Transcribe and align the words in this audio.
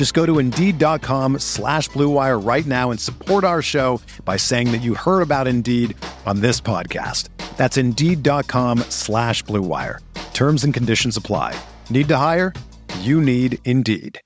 Just 0.00 0.14
go 0.14 0.24
to 0.24 0.38
Indeed.com 0.38 1.40
slash 1.40 1.90
BlueWire 1.90 2.42
right 2.42 2.64
now 2.64 2.90
and 2.90 2.98
support 2.98 3.44
our 3.44 3.60
show 3.60 4.00
by 4.24 4.38
saying 4.38 4.72
that 4.72 4.78
you 4.78 4.94
heard 4.94 5.20
about 5.20 5.46
Indeed 5.46 5.94
on 6.24 6.40
this 6.40 6.58
podcast. 6.58 7.28
That's 7.58 7.76
Indeed.com 7.76 8.78
slash 8.88 9.44
BlueWire. 9.44 9.98
Terms 10.32 10.64
and 10.64 10.72
conditions 10.72 11.18
apply. 11.18 11.54
Need 11.90 12.08
to 12.08 12.16
hire? 12.16 12.54
You 13.00 13.20
need 13.20 13.58
Indeed. 13.66 14.18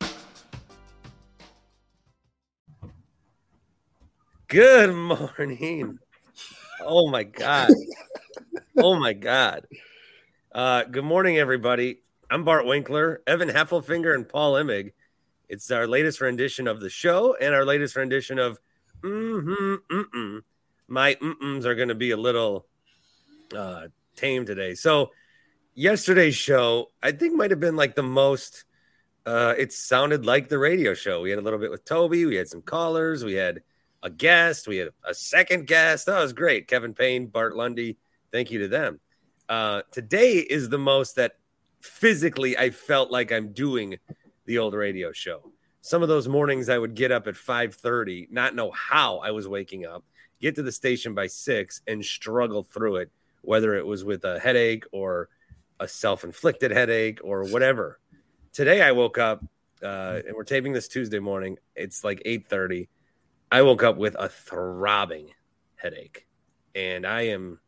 Good 4.46 4.94
morning. 4.94 5.98
Oh 6.82 7.10
my 7.10 7.24
god. 7.24 7.72
Oh 8.76 8.96
my 8.96 9.12
god. 9.12 9.66
Uh, 10.52 10.84
good 10.84 11.04
morning, 11.04 11.36
everybody. 11.36 11.98
I'm 12.30 12.44
Bart 12.44 12.64
Winkler, 12.64 13.22
Evan 13.26 13.48
Heffelfinger, 13.48 14.14
and 14.14 14.28
Paul 14.28 14.52
Imig. 14.52 14.92
It's 15.48 15.70
our 15.70 15.86
latest 15.86 16.20
rendition 16.20 16.66
of 16.66 16.80
the 16.80 16.90
show 16.90 17.36
and 17.40 17.54
our 17.54 17.64
latest 17.64 17.96
rendition 17.96 18.38
of 18.38 18.58
mm-hmm, 19.02 19.74
mm-mm. 19.90 20.42
My 20.86 21.14
mm-ums 21.14 21.66
are 21.66 21.74
going 21.74 21.88
to 21.88 21.94
be 21.94 22.10
a 22.10 22.16
little 22.16 22.66
uh, 23.56 23.88
tame 24.16 24.44
today. 24.44 24.74
So 24.74 25.10
yesterday's 25.74 26.34
show, 26.34 26.90
I 27.02 27.12
think 27.12 27.34
might 27.34 27.50
have 27.50 27.60
been 27.60 27.76
like 27.76 27.94
the 27.94 28.02
most. 28.02 28.64
Uh, 29.26 29.54
it 29.56 29.72
sounded 29.72 30.26
like 30.26 30.48
the 30.48 30.58
radio 30.58 30.92
show. 30.92 31.22
We 31.22 31.30
had 31.30 31.38
a 31.38 31.42
little 31.42 31.58
bit 31.58 31.70
with 31.70 31.84
Toby. 31.84 32.26
We 32.26 32.36
had 32.36 32.48
some 32.48 32.60
callers. 32.60 33.24
We 33.24 33.32
had 33.34 33.62
a 34.02 34.10
guest. 34.10 34.68
We 34.68 34.76
had 34.76 34.90
a 35.02 35.14
second 35.14 35.66
guest. 35.66 36.06
That 36.06 36.20
was 36.20 36.34
great. 36.34 36.68
Kevin 36.68 36.92
Payne, 36.92 37.26
Bart 37.26 37.56
Lundy. 37.56 37.96
Thank 38.30 38.50
you 38.50 38.58
to 38.60 38.68
them. 38.68 39.00
Uh, 39.48 39.82
today 39.90 40.34
is 40.34 40.68
the 40.68 40.78
most 40.78 41.16
that 41.16 41.36
physically 41.80 42.56
I 42.56 42.70
felt 42.70 43.10
like 43.10 43.32
I'm 43.32 43.52
doing 43.52 43.98
the 44.46 44.58
old 44.58 44.74
radio 44.74 45.12
show. 45.12 45.52
Some 45.80 46.02
of 46.02 46.08
those 46.08 46.28
mornings 46.28 46.68
I 46.68 46.78
would 46.78 46.94
get 46.94 47.12
up 47.12 47.26
at 47.26 47.34
5:30, 47.34 48.28
not 48.30 48.54
know 48.54 48.70
how 48.70 49.18
I 49.18 49.30
was 49.30 49.46
waking 49.46 49.84
up, 49.84 50.04
get 50.40 50.54
to 50.56 50.62
the 50.62 50.72
station 50.72 51.14
by 51.14 51.26
6 51.26 51.82
and 51.86 52.04
struggle 52.04 52.62
through 52.62 52.96
it, 52.96 53.10
whether 53.42 53.74
it 53.74 53.86
was 53.86 54.04
with 54.04 54.24
a 54.24 54.38
headache 54.38 54.84
or 54.92 55.28
a 55.80 55.88
self-inflicted 55.88 56.70
headache 56.70 57.20
or 57.22 57.44
whatever. 57.44 58.00
Today 58.52 58.82
I 58.82 58.92
woke 58.92 59.18
up 59.18 59.44
uh, 59.82 60.20
and 60.26 60.34
we're 60.34 60.44
taping 60.44 60.72
this 60.72 60.88
Tuesday 60.88 61.18
morning. 61.18 61.58
It's 61.74 62.04
like 62.04 62.22
8:30. 62.24 62.88
I 63.50 63.62
woke 63.62 63.82
up 63.82 63.96
with 63.96 64.16
a 64.18 64.28
throbbing 64.28 65.30
headache 65.76 66.26
and 66.74 67.06
I 67.06 67.22
am 67.22 67.60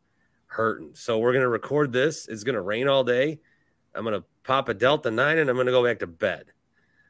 hurting. 0.47 0.91
So 0.95 1.19
we're 1.19 1.33
going 1.33 1.43
to 1.43 1.49
record 1.49 1.93
this. 1.93 2.27
It's 2.27 2.43
going 2.43 2.55
to 2.55 2.61
rain 2.61 2.87
all 2.87 3.03
day. 3.03 3.39
I'm 3.93 4.03
going 4.03 4.19
to 4.19 4.25
pop 4.43 4.69
a 4.69 4.73
Delta 4.73 5.11
9 5.11 5.37
and 5.37 5.49
I'm 5.49 5.55
going 5.55 5.67
to 5.67 5.71
go 5.71 5.83
back 5.83 5.99
to 5.99 6.07
bed. 6.07 6.51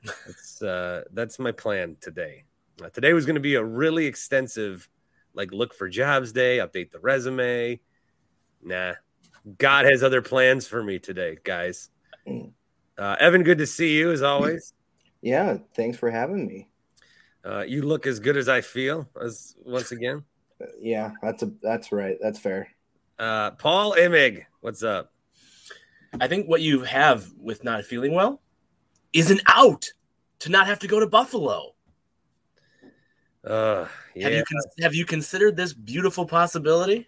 That's 0.03 0.61
uh, 0.61 1.03
that's 1.13 1.39
my 1.39 1.51
plan 1.51 1.97
today. 2.01 2.43
Uh, 2.83 2.89
today 2.89 3.13
was 3.13 3.25
going 3.25 3.35
to 3.35 3.41
be 3.41 3.55
a 3.55 3.63
really 3.63 4.05
extensive, 4.05 4.87
like 5.33 5.51
look 5.51 5.73
for 5.73 5.89
jobs 5.89 6.31
day, 6.31 6.57
update 6.57 6.91
the 6.91 6.99
resume. 6.99 7.79
Nah, 8.61 8.93
God 9.57 9.85
has 9.85 10.03
other 10.03 10.21
plans 10.21 10.67
for 10.67 10.83
me 10.83 10.99
today, 10.99 11.37
guys. 11.43 11.89
Uh, 12.27 13.15
Evan, 13.19 13.43
good 13.43 13.57
to 13.59 13.65
see 13.67 13.97
you 13.97 14.11
as 14.11 14.21
always. 14.21 14.73
Yeah, 15.19 15.57
thanks 15.75 15.97
for 15.97 16.11
having 16.11 16.45
me. 16.45 16.69
Uh, 17.43 17.61
you 17.67 17.81
look 17.81 18.05
as 18.05 18.19
good 18.19 18.37
as 18.37 18.47
I 18.47 18.61
feel. 18.61 19.09
As 19.19 19.55
once 19.65 19.91
again. 19.91 20.23
Yeah, 20.79 21.11
that's 21.21 21.43
a 21.43 21.51
that's 21.61 21.91
right. 21.91 22.17
That's 22.21 22.39
fair. 22.39 22.69
Uh, 23.19 23.51
Paul 23.51 23.93
Imig, 23.93 24.45
what's 24.61 24.81
up? 24.81 25.11
I 26.19 26.27
think 26.27 26.47
what 26.47 26.61
you 26.61 26.81
have 26.81 27.31
with 27.39 27.63
not 27.63 27.83
feeling 27.83 28.13
well 28.13 28.41
is 29.13 29.31
an 29.31 29.39
out 29.47 29.85
to 30.39 30.49
not 30.49 30.67
have 30.67 30.79
to 30.79 30.87
go 30.87 30.99
to 30.99 31.07
Buffalo. 31.07 31.73
Uh, 33.43 33.87
yeah. 34.13 34.25
Have 34.25 34.33
you 34.33 34.43
con- 34.43 34.71
have 34.81 34.95
you 34.95 35.05
considered 35.05 35.55
this 35.55 35.73
beautiful 35.73 36.25
possibility? 36.25 37.07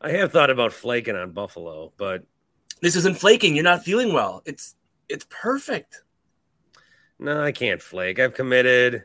I 0.00 0.10
have 0.10 0.30
thought 0.30 0.50
about 0.50 0.72
flaking 0.72 1.16
on 1.16 1.32
Buffalo, 1.32 1.92
but 1.96 2.24
This 2.82 2.94
isn't 2.96 3.18
flaking. 3.18 3.54
You're 3.54 3.64
not 3.64 3.82
feeling 3.84 4.12
well. 4.12 4.42
It's 4.44 4.76
it's 5.08 5.26
perfect. 5.30 6.02
no, 7.18 7.42
I 7.42 7.52
can't 7.52 7.80
flake. 7.82 8.18
I've 8.18 8.34
committed. 8.34 9.04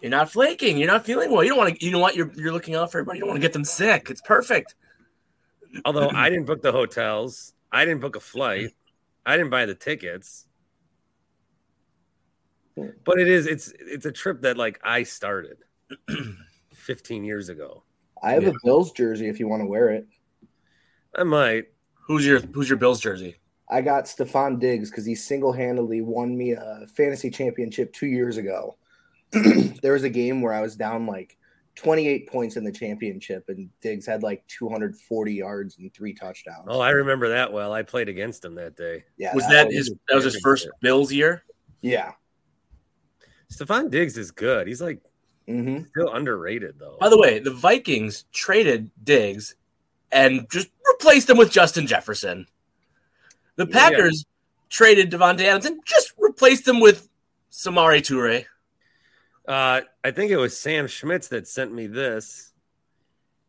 You're 0.00 0.10
not 0.10 0.32
flaking. 0.32 0.78
You're 0.78 0.88
not 0.88 1.04
feeling 1.04 1.30
well. 1.30 1.44
You 1.44 1.50
don't 1.50 1.58
want 1.58 1.78
to. 1.78 1.84
You 1.84 1.92
know 1.92 1.98
what? 2.00 2.16
You're 2.16 2.32
you're 2.34 2.52
looking 2.52 2.74
out 2.74 2.90
for 2.90 2.98
everybody. 2.98 3.18
You 3.18 3.24
don't 3.24 3.30
want 3.30 3.42
to 3.42 3.46
get 3.46 3.52
them 3.52 3.64
sick. 3.64 4.08
It's 4.10 4.22
perfect. 4.22 4.74
Although 5.84 6.10
I 6.14 6.30
didn't 6.30 6.46
book 6.46 6.62
the 6.62 6.72
hotels, 6.72 7.52
I 7.70 7.84
didn't 7.84 8.00
book 8.00 8.16
a 8.16 8.20
flight, 8.20 8.70
I 9.24 9.36
didn't 9.36 9.50
buy 9.50 9.66
the 9.66 9.74
tickets. 9.74 10.46
Mm. 12.78 12.94
But 13.04 13.18
it 13.20 13.28
is 13.28 13.46
it's 13.46 13.72
it's 13.78 14.06
a 14.06 14.12
trip 14.12 14.42
that 14.42 14.56
like 14.56 14.80
I 14.82 15.02
started 15.02 15.58
15 16.74 17.24
years 17.24 17.48
ago. 17.48 17.82
I 18.22 18.32
have 18.32 18.44
Yeah. 18.44 18.50
a 18.50 18.64
Bills 18.64 18.92
jersey 18.92 19.28
if 19.28 19.38
you 19.40 19.48
want 19.48 19.62
to 19.62 19.66
wear 19.66 19.90
it. 19.90 20.06
I 21.14 21.24
might. 21.24 21.64
Who's 22.06 22.26
your 22.26 22.40
Who's 22.40 22.68
your 22.68 22.78
Bills 22.78 23.00
jersey? 23.00 23.36
I 23.68 23.80
got 23.80 24.04
Stefon 24.04 24.58
Diggs 24.60 24.90
because 24.90 25.06
he 25.06 25.14
single 25.14 25.52
handedly 25.52 26.02
won 26.02 26.36
me 26.36 26.52
a 26.52 26.86
fantasy 26.94 27.30
championship 27.30 27.92
two 27.92 28.06
years 28.06 28.36
ago. 28.36 28.76
there 29.82 29.94
was 29.94 30.04
a 30.04 30.10
game 30.10 30.42
where 30.42 30.52
I 30.52 30.60
was 30.60 30.76
down 30.76 31.06
like 31.06 31.38
28 31.76 32.28
points 32.28 32.56
in 32.56 32.64
the 32.64 32.72
championship, 32.72 33.44
and 33.48 33.70
Diggs 33.80 34.04
had 34.04 34.22
like 34.22 34.46
240 34.48 35.32
yards 35.32 35.78
and 35.78 35.92
three 35.94 36.12
touchdowns. 36.12 36.66
Oh, 36.68 36.80
I 36.80 36.90
remember 36.90 37.30
that 37.30 37.50
well. 37.50 37.72
I 37.72 37.82
played 37.82 38.10
against 38.10 38.44
him 38.44 38.54
that 38.56 38.76
day. 38.76 39.04
yeah, 39.16 39.34
Was 39.34 39.46
that 39.48 39.68
was- 39.68 39.76
his 39.76 39.94
That 40.08 40.16
was 40.16 40.24
his 40.24 40.40
first 40.42 40.68
Bills 40.80 41.10
year. 41.10 41.44
Yeah. 41.80 42.12
Stefon 43.52 43.90
Diggs 43.90 44.16
is 44.16 44.30
good. 44.30 44.66
He's 44.66 44.80
like 44.80 45.00
hmm 45.46 45.82
still 45.90 46.12
underrated 46.12 46.78
though. 46.78 46.96
By 47.00 47.08
the 47.08 47.18
way, 47.18 47.38
the 47.38 47.50
Vikings 47.50 48.24
traded 48.32 48.90
Diggs 49.02 49.54
and 50.10 50.48
just 50.50 50.68
replaced 50.92 51.28
him 51.28 51.36
with 51.36 51.50
Justin 51.50 51.86
Jefferson. 51.86 52.46
The 53.56 53.66
Yeah. 53.66 53.72
Packers 53.72 54.24
traded 54.70 55.10
Davante 55.10 55.40
Adams 55.42 55.66
and 55.66 55.80
just 55.84 56.12
replaced 56.18 56.66
him 56.66 56.80
with 56.80 57.08
Samori 57.50 58.00
Toure. 58.00 58.46
Uh, 59.46 59.82
I 60.04 60.10
think 60.12 60.30
it 60.30 60.36
was 60.36 60.56
Sam 60.56 60.86
Schmitz 60.86 61.28
that 61.28 61.48
sent 61.48 61.72
me 61.72 61.86
this. 61.86 62.52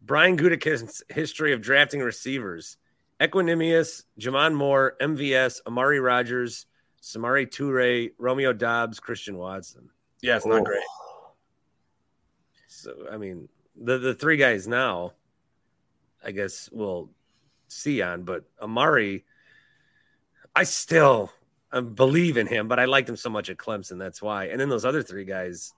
Brian 0.02 0.36
Gutekunst's 0.38 1.04
history 1.10 1.54
of 1.54 1.62
drafting 1.62 2.02
receivers: 2.02 2.78
Equanimeous, 3.22 4.04
J'Mon 4.20 4.54
Moore, 4.56 4.96
MVS, 5.00 5.62
Amari 5.66 6.00
Rodgers, 6.00 6.66
Samori 7.04 7.46
Toure, 7.48 8.14
Romeo 8.18 8.54
Doubs, 8.54 9.00
Christian 9.02 9.38
Watson. 9.38 9.90
Yeah, 10.22 10.38
it's 10.38 10.46
Oh. 10.46 10.50
not 10.50 10.64
great. 10.64 10.82
So 12.68 13.08
I 13.12 13.18
mean, 13.18 13.50
the 13.76 13.98
the 13.98 14.16
three 14.16 14.38
guys 14.38 14.68
now, 14.68 15.14
I 16.24 16.32
guess 16.32 16.70
we'll 16.72 17.12
see 17.68 18.02
on, 18.02 18.24
but 18.24 18.46
Amari, 18.62 19.26
I 20.56 20.64
still 20.64 21.32
I 21.74 21.82
believe 21.82 22.38
in 22.38 22.48
him, 22.48 22.68
but 22.68 22.80
I 22.80 22.86
liked 22.86 23.10
him 23.10 23.18
so 23.18 23.30
much 23.30 23.50
at 23.50 23.58
Clemson. 23.58 23.98
That's 24.00 24.22
why. 24.22 24.46
And 24.46 24.60
then 24.60 24.70
those 24.70 24.86
other 24.86 25.02
three 25.02 25.26
guys, 25.26 25.74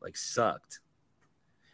like, 0.00 0.16
sucked. 0.16 0.80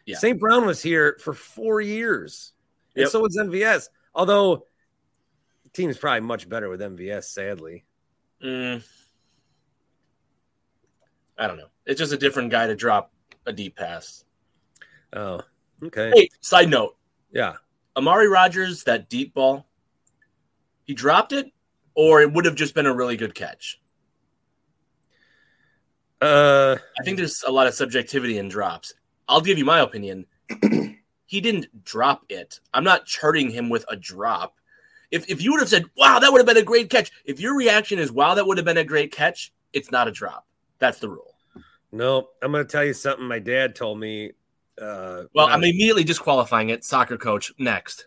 Yeah. 0.05 0.17
St. 0.17 0.39
Brown 0.39 0.67
was 0.67 0.83
here 0.83 1.17
for 1.19 1.33
four 1.33 1.81
years, 1.81 2.53
and 2.95 3.09
so 3.09 3.21
was 3.21 3.35
MVS. 3.35 3.89
Although 4.13 4.67
the 5.63 5.69
team's 5.73 5.97
probably 5.97 6.21
much 6.21 6.47
better 6.47 6.69
with 6.69 6.79
MVS, 6.79 7.23
sadly. 7.23 7.85
Mm. 8.43 8.83
I 11.37 11.47
don't 11.47 11.57
know. 11.57 11.69
It's 11.85 11.99
just 11.99 12.13
a 12.13 12.17
different 12.17 12.51
guy 12.51 12.67
to 12.67 12.75
drop 12.75 13.11
a 13.45 13.53
deep 13.53 13.75
pass. 13.75 14.23
Oh, 15.13 15.41
okay. 15.83 16.11
Hey, 16.13 16.29
side 16.41 16.69
note. 16.69 16.95
Yeah. 17.31 17.55
Amari 17.95 18.27
Rodgers, 18.27 18.83
that 18.83 19.09
deep 19.09 19.33
ball, 19.33 19.67
he 20.83 20.93
dropped 20.93 21.33
it, 21.33 21.51
or 21.95 22.21
it 22.21 22.31
would 22.31 22.45
have 22.45 22.55
just 22.55 22.75
been 22.75 22.85
a 22.85 22.95
really 22.95 23.17
good 23.17 23.35
catch. 23.35 23.79
Uh, 26.21 26.77
I 26.99 27.03
think 27.03 27.17
there's 27.17 27.43
a 27.47 27.51
lot 27.51 27.67
of 27.67 27.73
subjectivity 27.73 28.37
in 28.37 28.49
drops. 28.49 28.93
I'll 29.27 29.41
give 29.41 29.57
you 29.57 29.65
my 29.65 29.79
opinion. 29.79 30.25
he 31.25 31.41
didn't 31.41 31.83
drop 31.83 32.25
it. 32.29 32.59
I'm 32.73 32.83
not 32.83 33.05
charting 33.05 33.49
him 33.51 33.69
with 33.69 33.85
a 33.89 33.95
drop. 33.95 34.58
If 35.11 35.29
if 35.29 35.41
you 35.41 35.51
would 35.51 35.59
have 35.59 35.69
said, 35.69 35.85
"Wow, 35.97 36.19
that 36.19 36.31
would 36.31 36.39
have 36.39 36.45
been 36.47 36.57
a 36.57 36.61
great 36.63 36.89
catch," 36.89 37.11
if 37.25 37.39
your 37.39 37.55
reaction 37.55 37.97
is, 37.99 38.11
"Wow, 38.11 38.35
that 38.35 38.45
would 38.45 38.57
have 38.57 38.65
been 38.65 38.77
a 38.77 38.83
great 38.83 39.11
catch," 39.11 39.51
it's 39.73 39.91
not 39.91 40.07
a 40.07 40.11
drop. 40.11 40.45
That's 40.79 40.99
the 40.99 41.09
rule. 41.09 41.35
no, 41.91 42.29
I'm 42.43 42.51
going 42.51 42.63
to 42.65 42.71
tell 42.71 42.85
you 42.85 42.93
something 42.93 43.25
my 43.27 43.39
dad 43.39 43.75
told 43.75 43.99
me. 43.99 44.31
Uh, 44.79 45.23
Well, 45.33 45.47
I 45.47 45.53
I'm 45.53 45.61
was- 45.61 45.69
immediately 45.71 46.03
disqualifying 46.03 46.69
it. 46.69 46.83
Soccer 46.85 47.17
coach 47.17 47.51
next. 47.57 48.05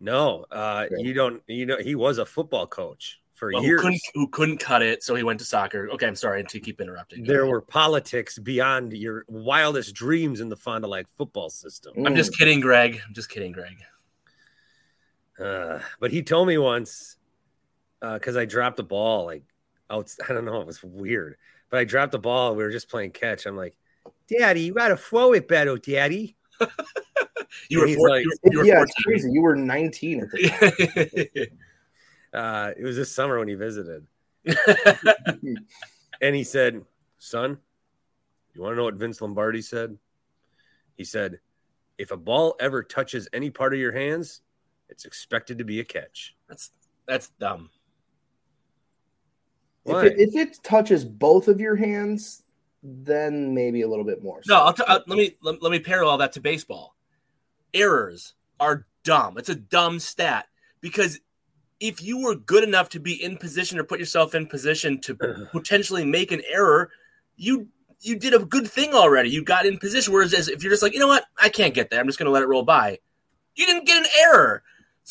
no, 0.00 0.44
uh, 0.50 0.86
Okay. 0.92 1.02
you 1.02 1.14
don't, 1.14 1.42
you 1.46 1.64
know, 1.64 1.78
he 1.78 1.94
was 1.94 2.18
a 2.18 2.26
football 2.26 2.66
coach 2.66 3.20
for 3.34 3.50
Well, 3.52 3.62
who 3.62 3.68
years. 3.68 3.80
couldn't 3.80 4.00
who 4.14 4.28
couldn't 4.28 4.58
cut 4.58 4.82
it, 4.82 5.02
so 5.02 5.14
he 5.14 5.22
went 5.22 5.38
to 5.40 5.44
soccer. 5.46 5.88
Okay, 5.92 6.06
I'm 6.06 6.14
sorry 6.16 6.44
to 6.44 6.60
keep 6.60 6.80
interrupting. 6.80 7.24
There 7.24 7.46
were 7.46 7.60
politics 7.60 8.38
beyond 8.38 8.92
your 8.92 9.24
wildest 9.28 9.94
dreams 9.94 10.40
in 10.40 10.48
the 10.48 10.56
Fond 10.56 10.82
du 10.82 10.88
Lac 10.88 11.06
football 11.16 11.50
system. 11.50 11.94
I'm 12.06 12.14
just 12.14 12.36
kidding, 12.36 12.60
Greg. 12.60 13.00
I'm 13.06 13.14
just 13.14 13.30
kidding, 13.30 13.50
Greg. 13.52 13.78
Uh, 15.38 15.78
but 16.00 16.10
he 16.10 16.22
told 16.22 16.48
me 16.48 16.58
once 16.58 17.16
because 18.00 18.36
I 18.36 18.44
dropped 18.44 18.76
the 18.76 18.82
ball 18.82 19.26
like 19.26 19.44
out. 19.90 20.10
I 20.28 20.32
don't 20.32 20.44
know. 20.44 20.60
It 20.60 20.66
was 20.66 20.82
weird, 20.82 21.36
but 21.70 21.80
I 21.80 21.84
dropped 21.84 22.12
the 22.12 22.18
ball. 22.18 22.54
We 22.54 22.62
were 22.62 22.70
just 22.70 22.88
playing 22.88 23.12
catch. 23.12 23.46
I'm 23.46 23.56
like, 23.56 23.76
Daddy, 24.28 24.62
you 24.62 24.74
gotta 24.74 24.96
throw 24.96 25.32
it 25.32 25.48
better, 25.48 25.76
Daddy. 25.78 26.36
You 27.68 27.80
were, 27.80 27.88
four, 27.88 28.08
like- 28.08 28.24
you 28.24 28.30
were, 28.42 28.50
you 28.52 28.58
were 28.60 28.64
yeah, 28.64 28.82
it's 28.82 28.94
14. 29.02 29.04
crazy. 29.04 29.30
You 29.30 29.42
were 29.42 29.56
19 29.56 30.20
at 30.20 30.30
the 30.30 31.28
time. 31.36 31.46
Uh, 32.32 32.72
it 32.78 32.82
was 32.82 32.96
this 32.96 33.14
summer 33.14 33.38
when 33.38 33.46
he 33.46 33.54
visited, 33.54 34.06
and 36.22 36.34
he 36.34 36.42
said, 36.44 36.82
"Son, 37.18 37.58
you 38.54 38.62
want 38.62 38.72
to 38.72 38.76
know 38.78 38.84
what 38.84 38.94
Vince 38.94 39.20
Lombardi 39.20 39.60
said?" 39.60 39.98
He 40.96 41.04
said, 41.04 41.40
"If 41.98 42.10
a 42.10 42.16
ball 42.16 42.56
ever 42.58 42.82
touches 42.82 43.28
any 43.34 43.50
part 43.50 43.74
of 43.74 43.80
your 43.80 43.92
hands, 43.92 44.40
it's 44.92 45.04
expected 45.04 45.58
to 45.58 45.64
be 45.64 45.80
a 45.80 45.84
catch." 45.84 46.36
that's 46.48 46.70
that's 47.08 47.30
dumb. 47.40 47.70
if, 49.84 50.04
it, 50.04 50.18
if 50.18 50.36
it 50.36 50.62
touches 50.62 51.04
both 51.04 51.48
of 51.48 51.58
your 51.58 51.74
hands, 51.74 52.42
then 52.82 53.54
maybe 53.54 53.82
a 53.82 53.88
little 53.88 54.04
bit 54.04 54.22
more. 54.22 54.40
No, 54.46 54.56
I'll 54.56 54.72
t- 54.72 54.84
uh, 54.86 55.00
let 55.06 55.18
me 55.18 55.36
let, 55.42 55.62
let 55.62 55.72
me 55.72 55.78
parallel 55.78 56.18
that 56.18 56.32
to 56.32 56.40
baseball. 56.40 56.94
Errors 57.74 58.34
are 58.60 58.86
dumb. 59.02 59.38
It's 59.38 59.48
a 59.48 59.54
dumb 59.54 59.98
stat 59.98 60.46
because 60.80 61.20
if 61.80 62.02
you 62.02 62.22
were 62.22 62.34
good 62.34 62.62
enough 62.62 62.88
to 62.90 63.00
be 63.00 63.22
in 63.22 63.36
position 63.36 63.78
or 63.78 63.84
put 63.84 63.98
yourself 63.98 64.34
in 64.34 64.46
position 64.46 65.00
to 65.00 65.14
potentially 65.52 66.04
make 66.04 66.30
an 66.32 66.42
error, 66.48 66.90
you 67.36 67.68
you 68.00 68.16
did 68.16 68.34
a 68.34 68.40
good 68.40 68.68
thing 68.68 68.94
already. 68.94 69.30
You 69.30 69.44
got 69.44 69.66
in 69.66 69.78
position. 69.78 70.12
Whereas 70.12 70.32
if 70.32 70.62
you're 70.62 70.72
just 70.72 70.82
like, 70.82 70.92
you 70.92 70.98
know 70.98 71.08
what, 71.08 71.24
I 71.40 71.48
can't 71.48 71.74
get 71.74 71.90
there. 71.90 72.00
I'm 72.00 72.06
just 72.06 72.18
going 72.18 72.26
to 72.26 72.32
let 72.32 72.42
it 72.42 72.48
roll 72.48 72.64
by. 72.64 72.98
You 73.54 73.66
didn't 73.66 73.86
get 73.86 73.98
an 73.98 74.10
error. 74.24 74.62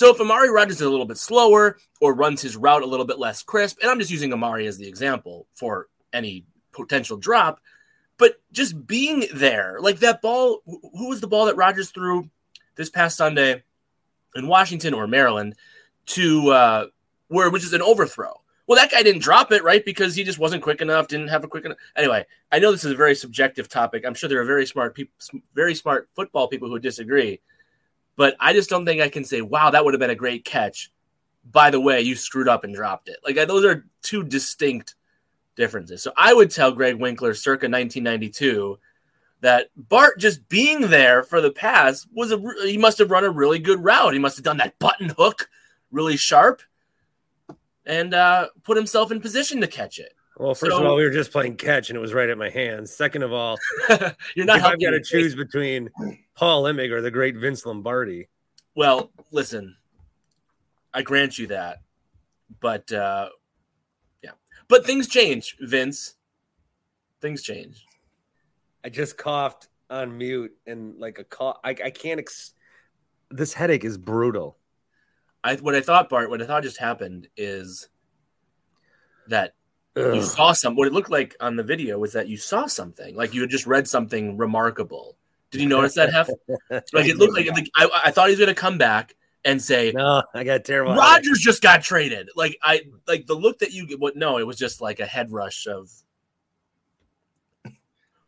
So 0.01 0.09
if 0.09 0.19
Amari 0.19 0.49
Rodgers 0.49 0.77
is 0.77 0.81
a 0.81 0.89
little 0.89 1.05
bit 1.05 1.19
slower 1.19 1.77
or 1.99 2.15
runs 2.15 2.41
his 2.41 2.57
route 2.57 2.81
a 2.81 2.87
little 2.87 3.05
bit 3.05 3.19
less 3.19 3.43
crisp, 3.43 3.77
and 3.83 3.91
I'm 3.91 3.99
just 3.99 4.09
using 4.09 4.33
Amari 4.33 4.65
as 4.65 4.79
the 4.79 4.87
example 4.87 5.45
for 5.53 5.89
any 6.11 6.43
potential 6.71 7.17
drop, 7.17 7.61
but 8.17 8.41
just 8.51 8.87
being 8.87 9.25
there, 9.31 9.77
like 9.79 9.99
that 9.99 10.19
ball, 10.23 10.63
who 10.65 11.09
was 11.09 11.21
the 11.21 11.27
ball 11.27 11.45
that 11.45 11.55
Rodgers 11.55 11.91
threw 11.91 12.31
this 12.73 12.89
past 12.89 13.15
Sunday 13.15 13.61
in 14.33 14.47
Washington 14.47 14.95
or 14.95 15.05
Maryland 15.05 15.53
to 16.07 16.49
uh, 16.49 16.85
where 17.27 17.51
which 17.51 17.63
is 17.63 17.73
an 17.73 17.83
overthrow? 17.83 18.41
Well, 18.65 18.79
that 18.79 18.89
guy 18.89 19.03
didn't 19.03 19.21
drop 19.21 19.51
it, 19.51 19.63
right? 19.63 19.85
Because 19.85 20.15
he 20.15 20.23
just 20.23 20.39
wasn't 20.39 20.63
quick 20.63 20.81
enough, 20.81 21.09
didn't 21.09 21.27
have 21.27 21.43
a 21.43 21.47
quick 21.47 21.65
enough. 21.65 21.77
Anyway, 21.95 22.25
I 22.51 22.57
know 22.57 22.71
this 22.71 22.85
is 22.85 22.91
a 22.91 22.95
very 22.95 23.13
subjective 23.13 23.69
topic. 23.69 24.03
I'm 24.03 24.15
sure 24.15 24.29
there 24.29 24.41
are 24.41 24.45
very 24.45 24.65
smart 24.65 24.95
people, 24.95 25.13
very 25.53 25.75
smart 25.75 26.09
football 26.15 26.47
people 26.47 26.69
who 26.69 26.79
disagree, 26.79 27.39
but 28.21 28.35
I 28.39 28.53
just 28.53 28.69
don't 28.69 28.85
think 28.85 29.01
I 29.01 29.09
can 29.09 29.23
say, 29.23 29.41
"Wow, 29.41 29.71
that 29.71 29.83
would 29.83 29.95
have 29.95 29.99
been 29.99 30.11
a 30.11 30.15
great 30.15 30.45
catch." 30.45 30.91
By 31.43 31.71
the 31.71 31.81
way, 31.81 32.01
you 32.01 32.15
screwed 32.15 32.47
up 32.47 32.63
and 32.63 32.75
dropped 32.75 33.09
it. 33.09 33.17
Like 33.25 33.35
those 33.47 33.65
are 33.65 33.87
two 34.03 34.23
distinct 34.23 34.93
differences. 35.55 36.03
So 36.03 36.13
I 36.15 36.31
would 36.31 36.51
tell 36.51 36.71
Greg 36.71 36.97
Winkler, 36.97 37.33
circa 37.33 37.65
1992, 37.65 38.77
that 39.39 39.69
Bart 39.75 40.19
just 40.19 40.47
being 40.49 40.81
there 40.81 41.23
for 41.23 41.41
the 41.41 41.49
pass 41.49 42.05
was 42.13 42.31
a 42.31 42.39
he 42.63 42.77
must 42.77 42.99
have 42.99 43.09
run 43.09 43.23
a 43.23 43.29
really 43.31 43.57
good 43.57 43.83
route. 43.83 44.13
He 44.13 44.19
must 44.19 44.37
have 44.37 44.45
done 44.45 44.57
that 44.57 44.77
button 44.77 45.09
hook 45.17 45.49
really 45.89 46.15
sharp 46.15 46.61
and 47.87 48.13
uh, 48.13 48.49
put 48.61 48.77
himself 48.77 49.11
in 49.11 49.19
position 49.19 49.61
to 49.61 49.67
catch 49.67 49.97
it. 49.97 50.13
Well, 50.41 50.55
first 50.55 50.75
of 50.75 50.83
all, 50.83 50.95
we 50.95 51.03
were 51.03 51.11
just 51.11 51.31
playing 51.31 51.57
catch, 51.57 51.91
and 51.91 51.97
it 51.97 51.99
was 51.99 52.15
right 52.15 52.27
at 52.27 52.35
my 52.35 52.49
hands. 52.49 52.91
Second 52.91 53.21
of 53.21 53.31
all, 53.31 53.59
You're 54.35 54.47
not 54.47 54.57
if 54.57 54.65
I've 54.65 54.81
got 54.81 54.89
to 54.89 54.99
choose 54.99 55.35
between 55.35 55.87
Paul 56.35 56.63
Imig 56.63 56.89
or 56.89 56.99
the 56.99 57.11
great 57.11 57.37
Vince 57.37 57.63
Lombardi, 57.63 58.27
Well, 58.73 59.11
listen, 59.29 59.77
I 60.95 61.03
grant 61.03 61.37
you 61.37 61.45
that, 61.47 61.83
but 62.59 62.91
uh, 62.91 63.29
yeah, 64.23 64.31
but 64.67 64.83
things 64.83 65.07
change, 65.07 65.57
Vince. 65.61 66.15
Things 67.21 67.43
change. 67.43 67.85
I 68.83 68.89
just 68.89 69.19
coughed 69.19 69.67
on 69.91 70.17
mute 70.17 70.57
and 70.65 70.97
like 70.97 71.19
a 71.19 71.23
cough. 71.23 71.57
I, 71.63 71.69
I 71.69 71.91
can't. 71.91 72.19
Ex- 72.19 72.53
this 73.29 73.53
headache 73.53 73.85
is 73.85 73.95
brutal. 73.95 74.57
I 75.43 75.57
what 75.57 75.75
I 75.75 75.81
thought, 75.81 76.09
Bart, 76.09 76.31
what 76.31 76.41
I 76.41 76.47
thought 76.47 76.63
just 76.63 76.79
happened 76.79 77.27
is 77.37 77.89
that 79.27 79.53
you 79.95 80.21
saw 80.21 80.53
some. 80.53 80.75
What 80.75 80.87
it 80.87 80.93
looked 80.93 81.09
like 81.11 81.35
on 81.39 81.55
the 81.55 81.63
video 81.63 81.97
was 81.99 82.13
that 82.13 82.27
you 82.27 82.37
saw 82.37 82.65
something, 82.65 83.15
like 83.15 83.33
you 83.33 83.41
had 83.41 83.49
just 83.49 83.67
read 83.67 83.87
something 83.87 84.37
remarkable. 84.37 85.17
Did 85.51 85.61
you 85.61 85.67
notice 85.67 85.95
that, 85.95 86.13
Hef? 86.13 86.29
Like 86.93 87.07
it 87.07 87.17
looked 87.17 87.33
like, 87.33 87.47
like 87.47 87.69
I, 87.75 87.89
I 88.05 88.11
thought 88.11 88.27
he 88.27 88.31
was 88.31 88.39
going 88.39 88.55
to 88.55 88.59
come 88.59 88.77
back 88.77 89.15
and 89.43 89.61
say, 89.61 89.91
no, 89.93 90.23
I 90.33 90.43
got 90.45 90.63
terrible. 90.63 90.95
Rodgers 90.95 91.39
just 91.39 91.61
got 91.61 91.81
traded. 91.83 92.29
Like 92.35 92.57
I 92.63 92.83
like 93.07 93.25
the 93.27 93.33
look 93.33 93.59
that 93.59 93.73
you 93.73 93.85
get. 93.85 93.99
What? 93.99 94.15
No, 94.15 94.37
it 94.37 94.47
was 94.47 94.57
just 94.57 94.79
like 94.79 94.99
a 95.01 95.05
head 95.05 95.31
rush 95.31 95.67
of. 95.67 95.89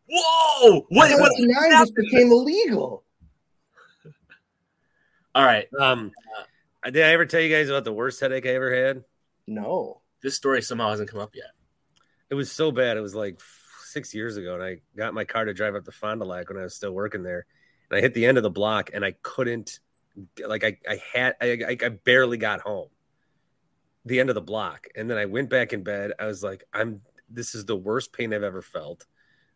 Whoa! 0.10 0.86
What? 0.90 1.12
what 1.20 1.32
29 1.38 1.72
just 1.72 1.96
became 1.96 2.32
illegal. 2.32 3.04
all 5.36 5.46
right, 5.46 5.68
Um, 5.80 6.12
did 6.84 6.98
I 6.98 7.14
ever 7.14 7.26
tell 7.26 7.40
you 7.40 7.50
guys 7.56 7.70
about 7.70 7.86
the 7.86 7.94
worst 7.94 8.20
headache 8.20 8.46
I 8.46 8.50
ever 8.50 8.76
had? 8.76 9.06
No. 9.48 10.02
this 10.22 10.36
story 10.36 10.62
somehow 10.62 10.90
hasn't 10.90 11.10
come 11.10 11.20
up 11.22 11.36
yet. 11.36 11.52
It 12.34 12.36
was 12.36 12.52
so 12.52 12.72
bad. 12.72 12.98
It 12.98 13.02
was 13.02 13.14
like 13.14 13.40
six 13.86 14.12
years 14.12 14.38
ago, 14.38 14.56
and 14.56 14.64
I 14.64 14.78
got 14.98 15.14
my 15.14 15.24
car 15.24 15.46
to 15.46 15.54
drive 15.54 15.76
up 15.76 15.86
to 15.86 15.92
Fond 15.92 16.20
du 16.20 16.26
Lac 16.26 16.50
when 16.50 16.58
I 16.58 16.64
was 16.64 16.74
still 16.74 16.92
working 16.92 17.22
there, 17.22 17.46
and 17.92 17.98
I 18.00 18.02
hit 18.02 18.16
the 18.16 18.26
end 18.26 18.38
of 18.38 18.44
the 18.44 18.50
block, 18.50 18.90
and 18.92 19.06
I 19.06 19.14
couldn't, 19.22 19.80
like, 20.44 20.64
I, 20.64 20.80
I 20.90 21.00
had, 21.14 21.36
I, 21.40 21.78
I, 21.80 21.90
barely 21.90 22.38
got 22.38 22.62
home. 22.62 22.88
The 24.06 24.20
end 24.20 24.30
of 24.30 24.34
the 24.34 24.42
block, 24.42 24.88
and 24.96 25.08
then 25.08 25.20
I 25.20 25.26
went 25.26 25.52
back 25.52 25.74
in 25.74 25.84
bed. 25.84 26.14
I 26.20 26.26
was 26.26 26.42
like, 26.42 26.64
I'm. 26.74 27.02
This 27.30 27.54
is 27.54 27.66
the 27.66 27.76
worst 27.76 28.14
pain 28.14 28.34
I've 28.34 28.42
ever 28.42 28.64
felt. 28.64 29.06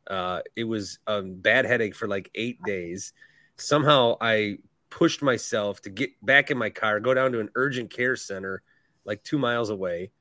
Uh, 0.05 0.41
it 0.55 0.65
was 0.65 0.99
a 1.07 1.23
bad 1.23 1.65
headache 1.65 1.95
for 1.95 2.07
like 2.07 2.29
eight 2.35 2.61
days. 2.61 3.11
Somehow 3.55 4.17
I 4.21 4.59
pushed 4.91 5.23
myself 5.23 5.81
to 5.81 5.89
get 5.89 6.11
back 6.23 6.51
in 6.51 6.59
my 6.59 6.69
car, 6.69 6.99
go 6.99 7.15
down 7.15 7.31
to 7.31 7.39
an 7.39 7.49
urgent 7.55 7.89
care 7.89 8.15
center, 8.15 8.61
like 9.03 9.23
two 9.23 9.39
miles 9.39 9.71
away 9.71 10.11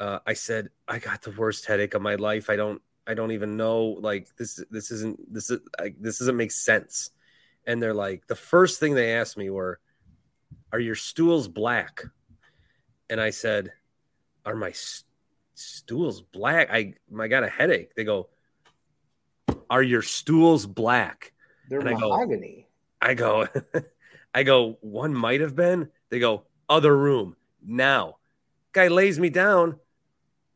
uh, 0.00 0.18
I 0.26 0.32
said, 0.34 0.70
I 0.86 0.98
got 0.98 1.22
the 1.22 1.30
worst 1.32 1.66
headache 1.66 1.94
of 1.94 2.02
my 2.02 2.14
life. 2.16 2.50
I 2.50 2.56
don't, 2.56 2.80
I 3.06 3.14
don't 3.14 3.32
even 3.32 3.56
know. 3.56 3.98
Like 4.00 4.28
this, 4.36 4.62
this 4.70 4.90
isn't, 4.90 5.32
this 5.32 5.50
is, 5.50 5.60
like, 5.80 5.96
this 6.00 6.18
doesn't 6.18 6.36
make 6.36 6.52
sense. 6.52 7.10
And 7.66 7.82
they're 7.82 7.94
like, 7.94 8.26
the 8.26 8.34
first 8.36 8.80
thing 8.80 8.94
they 8.94 9.14
asked 9.14 9.36
me 9.36 9.50
were, 9.50 9.78
"Are 10.72 10.80
your 10.80 10.94
stools 10.94 11.48
black?" 11.48 12.02
And 13.10 13.20
I 13.20 13.28
said, 13.30 13.72
"Are 14.46 14.54
my 14.54 14.72
st- 14.72 15.04
stools 15.54 16.22
black?" 16.22 16.68
I, 16.72 16.94
I 17.18 17.28
got 17.28 17.44
a 17.44 17.48
headache. 17.48 17.94
They 17.94 18.04
go, 18.04 18.28
"Are 19.68 19.82
your 19.82 20.00
stools 20.00 20.64
black?" 20.64 21.34
They're 21.68 21.80
And 21.80 21.90
I 21.90 21.92
go- 21.92 22.08
mahogany. 22.08 22.68
I 23.02 23.12
go, 23.14 23.46
I 24.34 24.42
go, 24.44 24.78
one 24.80 25.14
might 25.14 25.40
have 25.42 25.54
been. 25.54 25.90
They 26.08 26.18
go, 26.20 26.44
other 26.68 26.96
room. 26.96 27.36
Now, 27.62 28.16
guy 28.72 28.88
lays 28.88 29.18
me 29.18 29.28
down. 29.30 29.78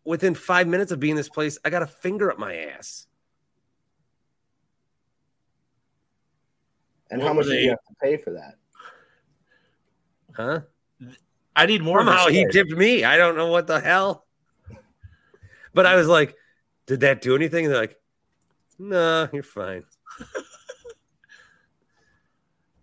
Within 0.04 0.34
five 0.34 0.66
minutes 0.66 0.90
of 0.90 0.98
being 1.00 1.12
in 1.12 1.16
this 1.16 1.28
place, 1.28 1.58
I 1.64 1.70
got 1.70 1.82
a 1.82 1.86
finger 1.86 2.30
up 2.30 2.38
my 2.38 2.56
ass. 2.56 3.06
And 7.10 7.20
What 7.20 7.28
how 7.28 7.34
were 7.34 7.40
much 7.40 7.46
did 7.48 7.62
you 7.62 7.70
have 7.70 7.78
to 7.78 7.94
pay 8.02 8.16
for 8.16 8.32
that? 8.32 8.56
Huh? 10.34 10.60
I 11.54 11.66
need 11.66 11.82
more. 11.82 12.00
of 12.00 12.06
Somehow 12.06 12.28
he 12.28 12.46
tipped 12.46 12.70
me. 12.70 13.04
I 13.04 13.16
don't 13.16 13.36
know 13.36 13.48
what 13.48 13.66
the 13.66 13.80
hell. 13.80 14.24
But 15.74 15.86
I 15.86 15.94
was 15.96 16.08
like, 16.08 16.34
did 16.86 17.00
that 17.00 17.20
do 17.20 17.34
anything? 17.34 17.68
They're 17.68 17.78
like, 17.78 17.96
no, 18.78 19.28
you're 19.32 19.42
fine. 19.42 19.84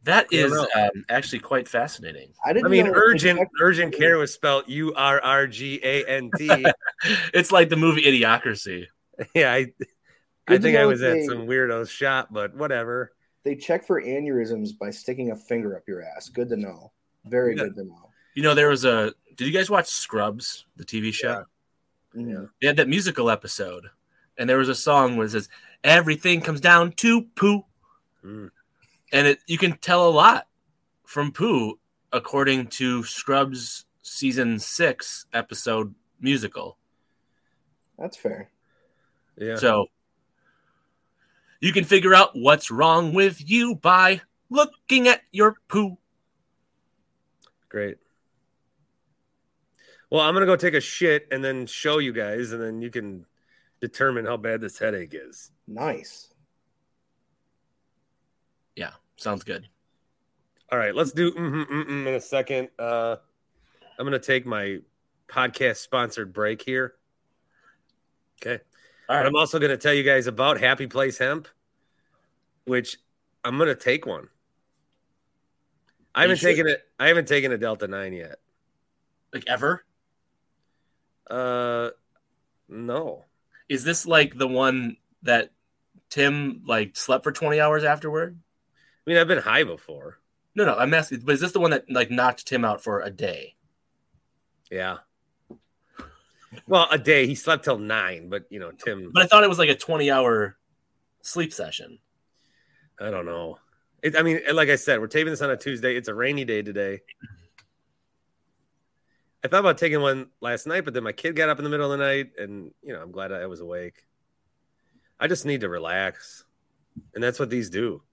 That 0.03 0.27
I 0.31 0.35
don't 0.35 0.45
is 0.45 0.51
know. 0.53 0.67
um, 0.75 1.05
actually 1.09 1.39
quite 1.39 1.67
fascinating. 1.67 2.29
I 2.45 2.53
didn't. 2.53 2.65
I 2.67 2.69
mean, 2.69 2.87
urgent 2.87 3.39
urgent 3.61 3.93
care 3.93 4.17
was 4.17 4.33
spelled 4.33 4.63
U 4.67 4.93
R 4.95 5.21
R 5.21 5.45
G 5.47 5.79
A 5.83 6.05
N 6.05 6.31
T. 6.37 6.49
It's 7.33 7.51
like 7.51 7.69
the 7.69 7.75
movie 7.77 8.03
Idiocracy. 8.03 8.87
Yeah, 9.33 9.51
I 9.51 9.67
I 10.47 10.57
think 10.59 10.77
I 10.77 10.81
know 10.81 10.87
was 10.87 11.01
at 11.01 11.13
they- 11.13 11.25
some 11.25 11.45
weirdo's 11.45 11.89
shop, 11.89 12.29
but 12.31 12.55
whatever. 12.55 13.11
They 13.43 13.55
check 13.55 13.85
for 13.85 14.01
aneurysms 14.01 14.77
by 14.77 14.89
sticking 14.91 15.31
a 15.31 15.35
finger 15.35 15.75
up 15.75 15.83
your 15.87 16.01
ass. 16.03 16.29
Good 16.29 16.49
to 16.49 16.57
know. 16.57 16.91
Very 17.25 17.55
Yeah. 17.55 17.63
good 17.63 17.75
to 17.75 17.83
know. 17.83 18.09
You 18.35 18.43
know, 18.43 18.53
there 18.53 18.69
was 18.69 18.85
a. 18.85 19.13
Did 19.35 19.47
you 19.47 19.53
guys 19.53 19.69
watch 19.69 19.87
Scrubs, 19.87 20.65
the 20.77 20.83
TV 20.85 21.13
show? 21.13 21.43
Yeah. 22.15 22.45
They 22.61 22.67
had 22.67 22.77
that 22.77 22.87
musical 22.89 23.29
episode, 23.29 23.85
and 24.37 24.49
there 24.49 24.57
was 24.57 24.69
a 24.69 24.75
song 24.75 25.15
where 25.17 25.25
it 25.25 25.31
says, 25.31 25.47
"Everything 25.83 26.41
comes 26.41 26.61
down 26.61 26.91
to 26.93 27.23
poo," 27.35 27.63
Mm. 28.25 28.49
And 29.11 29.27
it 29.27 29.39
you 29.47 29.57
can 29.57 29.77
tell 29.77 30.07
a 30.07 30.11
lot 30.11 30.47
from 31.05 31.31
poo 31.31 31.79
according 32.11 32.67
to 32.67 33.03
Scrubs 33.03 33.85
season 34.01 34.59
six 34.59 35.25
episode 35.33 35.93
musical. 36.19 36.77
That's 37.97 38.17
fair. 38.17 38.49
Yeah. 39.37 39.55
So 39.55 39.87
you 41.59 41.73
can 41.73 41.83
figure 41.83 42.13
out 42.13 42.31
what's 42.33 42.71
wrong 42.71 43.13
with 43.13 43.47
you 43.49 43.75
by 43.75 44.21
looking 44.49 45.07
at 45.07 45.21
your 45.31 45.55
poo. 45.67 45.97
Great. 47.67 47.97
Well, 50.09 50.21
I'm 50.21 50.33
gonna 50.33 50.45
go 50.45 50.55
take 50.55 50.73
a 50.73 50.81
shit 50.81 51.27
and 51.31 51.43
then 51.43 51.67
show 51.67 51.99
you 51.99 52.13
guys, 52.13 52.51
and 52.51 52.61
then 52.61 52.81
you 52.81 52.89
can 52.89 53.25
determine 53.79 54.25
how 54.25 54.37
bad 54.37 54.61
this 54.61 54.79
headache 54.79 55.13
is. 55.13 55.51
Nice. 55.67 56.33
Sounds 59.19 59.43
good. 59.43 59.67
All 60.71 60.79
right, 60.79 60.95
let's 60.95 61.11
do 61.11 61.31
mm 61.33 61.65
mm 61.65 62.07
in 62.07 62.13
a 62.13 62.21
second. 62.21 62.69
Uh, 62.79 63.17
I'm 63.97 64.05
gonna 64.05 64.17
take 64.17 64.45
my 64.45 64.79
podcast 65.27 65.77
sponsored 65.77 66.31
break 66.31 66.61
here. 66.61 66.95
Okay. 68.41 68.63
All 69.09 69.17
But. 69.17 69.25
I'm 69.25 69.35
also 69.35 69.59
gonna 69.59 69.75
tell 69.75 69.93
you 69.93 70.03
guys 70.03 70.27
about 70.27 70.61
Happy 70.61 70.87
Place 70.87 71.17
Hemp, 71.17 71.49
which 72.63 72.97
I'm 73.43 73.57
gonna 73.57 73.75
take 73.75 74.05
one. 74.05 74.29
I 76.15 76.21
haven't 76.21 76.39
taken 76.39 76.67
it. 76.67 76.81
I 76.97 77.09
haven't 77.09 77.27
taken 77.27 77.51
a 77.51 77.57
Delta 77.57 77.87
Nine 77.87 78.13
yet. 78.13 78.39
Like 79.33 79.43
ever? 79.47 79.83
Uh, 81.29 81.89
no. 82.69 83.25
Is 83.67 83.83
this 83.83 84.05
like 84.05 84.37
the 84.37 84.47
one 84.47 84.95
that 85.23 85.51
Tim 86.09 86.61
like 86.65 86.95
slept 86.95 87.25
for 87.25 87.33
20 87.33 87.59
hours 87.59 87.83
afterward? 87.83 88.39
I 89.09 89.11
mean, 89.11 89.17
I've 89.17 89.27
been 89.27 89.39
high 89.39 89.63
before. 89.63 90.19
No, 90.53 90.65
no, 90.65 90.75
I'm 90.75 90.93
asking, 90.93 91.21
but 91.21 91.33
is 91.33 91.41
this 91.41 91.51
the 91.51 91.59
one 91.59 91.71
that 91.71 91.89
like 91.89 92.11
knocked 92.11 92.45
Tim 92.45 92.63
out 92.63 92.83
for 92.83 93.01
a 93.01 93.09
day? 93.09 93.55
Yeah. 94.69 94.97
Well, 96.67 96.87
a 96.91 96.99
day. 96.99 97.25
He 97.25 97.33
slept 97.33 97.63
till 97.63 97.79
nine, 97.79 98.29
but 98.29 98.43
you 98.51 98.59
know, 98.59 98.69
Tim. 98.71 99.09
But 99.11 99.23
I 99.23 99.25
thought 99.25 99.43
it 99.43 99.49
was 99.49 99.57
like 99.57 99.69
a 99.69 99.75
20 99.75 100.11
hour 100.11 100.57
sleep 101.23 101.51
session. 101.51 101.97
I 102.99 103.09
don't 103.09 103.25
know. 103.25 103.57
It, 104.03 104.15
I 104.15 104.21
mean, 104.21 104.41
like 104.53 104.69
I 104.69 104.75
said, 104.75 104.99
we're 104.99 105.07
taping 105.07 105.31
this 105.31 105.41
on 105.41 105.49
a 105.49 105.57
Tuesday. 105.57 105.95
It's 105.95 106.07
a 106.07 106.13
rainy 106.13 106.45
day 106.45 106.61
today. 106.61 107.01
I 109.43 109.47
thought 109.47 109.61
about 109.61 109.79
taking 109.79 110.01
one 110.01 110.27
last 110.39 110.67
night, 110.67 110.85
but 110.85 110.93
then 110.93 111.03
my 111.03 111.13
kid 111.13 111.35
got 111.35 111.49
up 111.49 111.57
in 111.57 111.63
the 111.63 111.71
middle 111.71 111.91
of 111.91 111.97
the 111.97 112.05
night, 112.05 112.33
and 112.37 112.75
you 112.83 112.93
know, 112.93 113.01
I'm 113.01 113.11
glad 113.11 113.31
I 113.31 113.47
was 113.47 113.59
awake. 113.59 114.05
I 115.19 115.25
just 115.25 115.47
need 115.47 115.61
to 115.61 115.69
relax, 115.69 116.45
and 117.15 117.23
that's 117.23 117.39
what 117.39 117.49
these 117.49 117.71
do. 117.71 118.03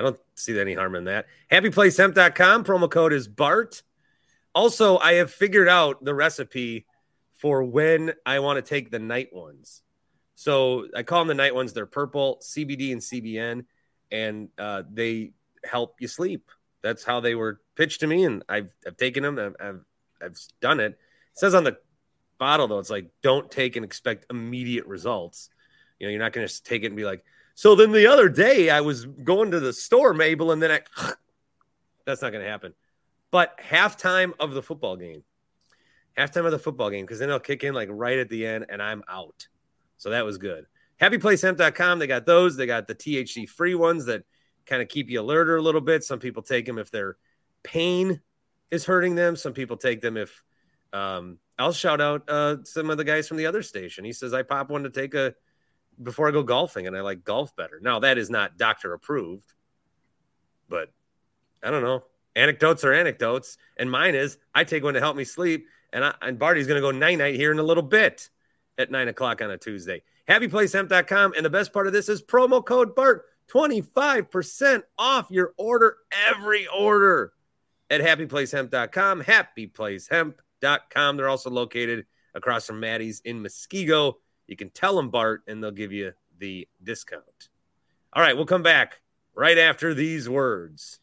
I 0.00 0.02
don't 0.02 0.18
see 0.34 0.58
any 0.58 0.74
harm 0.74 0.94
in 0.94 1.04
that. 1.04 1.26
HappyPlaceHemp.com 1.52 2.64
promo 2.64 2.90
code 2.90 3.12
is 3.12 3.28
Bart. 3.28 3.82
Also, 4.54 4.98
I 4.98 5.14
have 5.14 5.30
figured 5.30 5.68
out 5.68 6.02
the 6.02 6.14
recipe 6.14 6.86
for 7.34 7.62
when 7.62 8.14
I 8.24 8.38
want 8.38 8.56
to 8.56 8.62
take 8.62 8.90
the 8.90 8.98
night 8.98 9.32
ones. 9.32 9.82
So 10.36 10.86
I 10.96 11.02
call 11.02 11.20
them 11.20 11.28
the 11.28 11.34
night 11.34 11.54
ones. 11.54 11.74
They're 11.74 11.84
purple, 11.84 12.40
CBD, 12.42 12.92
and 12.92 13.00
CBN 13.02 13.64
and 14.10 14.48
uh, 14.58 14.84
they 14.90 15.32
help 15.64 15.96
you 16.00 16.08
sleep. 16.08 16.50
That's 16.82 17.04
how 17.04 17.20
they 17.20 17.34
were 17.34 17.60
pitched 17.76 18.00
to 18.00 18.06
me, 18.06 18.24
and 18.24 18.42
I've, 18.48 18.74
I've 18.86 18.96
taken 18.96 19.22
them. 19.22 19.38
I've, 19.38 19.56
I've 19.60 19.80
I've 20.22 20.38
done 20.60 20.80
it. 20.80 20.92
It 20.92 20.98
says 21.34 21.54
on 21.54 21.64
the 21.64 21.76
bottle 22.38 22.68
though, 22.68 22.78
it's 22.78 22.90
like 22.90 23.10
don't 23.22 23.50
take 23.50 23.76
and 23.76 23.84
expect 23.84 24.26
immediate 24.30 24.86
results. 24.86 25.50
You 25.98 26.06
know, 26.06 26.10
you're 26.10 26.20
not 26.20 26.32
going 26.32 26.46
to 26.46 26.62
take 26.62 26.82
it 26.82 26.86
and 26.86 26.96
be 26.96 27.04
like, 27.04 27.22
so 27.54 27.74
then 27.74 27.92
the 27.92 28.06
other 28.06 28.28
day 28.28 28.70
I 28.70 28.80
was 28.80 29.06
going 29.06 29.50
to 29.50 29.60
the 29.60 29.72
store, 29.72 30.14
Mabel, 30.14 30.52
and 30.52 30.62
then 30.62 30.70
I. 30.70 30.80
That's 32.06 32.22
not 32.22 32.32
going 32.32 32.44
to 32.44 32.50
happen. 32.50 32.74
But 33.30 33.58
halftime 33.58 34.32
of 34.40 34.52
the 34.52 34.62
football 34.62 34.96
game, 34.96 35.22
halftime 36.18 36.46
of 36.46 36.52
the 36.52 36.58
football 36.58 36.90
game, 36.90 37.04
because 37.04 37.20
then 37.20 37.28
they'll 37.28 37.38
kick 37.38 37.62
in 37.62 37.74
like 37.74 37.88
right 37.92 38.18
at 38.18 38.28
the 38.28 38.46
end, 38.46 38.66
and 38.68 38.82
I'm 38.82 39.02
out. 39.08 39.46
So 39.98 40.10
that 40.10 40.24
was 40.24 40.38
good. 40.38 40.66
HappyPlaceHemp.com. 41.00 41.98
They 41.98 42.06
got 42.06 42.26
those. 42.26 42.56
They 42.56 42.66
got 42.66 42.86
the 42.86 42.94
THC 42.94 43.48
free 43.48 43.74
ones 43.74 44.06
that 44.06 44.24
kind 44.66 44.82
of 44.82 44.88
keep 44.88 45.08
you 45.10 45.22
alerter 45.22 45.58
a 45.58 45.62
little 45.62 45.80
bit. 45.80 46.04
Some 46.04 46.18
people 46.18 46.42
take 46.42 46.66
them 46.66 46.78
if 46.78 46.90
their 46.90 47.16
pain 47.62 48.20
is 48.70 48.84
hurting 48.84 49.14
them. 49.14 49.36
Some 49.36 49.52
people 49.52 49.76
take 49.76 50.00
them 50.00 50.16
if 50.16 50.42
um, 50.92 51.38
I'll 51.58 51.72
shout 51.72 52.00
out 52.00 52.28
uh, 52.28 52.56
some 52.64 52.90
of 52.90 52.96
the 52.96 53.04
guys 53.04 53.28
from 53.28 53.36
the 53.36 53.46
other 53.46 53.62
station. 53.62 54.04
He 54.04 54.12
says 54.12 54.34
I 54.34 54.42
pop 54.42 54.70
one 54.70 54.82
to 54.82 54.90
take 54.90 55.14
a 55.14 55.34
before 56.02 56.28
I 56.28 56.30
go 56.30 56.42
golfing, 56.42 56.86
and 56.86 56.96
I 56.96 57.00
like 57.00 57.24
golf 57.24 57.54
better. 57.56 57.80
Now 57.80 58.00
that 58.00 58.18
is 58.18 58.30
not 58.30 58.56
doctor 58.58 58.92
approved, 58.92 59.52
but 60.68 60.92
I 61.62 61.70
don't 61.70 61.82
know. 61.82 62.04
Anecdotes 62.36 62.84
are 62.84 62.92
anecdotes, 62.92 63.58
and 63.76 63.90
mine 63.90 64.14
is 64.14 64.38
I 64.54 64.64
take 64.64 64.84
one 64.84 64.94
to 64.94 65.00
help 65.00 65.16
me 65.16 65.24
sleep, 65.24 65.66
and 65.92 66.04
I, 66.04 66.14
and 66.22 66.38
Barty's 66.38 66.66
going 66.66 66.80
to 66.80 66.86
go 66.86 66.90
night 66.90 67.18
night 67.18 67.34
here 67.34 67.52
in 67.52 67.58
a 67.58 67.62
little 67.62 67.82
bit 67.82 68.30
at 68.78 68.90
nine 68.90 69.08
o'clock 69.08 69.42
on 69.42 69.50
a 69.50 69.58
Tuesday. 69.58 70.02
HappyPlaceHemp.com. 70.28 71.34
And 71.36 71.44
the 71.44 71.50
best 71.50 71.72
part 71.72 71.86
of 71.88 71.92
this 71.92 72.08
is 72.08 72.22
promo 72.22 72.64
code 72.64 72.94
BART 72.94 73.24
25% 73.52 74.82
off 74.96 75.26
your 75.30 75.52
order, 75.56 75.96
every 76.28 76.68
order 76.68 77.32
at 77.90 78.00
HappyPlaceHemp.com. 78.00 79.22
HappyPlaceHemp.com. 79.22 81.16
They're 81.16 81.28
also 81.28 81.50
located 81.50 82.06
across 82.34 82.66
from 82.66 82.78
Maddie's 82.80 83.20
in 83.24 83.42
Muskego. 83.42 84.14
You 84.50 84.56
can 84.56 84.70
tell 84.70 84.96
them 84.96 85.10
Bart, 85.10 85.44
and 85.46 85.62
they'll 85.62 85.70
give 85.70 85.92
you 85.92 86.12
the 86.40 86.66
discount. 86.82 87.50
All 88.12 88.20
right, 88.20 88.36
we'll 88.36 88.46
come 88.46 88.64
back 88.64 89.00
right 89.32 89.56
after 89.56 89.94
these 89.94 90.28
words. 90.28 90.98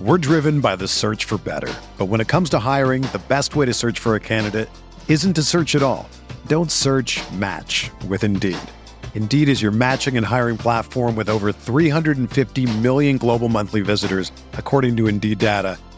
We're 0.00 0.16
driven 0.16 0.62
by 0.62 0.76
the 0.76 0.88
search 0.88 1.26
for 1.26 1.36
better. 1.36 1.70
But 1.98 2.06
when 2.06 2.22
it 2.22 2.26
comes 2.26 2.48
to 2.50 2.58
hiring, 2.58 3.02
the 3.02 3.20
best 3.28 3.54
way 3.54 3.66
to 3.66 3.74
search 3.74 3.98
for 3.98 4.14
a 4.14 4.20
candidate 4.20 4.70
isn't 5.08 5.34
to 5.34 5.42
search 5.42 5.74
at 5.74 5.82
all. 5.82 6.08
Don't 6.46 6.72
search 6.72 7.20
match 7.32 7.90
with 8.08 8.24
Indeed. 8.24 8.56
Indeed 9.14 9.50
is 9.50 9.60
your 9.60 9.70
matching 9.70 10.16
and 10.16 10.24
hiring 10.24 10.56
platform 10.56 11.16
with 11.16 11.28
over 11.28 11.52
350 11.52 12.78
million 12.78 13.18
global 13.18 13.50
monthly 13.50 13.82
visitors, 13.82 14.32
according 14.54 14.96
to 14.96 15.06
Indeed 15.06 15.38
data, 15.38 15.76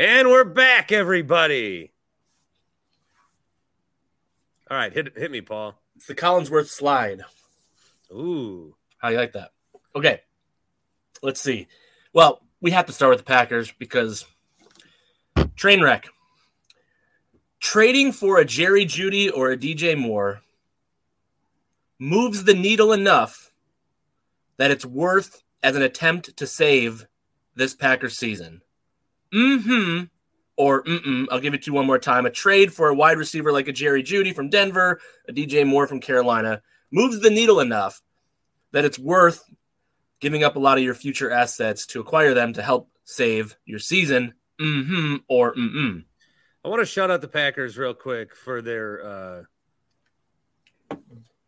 And 0.00 0.30
we're 0.30 0.44
back, 0.44 0.92
everybody. 0.92 1.92
All 4.70 4.76
right, 4.78 4.90
hit 4.90 5.12
hit 5.14 5.30
me, 5.30 5.42
Paul. 5.42 5.78
It's 5.94 6.06
the 6.06 6.14
Collinsworth 6.14 6.68
slide. 6.68 7.20
Ooh, 8.10 8.74
How 8.96 9.10
you 9.10 9.18
like 9.18 9.34
that? 9.34 9.50
Okay. 9.94 10.22
Let's 11.22 11.42
see. 11.42 11.68
Well, 12.14 12.40
we 12.62 12.70
have 12.70 12.86
to 12.86 12.94
start 12.94 13.10
with 13.10 13.18
the 13.18 13.24
Packers 13.24 13.72
because 13.72 14.24
train 15.54 15.82
wreck. 15.82 16.08
Trading 17.58 18.12
for 18.12 18.38
a 18.38 18.44
Jerry 18.46 18.86
Jeudy 18.86 19.30
or 19.30 19.50
a 19.50 19.56
DJ 19.58 19.98
Moore 19.98 20.40
moves 21.98 22.44
the 22.44 22.54
needle 22.54 22.94
enough 22.94 23.52
that 24.56 24.70
it's 24.70 24.86
worth 24.86 25.42
as 25.62 25.76
an 25.76 25.82
attempt 25.82 26.38
to 26.38 26.46
save 26.46 27.06
this 27.54 27.74
Packers 27.74 28.16
season. 28.16 28.62
Mm-hmm. 29.34 30.04
Or 30.56 30.84
mm-mm. 30.84 31.26
I'll 31.30 31.40
give 31.40 31.54
it 31.54 31.62
to 31.62 31.70
you 31.70 31.74
one 31.74 31.86
more 31.86 31.98
time. 31.98 32.26
A 32.26 32.30
trade 32.30 32.72
for 32.72 32.88
a 32.88 32.94
wide 32.94 33.16
receiver 33.16 33.52
like 33.52 33.68
a 33.68 33.72
Jerry 33.72 34.02
Jeudy 34.02 34.34
from 34.34 34.50
Denver, 34.50 35.00
a 35.28 35.32
DJ 35.32 35.66
Moore 35.66 35.86
from 35.86 36.00
Carolina 36.00 36.62
moves 36.90 37.20
the 37.20 37.30
needle 37.30 37.60
enough 37.60 38.02
that 38.72 38.84
it's 38.84 38.98
worth 38.98 39.42
giving 40.20 40.44
up 40.44 40.56
a 40.56 40.58
lot 40.58 40.76
of 40.76 40.84
your 40.84 40.94
future 40.94 41.30
assets 41.30 41.86
to 41.86 42.00
acquire 42.00 42.34
them 42.34 42.52
to 42.52 42.62
help 42.62 42.90
save 43.04 43.56
your 43.64 43.78
season. 43.78 44.34
Mm-hmm. 44.60 45.16
Or 45.28 45.54
mm-mm. 45.54 46.04
I 46.64 46.68
want 46.68 46.80
to 46.80 46.86
shout 46.86 47.10
out 47.10 47.22
the 47.22 47.28
Packers 47.28 47.78
real 47.78 47.94
quick 47.94 48.36
for 48.36 48.60
their 48.60 49.46
uh, 50.90 50.96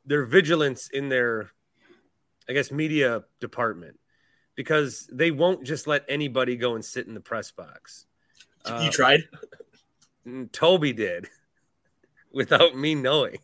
their 0.07 0.25
vigilance 0.25 0.89
in 0.89 1.11
their, 1.11 1.51
I 2.49 2.55
guess, 2.55 2.71
media 2.71 3.25
department 3.41 3.99
because 4.55 5.09
they 5.13 5.31
won't 5.31 5.65
just 5.65 5.87
let 5.87 6.05
anybody 6.09 6.57
go 6.57 6.75
and 6.75 6.85
sit 6.85 7.07
in 7.07 7.15
the 7.15 7.21
press 7.21 7.51
box. 7.51 8.07
Uh, 8.65 8.83
you 8.85 8.91
tried? 8.91 9.21
Toby 10.53 10.93
did 10.93 11.29
without 12.33 12.77
me 12.77 12.95
knowing. 12.95 13.39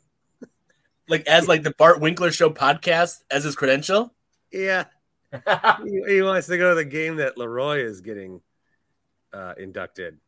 Like 1.08 1.26
as 1.26 1.48
like 1.48 1.62
the 1.62 1.74
Bart 1.76 2.00
Winkler 2.00 2.30
show 2.30 2.50
podcast 2.50 3.22
as 3.30 3.44
his 3.44 3.56
credential? 3.56 4.14
Yeah. 4.52 4.84
he, 5.84 6.02
he, 6.06 6.22
wants 6.22 6.46
to 6.46 6.56
go 6.56 6.70
to 6.70 6.74
the 6.74 6.84
game 6.84 7.16
that 7.16 7.36
Leroy 7.36 7.80
is 7.80 8.00
getting 8.00 8.40
uh, 9.32 9.54
inducted 9.58 10.18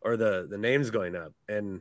or 0.00 0.16
the 0.16 0.46
the 0.48 0.58
names 0.58 0.90
going 0.90 1.14
up 1.14 1.32
and 1.48 1.80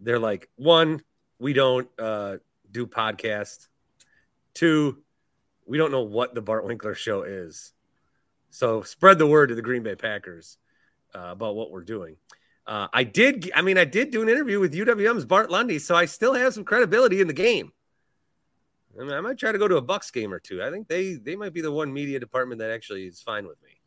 they're 0.00 0.18
like 0.18 0.48
one 0.56 1.02
we 1.38 1.52
don't 1.52 1.88
uh, 1.98 2.36
do 2.70 2.86
podcast 2.86 3.68
two 4.54 5.02
we 5.70 5.78
don't 5.78 5.92
know 5.92 6.02
what 6.02 6.34
the 6.34 6.42
Bart 6.42 6.64
Winkler 6.64 6.96
show 6.96 7.22
is. 7.22 7.72
So 8.50 8.82
spread 8.82 9.20
the 9.20 9.26
word 9.26 9.50
to 9.50 9.54
the 9.54 9.62
Green 9.62 9.84
Bay 9.84 9.94
Packers 9.94 10.58
uh, 11.14 11.28
about 11.28 11.54
what 11.54 11.70
we're 11.70 11.84
doing. 11.84 12.16
Uh, 12.66 12.88
I 12.92 13.04
did. 13.04 13.52
I 13.54 13.62
mean, 13.62 13.78
I 13.78 13.84
did 13.84 14.10
do 14.10 14.20
an 14.20 14.28
interview 14.28 14.58
with 14.58 14.74
UWM's 14.74 15.24
Bart 15.24 15.48
Lundy, 15.48 15.78
so 15.78 15.94
I 15.94 16.06
still 16.06 16.34
have 16.34 16.54
some 16.54 16.64
credibility 16.64 17.20
in 17.20 17.28
the 17.28 17.32
game. 17.32 17.70
I, 18.98 19.04
mean, 19.04 19.12
I 19.12 19.20
might 19.20 19.38
try 19.38 19.52
to 19.52 19.58
go 19.58 19.68
to 19.68 19.76
a 19.76 19.80
Bucks 19.80 20.10
game 20.10 20.34
or 20.34 20.40
two. 20.40 20.60
I 20.60 20.72
think 20.72 20.88
they 20.88 21.14
they 21.14 21.36
might 21.36 21.54
be 21.54 21.60
the 21.60 21.70
one 21.70 21.92
media 21.92 22.18
department 22.18 22.58
that 22.58 22.72
actually 22.72 23.06
is 23.06 23.20
fine 23.20 23.46
with 23.46 23.62
me. 23.62 23.80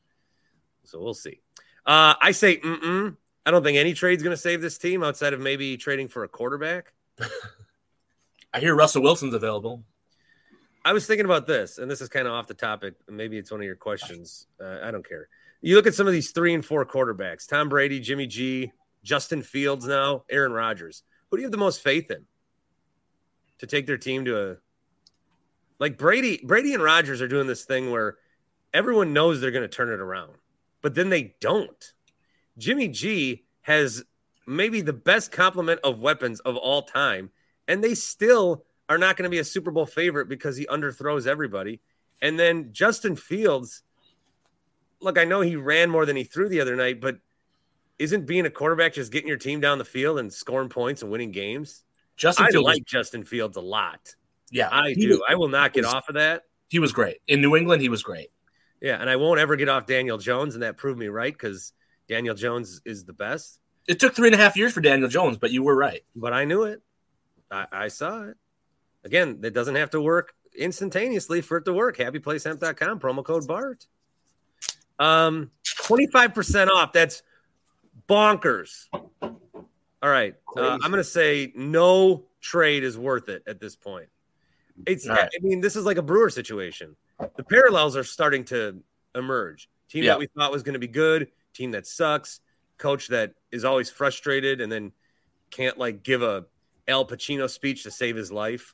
So 0.86 1.02
we'll 1.02 1.14
see. 1.14 1.42
Uh, 1.86 2.14
I 2.22 2.32
say, 2.32 2.58
mm 2.58 3.18
I 3.46 3.52
don't 3.52 3.62
think 3.62 3.78
any 3.78 3.94
trade's 3.94 4.24
going 4.24 4.34
to 4.34 4.42
save 4.42 4.62
this 4.62 4.78
team 4.78 5.04
outside 5.04 5.34
of 5.34 5.42
maybe 5.42 5.76
trading 5.76 6.08
for 6.08 6.24
a 6.24 6.30
quarterback. 6.30 6.94
I 8.54 8.62
hear 8.62 8.74
Russell 8.74 9.04
Wilson's 9.04 9.34
available. 9.34 9.84
I 10.86 10.92
was 10.92 11.08
thinking 11.08 11.26
about 11.26 11.48
this, 11.48 11.78
and 11.78 11.90
this 11.90 12.02
is 12.02 12.10
kind 12.10 12.28
of 12.28 12.34
off 12.34 12.48
the 12.48 12.54
topic. 12.54 12.96
Maybe 13.10 13.38
it's 13.38 13.52
one 13.52 13.62
of 13.62 13.66
your 13.66 13.76
questions. 13.76 14.48
Uh, 14.62 14.80
I 14.84 14.92
don't 14.92 15.08
care. 15.08 15.30
You 15.62 15.76
look 15.76 15.88
at 15.88 15.96
some 15.96 16.08
of 16.08 16.14
these 16.14 16.32
three 16.32 16.54
and 16.54 16.66
four 16.66 16.86
quarterbacks: 16.86 17.48
Tom 17.48 17.70
Brady, 17.70 18.02
Jimmy 18.02 18.28
G, 18.28 18.72
Justin 19.04 19.42
Fields, 19.42 19.86
now 19.86 20.26
Aaron 20.30 20.52
Rodgers. 20.52 21.04
Who 21.30 21.38
do 21.38 21.42
you 21.42 21.46
have 21.46 21.52
the 21.52 21.58
most 21.58 21.82
faith 21.82 22.12
in 22.12 22.26
to 23.60 23.68
take 23.68 23.88
their 23.88 23.98
team 23.98 24.26
to 24.26 24.52
a 24.52 24.56
like 25.80 25.98
Brady? 25.98 26.42
Brady 26.44 26.74
and 26.74 26.84
Rodgers 26.84 27.22
are 27.22 27.30
doing 27.30 27.48
this 27.48 27.64
thing 27.64 27.90
where 27.90 28.18
everyone 28.74 29.14
knows 29.14 29.40
they're 29.40 29.52
going 29.52 29.62
to 29.62 29.70
turn 29.70 29.90
it 29.90 30.02
around, 30.02 30.34
but 30.82 30.96
then 30.96 31.10
they 31.10 31.36
don't. 31.40 31.94
Jimmy 32.58 32.90
G 32.90 33.46
has 33.62 34.04
maybe 34.46 34.82
the 34.82 34.92
best 34.92 35.32
complement 35.32 35.80
of 35.86 36.02
weapons 36.02 36.42
of 36.42 36.58
all 36.58 36.82
time, 36.82 37.30
and 37.70 37.82
they 37.82 37.96
still 37.96 38.66
are 38.90 38.98
not 38.98 39.18
going 39.18 39.24
to 39.24 39.30
be 39.30 39.40
a 39.40 39.44
Super 39.44 39.72
Bowl 39.72 39.86
favorite 39.86 40.28
because 40.28 40.58
he 40.58 40.66
underthrows 40.66 41.28
everybody. 41.28 41.82
And 42.22 42.40
then 42.40 42.72
Justin 42.72 43.16
Fields, 43.16 43.84
look, 45.00 45.18
I 45.18 45.26
know 45.26 45.42
he 45.42 45.56
ran 45.56 45.90
more 45.90 46.06
than 46.06 46.16
he 46.16 46.24
threw 46.24 46.50
the 46.50 46.62
other 46.62 46.76
night, 46.76 47.02
but 47.02 47.18
isn't 48.00 48.26
being 48.26 48.46
a 48.46 48.50
quarterback 48.50 48.94
just 48.94 49.12
getting 49.12 49.28
your 49.28 49.38
team 49.38 49.60
down 49.60 49.78
the 49.78 49.86
field 49.86 50.20
and 50.20 50.32
scoring 50.32 50.70
points 50.70 51.02
and 51.02 51.12
winning 51.12 51.32
games? 51.32 51.84
Justin 52.16 52.46
I 52.46 52.52
Fields 52.52 52.66
like 52.66 52.86
Justin 52.86 53.24
Fields 53.24 53.58
a 53.58 53.62
lot. 53.62 54.16
Yeah, 54.52 54.70
I 54.72 54.94
do. 54.94 55.10
Was, 55.10 55.22
I 55.28 55.36
will 55.36 55.48
not 55.48 55.74
get 55.74 55.84
was, 55.84 55.94
off 55.94 56.10
of 56.10 56.16
that. 56.16 56.44
He 56.70 56.80
was 56.80 56.92
great 56.92 57.18
in 57.28 57.42
New 57.42 57.56
England. 57.56 57.82
He 57.82 57.90
was 57.90 58.04
great. 58.04 58.30
Yeah, 58.82 59.00
and 59.00 59.10
I 59.10 59.16
won't 59.16 59.40
ever 59.40 59.56
get 59.56 59.70
off 59.70 59.86
Daniel 59.86 60.18
Jones, 60.18 60.56
and 60.56 60.64
that 60.64 60.78
proved 60.78 61.00
me 61.00 61.08
right 61.08 61.34
because 61.34 61.74
Daniel 62.08 62.36
Jones 62.36 62.82
is 62.86 63.06
the 63.06 63.14
best. 63.14 63.60
It 63.88 64.00
took 64.00 64.16
three 64.16 64.28
and 64.28 64.36
a 64.36 64.38
half 64.38 64.56
years 64.56 64.74
for 64.74 64.82
Daniel 64.82 65.10
Jones, 65.10 65.38
but 65.38 65.52
you 65.52 65.64
were 65.64 65.76
right. 65.76 66.02
But 66.16 66.34
I 66.34 66.46
knew 66.46 66.64
it. 66.64 66.82
I, 67.50 67.68
I 67.72 67.88
saw 67.88 68.24
it. 68.24 68.38
Again, 69.04 69.40
it 69.44 69.54
doesn't 69.54 69.76
have 69.76 69.90
to 69.92 70.02
work 70.02 70.34
instantaneously 70.58 71.42
for 71.42 71.58
it 71.58 71.66
to 71.66 71.74
work. 71.74 71.98
HappyPlaceHemp.com, 71.98 73.00
promo 73.00 73.24
code 73.24 73.48
BART. 73.48 73.86
Um, 75.00 75.52
25% 75.66 76.70
off. 76.70 76.94
That's 76.94 77.24
bonkers. 78.08 78.88
All 78.94 80.10
right. 80.10 80.36
Uh, 80.56 80.78
I'm 80.82 80.92
going 80.92 80.94
to 80.94 81.04
say 81.04 81.52
no 81.56 82.26
trade 82.42 82.84
is 82.84 82.98
worth 82.98 83.30
it 83.30 83.44
at 83.48 83.60
this 83.60 83.76
point. 83.76 84.08
It's, 84.86 85.08
right. 85.08 85.20
I 85.20 85.40
mean, 85.42 85.62
this 85.62 85.76
is 85.76 85.86
like 85.86 85.98
a 85.98 86.02
Brewer 86.02 86.30
situation. 86.30 86.96
The 87.36 87.44
parallels 87.44 87.96
are 87.96 88.04
starting 88.04 88.44
to 88.46 88.82
emerge. 89.16 89.70
Team 89.90 90.06
that 90.06 90.18
we 90.18 90.28
thought 90.28 90.52
was 90.52 90.64
going 90.64 90.74
to 90.74 90.80
be 90.80 90.88
good, 90.88 91.30
team 91.54 91.72
that 91.72 91.86
sucks, 91.86 92.40
coach 92.78 93.08
that 93.10 93.34
is 93.52 93.64
always 93.64 93.90
frustrated 93.90 94.60
and 94.60 94.72
then 94.72 94.92
can't 95.52 95.78
like 95.78 96.04
give 96.04 96.24
a 96.24 96.46
Al 96.88 97.06
Pacino 97.06 97.50
speech 97.50 97.84
to 97.84 97.92
save 97.92 98.16
his 98.16 98.32
life. 98.32 98.74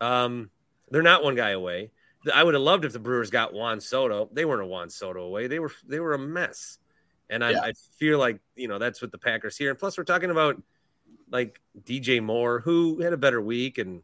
Um, 0.00 0.50
they're 0.90 1.02
not 1.02 1.24
one 1.24 1.34
guy 1.34 1.50
away. 1.50 1.90
I 2.32 2.42
would 2.42 2.54
have 2.54 2.62
loved 2.62 2.84
if 2.84 2.92
the 2.92 2.98
Brewers 2.98 3.30
got 3.30 3.52
Juan 3.52 3.80
Soto. 3.80 4.28
They 4.32 4.44
weren't 4.44 4.62
a 4.62 4.66
Juan 4.66 4.90
Soto 4.90 5.22
away. 5.22 5.46
They 5.46 5.58
were 5.58 5.72
they 5.86 6.00
were 6.00 6.14
a 6.14 6.18
mess. 6.18 6.78
And 7.28 7.44
I, 7.44 7.50
yeah. 7.50 7.60
I 7.60 7.72
feel 7.98 8.18
like 8.18 8.40
you 8.54 8.68
know 8.68 8.78
that's 8.78 9.02
what 9.02 9.12
the 9.12 9.18
Packers 9.18 9.56
here. 9.56 9.70
And 9.70 9.78
plus, 9.78 9.98
we're 9.98 10.04
talking 10.04 10.30
about 10.30 10.60
like 11.30 11.60
DJ 11.82 12.22
Moore, 12.22 12.60
who 12.60 13.00
had 13.00 13.12
a 13.12 13.16
better 13.16 13.40
week 13.40 13.78
and 13.78 14.02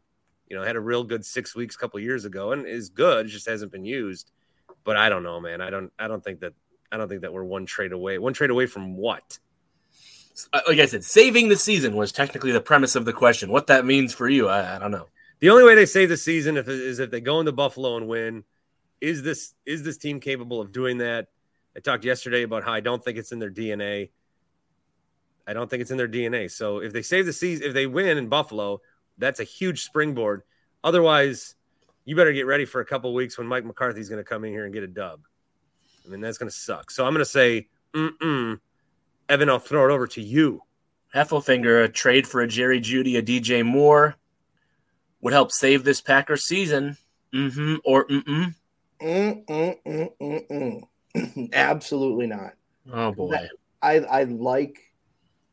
you 0.49 0.55
know 0.55 0.63
had 0.63 0.75
a 0.75 0.81
real 0.81 1.03
good 1.03 1.25
six 1.25 1.55
weeks 1.55 1.75
a 1.75 1.77
couple 1.77 1.99
years 1.99 2.25
ago 2.25 2.51
and 2.51 2.65
is 2.65 2.89
good. 2.89 3.27
just 3.27 3.47
hasn't 3.47 3.71
been 3.71 3.85
used. 3.85 4.31
But 4.83 4.97
I 4.97 5.09
don't 5.09 5.23
know, 5.23 5.39
man. 5.39 5.61
I 5.61 5.69
don't. 5.69 5.91
I 5.97 6.07
don't 6.07 6.23
think 6.23 6.41
that. 6.41 6.53
I 6.91 6.97
don't 6.97 7.09
think 7.09 7.21
that 7.21 7.33
we're 7.33 7.43
one 7.43 7.65
trade 7.65 7.91
away. 7.91 8.17
One 8.19 8.33
trade 8.33 8.51
away 8.51 8.67
from 8.67 8.95
what? 8.95 9.39
Like 10.53 10.79
I 10.79 10.85
said, 10.87 11.03
saving 11.03 11.49
the 11.49 11.55
season 11.57 11.95
was 11.95 12.11
technically 12.11 12.51
the 12.51 12.61
premise 12.61 12.95
of 12.95 13.05
the 13.05 13.13
question. 13.13 13.51
What 13.51 13.67
that 13.67 13.85
means 13.85 14.13
for 14.13 14.27
you, 14.27 14.47
I, 14.47 14.75
I 14.75 14.79
don't 14.79 14.91
know. 14.91 15.07
The 15.43 15.49
only 15.49 15.65
way 15.65 15.75
they 15.75 15.85
save 15.85 16.07
the 16.07 16.15
season 16.15 16.55
if, 16.55 16.69
is 16.69 16.99
if 16.99 17.11
they 17.11 17.19
go 17.19 17.41
into 17.41 17.51
Buffalo 17.51 17.97
and 17.97 18.07
win. 18.07 18.45
Is 19.01 19.23
this 19.23 19.53
is 19.65 19.83
this 19.83 19.97
team 19.97 20.21
capable 20.21 20.61
of 20.61 20.71
doing 20.71 20.99
that? 20.99 21.27
I 21.75 21.81
talked 21.81 22.05
yesterday 22.05 22.43
about 22.43 22.63
how 22.63 22.71
I 22.71 22.79
don't 22.79 23.03
think 23.03 23.17
it's 23.17 23.33
in 23.33 23.39
their 23.39 23.51
DNA. 23.51 24.11
I 25.45 25.51
don't 25.51 25.69
think 25.69 25.81
it's 25.81 25.91
in 25.91 25.97
their 25.97 26.07
DNA. 26.07 26.49
So 26.49 26.77
if 26.77 26.93
they 26.93 27.01
save 27.01 27.25
the 27.25 27.33
season, 27.33 27.67
if 27.67 27.73
they 27.73 27.87
win 27.87 28.17
in 28.17 28.29
Buffalo, 28.29 28.79
that's 29.17 29.41
a 29.41 29.43
huge 29.43 29.83
springboard. 29.83 30.43
Otherwise, 30.81 31.55
you 32.05 32.15
better 32.15 32.31
get 32.31 32.45
ready 32.45 32.63
for 32.63 32.79
a 32.79 32.85
couple 32.85 33.13
weeks 33.13 33.37
when 33.37 33.45
Mike 33.45 33.65
McCarthy's 33.65 34.07
going 34.07 34.23
to 34.23 34.29
come 34.29 34.45
in 34.45 34.51
here 34.53 34.63
and 34.63 34.73
get 34.73 34.83
a 34.83 34.87
dub. 34.87 35.25
I 36.05 36.09
mean, 36.09 36.21
that's 36.21 36.37
going 36.37 36.49
to 36.49 36.55
suck. 36.55 36.89
So 36.89 37.05
I'm 37.05 37.11
going 37.11 37.19
to 37.19 37.29
say, 37.29 37.67
mm-mm. 37.93 38.61
Evan, 39.27 39.49
I'll 39.49 39.59
throw 39.59 39.89
it 39.89 39.93
over 39.93 40.07
to 40.07 40.21
you. 40.21 40.61
Heffelfinger, 41.13 41.83
a 41.83 41.89
trade 41.89 42.25
for 42.25 42.39
a 42.39 42.47
Jerry 42.47 42.79
Jeudy, 42.79 43.17
a 43.17 43.21
DJ 43.21 43.65
Moore, 43.65 44.15
would 45.23 45.33
help 45.33 45.51
save 45.51 45.83
this 45.83 45.99
Packers 46.01 46.43
season. 46.45 46.97
Mm-hmm. 47.33 47.77
Or 47.83 48.05
mm-mm. 48.07 48.53
Mm-mm-mm-mm-mm. 49.01 50.83
Absolutely 51.53 52.27
not. 52.27 52.53
Oh 52.91 53.11
boy. 53.11 53.47
I 53.81 53.99
I 53.99 54.23
like 54.25 54.79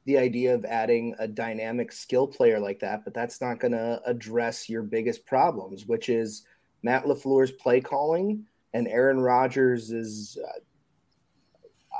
the 0.05 0.19
idea 0.19 0.55
of 0.55 0.67
adding 0.67 1.15
a 1.19 1.27
dynamic 1.29 1.93
skill 1.93 2.27
player 2.27 2.59
like 2.59 2.81
that, 2.81 3.05
but 3.05 3.15
that's 3.15 3.41
not 3.41 3.61
going 3.61 3.73
to 3.73 4.03
address 4.05 4.69
your 4.69 4.83
biggest 4.83 5.25
problems, 5.25 5.87
which 5.87 6.09
is 6.09 6.45
Matt 6.83 7.05
LaFleur's 7.05 7.53
play 7.53 7.81
calling 7.81 8.45
and 8.73 8.89
Aaron 8.89 9.21
Rodgers 9.21 9.91
is 9.91 10.39
uh, 10.45 10.59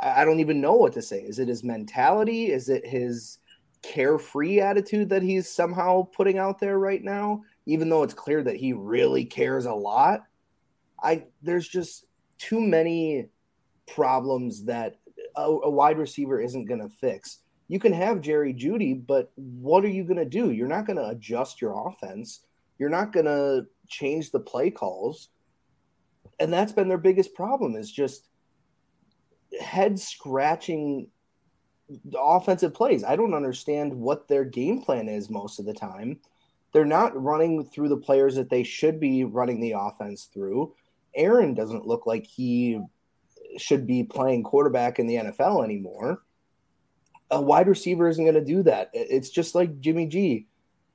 I 0.03 0.25
don't 0.25 0.41
even 0.41 0.61
know 0.61 0.75
what 0.75 0.95
to 0.95 1.03
say. 1.03 1.21
Is 1.21 1.39
it 1.39 1.49
his 1.49 1.63
mentality? 1.63 2.51
Is 2.51 2.69
it 2.69 2.87
his 2.87 3.39
carefree 3.83 4.61
attitude 4.61 5.11
that 5.11 5.23
he's 5.23 5.49
somehow 5.49 6.09
putting 6.15 6.39
out 6.39 6.59
there 6.59 6.79
right 6.79 7.03
now? 7.03 7.43
Even 7.71 7.89
though 7.89 8.03
it's 8.03 8.15
clear 8.15 8.43
that 8.43 8.57
he 8.57 8.73
really 8.73 9.25
cares 9.25 9.65
a 9.65 9.73
lot, 9.73 10.25
I 11.01 11.27
there's 11.41 11.69
just 11.69 12.07
too 12.37 12.61
many 12.61 13.29
problems 13.87 14.65
that 14.65 14.97
a, 15.37 15.43
a 15.43 15.71
wide 15.71 15.97
receiver 15.97 16.41
isn't 16.41 16.65
going 16.65 16.81
to 16.81 16.89
fix. 16.89 17.39
You 17.69 17.79
can 17.79 17.93
have 17.93 18.23
Jerry 18.23 18.53
Jeudy, 18.53 18.95
but 19.07 19.31
what 19.37 19.85
are 19.85 19.89
you 19.89 20.03
going 20.03 20.19
to 20.19 20.25
do? 20.25 20.51
You're 20.51 20.67
not 20.67 20.85
going 20.85 20.97
to 20.97 21.11
adjust 21.11 21.61
your 21.61 21.89
offense. 21.89 22.41
You're 22.81 22.89
not 22.89 23.13
going 23.13 23.27
to 23.27 23.67
change 23.87 24.33
the 24.33 24.41
play 24.41 24.73
calls. 24.73 25.29
And 26.41 26.53
that's 26.53 26.73
been 26.73 26.89
their 26.89 26.99
biggest 26.99 27.35
problem 27.35 27.77
is 27.77 27.93
just 27.93 28.31
head 29.61 30.01
scratching 30.01 31.07
offensive 32.19 32.75
plays. 32.75 33.05
I 33.05 33.15
don't 33.15 33.35
understand 33.35 33.95
what 33.95 34.27
their 34.27 34.45
game 34.45 34.83
plan 34.83 35.09
is 35.09 35.31
most 35.31 35.61
of 35.61 35.67
the 35.67 35.75
time. 35.75 36.19
They're 36.73 36.85
not 36.85 37.21
running 37.21 37.65
through 37.67 37.89
the 37.89 37.97
players 37.97 38.37
that 38.37 38.51
they 38.51 38.63
should 38.63 39.01
be 39.01 39.25
running 39.25 39.61
the 39.61 39.75
offense 39.77 40.29
through. 40.33 40.75
Aaron 41.15 41.55
doesn't 41.55 41.87
look 41.87 42.07
like 42.07 42.25
he 42.25 42.81
should 43.59 43.87
be 43.87 44.05
playing 44.05 44.45
quarterback 44.45 44.99
in 44.99 45.07
the 45.07 45.17
NFL 45.17 45.65
anymore. 45.65 46.23
A 47.31 47.41
wide 47.41 47.69
receiver 47.69 48.09
isn't 48.09 48.25
going 48.25 48.35
to 48.35 48.45
do 48.45 48.63
that. 48.65 48.91
It's 48.93 49.31
just 49.31 49.55
like 49.55 49.81
Jimmy 49.81 50.07
G. 50.07 50.47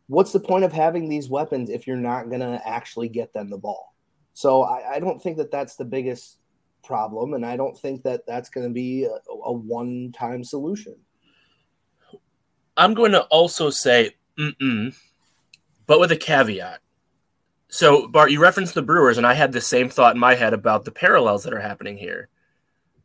What's 0.07 0.31
the 0.31 0.39
point 0.39 0.63
of 0.63 0.71
having 0.71 1.09
these 1.09 1.29
weapons 1.29 1.69
if 1.69 1.87
you're 1.87 1.97
not 1.97 2.29
going 2.29 2.41
to 2.41 2.61
actually 2.65 3.09
get 3.09 3.33
them 3.33 3.49
the 3.49 3.57
ball? 3.57 3.95
So 4.33 4.63
I, 4.63 4.95
I, 4.95 4.99
don't 4.99 5.21
think 5.21 5.37
that 5.37 5.49
that's 5.49 5.77
the 5.77 5.85
biggest 5.85 6.37
problem, 6.83 7.33
and 7.33 7.45
I 7.45 7.55
don't 7.55 7.77
think 7.77 8.03
that 8.03 8.27
that's 8.27 8.49
going 8.49 8.67
to 8.67 8.73
be 8.73 9.05
a, 9.05 9.31
a 9.45 9.51
one-time 9.51 10.43
solution. 10.43 10.95
I'm 12.75 12.93
going 12.93 13.13
to 13.13 13.23
also 13.23 13.69
say, 13.69 14.15
mm 14.37 14.93
but 15.87 15.99
with 15.99 16.11
a 16.11 16.17
caveat. 16.17 16.79
So, 17.67 18.07
Bart, 18.07 18.31
you 18.31 18.39
referenced 18.39 18.73
the 18.73 18.81
Brewers, 18.81 19.17
and 19.17 19.27
I 19.27 19.33
had 19.33 19.51
the 19.51 19.61
same 19.61 19.89
thought 19.89 20.15
in 20.15 20.19
my 20.19 20.35
head 20.35 20.53
about 20.53 20.85
the 20.85 20.91
parallels 20.91 21.43
that 21.43 21.53
are 21.53 21.59
happening 21.59 21.97
here. 21.97 22.29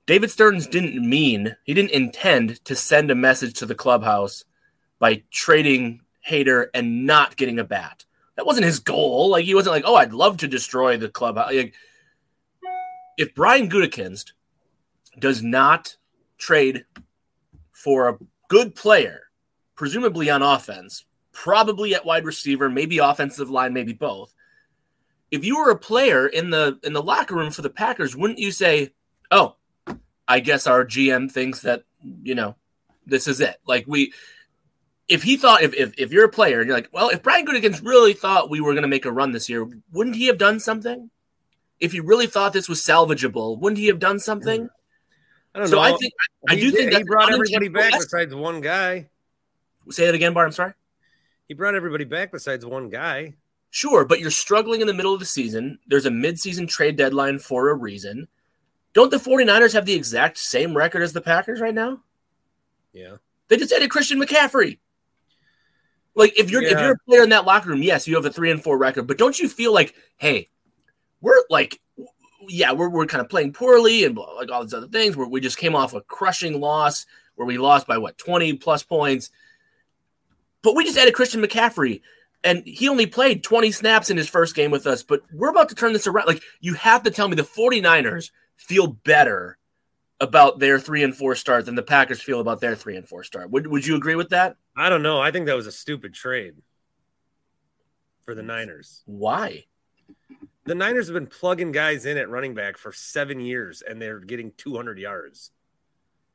David 0.06 0.30
Stearns 0.30 0.66
didn't 0.66 1.08
mean, 1.08 1.56
he 1.64 1.74
didn't 1.74 1.92
intend 1.92 2.64
to 2.64 2.74
send 2.74 3.10
a 3.10 3.14
message 3.14 3.54
to 3.54 3.66
the 3.66 3.74
clubhouse 3.74 4.44
by 4.98 5.22
trading 5.30 6.02
Hader 6.28 6.66
and 6.74 7.06
not 7.06 7.36
getting 7.36 7.58
a 7.58 7.64
bat. 7.64 8.04
That 8.36 8.46
wasn't 8.46 8.66
his 8.66 8.78
goal. 8.78 9.30
Like, 9.30 9.44
he 9.44 9.54
wasn't 9.54 9.74
like, 9.74 9.84
oh, 9.86 9.96
I'd 9.96 10.12
love 10.12 10.38
to 10.38 10.48
destroy 10.48 10.96
the 10.96 11.08
clubhouse. 11.08 11.52
Like, 11.52 11.74
if 13.16 13.34
Brian 13.34 13.68
Gutekunst 13.68 14.32
does 15.18 15.42
not 15.42 15.96
trade 16.38 16.84
for 17.72 18.08
a 18.08 18.18
good 18.48 18.74
player, 18.74 19.24
presumably 19.74 20.30
on 20.30 20.42
offense, 20.42 21.04
probably 21.32 21.94
at 21.94 22.04
wide 22.04 22.24
receiver, 22.24 22.68
maybe 22.68 22.98
offensive 22.98 23.50
line, 23.50 23.72
maybe 23.72 23.92
both. 23.92 24.34
If 25.30 25.44
you 25.44 25.58
were 25.58 25.70
a 25.70 25.78
player 25.78 26.26
in 26.26 26.50
the 26.50 26.78
in 26.82 26.92
the 26.92 27.02
locker 27.02 27.36
room 27.36 27.50
for 27.50 27.62
the 27.62 27.70
Packers, 27.70 28.16
wouldn't 28.16 28.40
you 28.40 28.50
say, 28.50 28.90
"Oh, 29.30 29.56
I 30.26 30.40
guess 30.40 30.66
our 30.66 30.84
GM 30.84 31.30
thinks 31.30 31.60
that 31.60 31.84
you 32.22 32.34
know 32.34 32.56
this 33.06 33.28
is 33.28 33.40
it"? 33.40 33.56
Like 33.64 33.84
we, 33.86 34.12
if 35.08 35.22
he 35.22 35.36
thought, 35.36 35.62
if 35.62 35.72
if, 35.74 35.92
if 35.98 36.12
you're 36.12 36.24
a 36.24 36.30
player, 36.30 36.60
and 36.60 36.66
you're 36.66 36.76
like, 36.76 36.88
well, 36.92 37.10
if 37.10 37.22
Brian 37.22 37.46
Gutekunst 37.46 37.84
really 37.84 38.12
thought 38.12 38.50
we 38.50 38.60
were 38.60 38.72
going 38.72 38.82
to 38.82 38.88
make 38.88 39.04
a 39.04 39.12
run 39.12 39.30
this 39.30 39.48
year, 39.48 39.68
wouldn't 39.92 40.16
he 40.16 40.26
have 40.26 40.38
done 40.38 40.58
something? 40.58 41.10
If 41.78 41.92
he 41.92 42.00
really 42.00 42.26
thought 42.26 42.52
this 42.52 42.68
was 42.68 42.80
salvageable, 42.80 43.58
wouldn't 43.58 43.78
he 43.78 43.86
have 43.86 43.98
done 43.98 44.18
something? 44.18 44.68
I 45.54 45.58
don't 45.58 45.68
so 45.68 45.76
know. 45.76 45.82
I 45.82 45.96
think 45.96 46.12
I 46.48 46.54
He 46.54 46.60
do 46.60 46.70
think 46.70 46.92
he 46.92 47.02
brought 47.04 47.32
everybody 47.32 47.68
back 47.68 47.92
besides 47.92 48.34
one 48.34 48.60
guy. 48.60 49.08
Say 49.90 50.06
that 50.06 50.14
again, 50.14 50.34
Bart. 50.34 50.46
I'm 50.46 50.52
sorry. 50.52 50.74
He 51.50 51.54
brought 51.54 51.74
everybody 51.74 52.04
back 52.04 52.30
besides 52.30 52.64
one 52.64 52.90
guy. 52.90 53.34
Sure, 53.70 54.04
but 54.04 54.20
you're 54.20 54.30
struggling 54.30 54.82
in 54.82 54.86
the 54.86 54.94
middle 54.94 55.12
of 55.12 55.18
the 55.18 55.26
season. 55.26 55.80
There's 55.84 56.06
a 56.06 56.10
midseason 56.10 56.68
trade 56.68 56.94
deadline 56.94 57.40
for 57.40 57.70
a 57.70 57.74
reason. 57.74 58.28
Don't 58.92 59.10
the 59.10 59.16
49ers 59.16 59.72
have 59.72 59.84
the 59.84 59.94
exact 59.94 60.38
same 60.38 60.76
record 60.76 61.02
as 61.02 61.12
the 61.12 61.20
Packers 61.20 61.60
right 61.60 61.74
now? 61.74 62.04
Yeah. 62.92 63.16
They 63.48 63.56
just 63.56 63.72
added 63.72 63.90
Christian 63.90 64.20
McCaffrey. 64.20 64.78
Like 66.14 66.38
if 66.38 66.52
you're 66.52 66.62
if 66.62 66.70
you're 66.70 66.92
a 66.92 66.98
player 67.08 67.24
in 67.24 67.30
that 67.30 67.46
locker 67.46 67.70
room, 67.70 67.82
yes, 67.82 68.06
you 68.06 68.14
have 68.14 68.26
a 68.26 68.30
three 68.30 68.52
and 68.52 68.62
four 68.62 68.78
record, 68.78 69.08
but 69.08 69.18
don't 69.18 69.36
you 69.36 69.48
feel 69.48 69.74
like, 69.74 69.96
hey, 70.18 70.46
we're 71.20 71.42
like, 71.50 71.80
yeah, 72.48 72.70
we're 72.70 72.90
we're 72.90 73.06
kind 73.06 73.24
of 73.24 73.28
playing 73.28 73.54
poorly 73.54 74.04
and 74.04 74.14
blah, 74.14 74.34
like 74.34 74.52
all 74.52 74.62
these 74.62 74.72
other 74.72 74.86
things. 74.86 75.16
Where 75.16 75.26
we 75.26 75.40
just 75.40 75.58
came 75.58 75.74
off 75.74 75.94
a 75.94 76.00
crushing 76.02 76.60
loss 76.60 77.06
where 77.34 77.46
we 77.46 77.58
lost 77.58 77.88
by 77.88 77.98
what 77.98 78.18
twenty 78.18 78.52
plus 78.52 78.84
points, 78.84 79.30
but 80.62 80.74
we 80.74 80.84
just 80.84 80.98
added 80.98 81.14
Christian 81.14 81.42
McCaffrey. 81.42 82.02
And 82.42 82.62
he 82.66 82.88
only 82.88 83.06
played 83.06 83.44
20 83.44 83.70
snaps 83.70 84.08
in 84.08 84.16
his 84.16 84.28
first 84.28 84.54
game 84.54 84.70
with 84.70 84.86
us, 84.86 85.02
but 85.02 85.20
we're 85.32 85.50
about 85.50 85.68
to 85.68 85.74
turn 85.74 85.92
this 85.92 86.06
around. 86.06 86.26
Like, 86.26 86.42
you 86.60 86.72
have 86.74 87.02
to 87.02 87.10
tell 87.10 87.28
me 87.28 87.36
the 87.36 87.42
49ers 87.42 88.30
feel 88.56 88.86
better 88.86 89.58
about 90.20 90.58
their 90.58 90.78
three 90.78 91.02
and 91.02 91.14
four 91.14 91.34
start 91.34 91.66
than 91.66 91.74
the 91.74 91.82
Packers 91.82 92.22
feel 92.22 92.40
about 92.40 92.60
their 92.60 92.74
three 92.74 92.96
and 92.96 93.06
four 93.06 93.24
start. 93.24 93.50
Would, 93.50 93.66
would 93.66 93.86
you 93.86 93.94
agree 93.94 94.14
with 94.14 94.30
that? 94.30 94.56
I 94.74 94.88
don't 94.88 95.02
know. 95.02 95.20
I 95.20 95.30
think 95.30 95.46
that 95.46 95.56
was 95.56 95.66
a 95.66 95.72
stupid 95.72 96.14
trade 96.14 96.54
for 98.24 98.34
the 98.34 98.42
Niners. 98.42 99.02
Why? 99.06 99.64
The 100.64 100.74
Niners 100.74 101.08
have 101.08 101.14
been 101.14 101.26
plugging 101.26 101.72
guys 101.72 102.06
in 102.06 102.16
at 102.16 102.28
running 102.28 102.54
back 102.54 102.76
for 102.76 102.92
seven 102.92 103.40
years, 103.40 103.82
and 103.82 104.00
they're 104.00 104.20
getting 104.20 104.52
200 104.56 104.98
yards. 104.98 105.50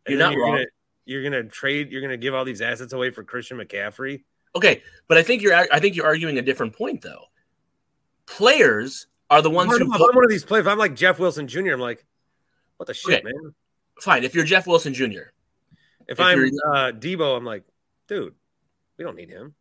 And 0.06 0.14
You're 0.14 0.20
not 0.20 0.34
you're 0.34 0.44
wrong. 0.44 0.52
Gonna, 0.56 0.66
you're 1.06 1.24
gonna 1.24 1.44
trade. 1.44 1.92
You're 1.92 2.02
gonna 2.02 2.18
give 2.18 2.34
all 2.34 2.46
these 2.46 2.62
assets 2.62 2.94
away 2.94 3.12
for 3.12 3.24
Christian 3.24 3.58
McCaffrey. 3.58 4.24
Okay, 4.56 4.82
but 5.08 5.18
I 5.18 5.24
think 5.24 5.42
you're 5.42 5.54
I 5.54 5.80
think 5.80 5.96
you're 5.96 6.06
arguing 6.06 6.38
a 6.38 6.42
different 6.42 6.76
point 6.76 7.02
though. 7.02 7.26
Players 8.26 9.08
are 9.30 9.42
the 9.42 9.50
ones 9.50 9.74
If 9.74 9.80
who 9.80 9.92
I'm 9.94 10.00
put, 10.00 10.16
one 10.16 10.24
of 10.24 10.30
these 10.30 10.44
players. 10.46 10.66
If 10.66 10.72
I'm 10.72 10.78
like 10.78 10.96
Jeff 10.96 11.20
Wilson 11.20 11.48
Jr., 11.48 11.72
I'm 11.74 11.80
like, 11.80 12.06
what 12.78 12.88
the 12.88 12.94
shit, 12.94 13.24
Okay. 13.24 13.24
man? 13.24 13.54
fine. 14.02 14.24
If 14.24 14.36
you're 14.36 14.44
Jeff 14.46 14.68
Wilson 14.68 14.94
Jr., 14.94 15.06
If, 15.06 15.24
If 16.08 16.20
I'm 16.20 16.40
uh, 16.40 16.92
Debo, 16.92 17.38
I'm 17.38 17.46
like, 17.46 17.64
dude, 18.08 18.34
we 18.98 19.04
don't 19.06 19.16
need 19.16 19.30
him. 19.30 19.54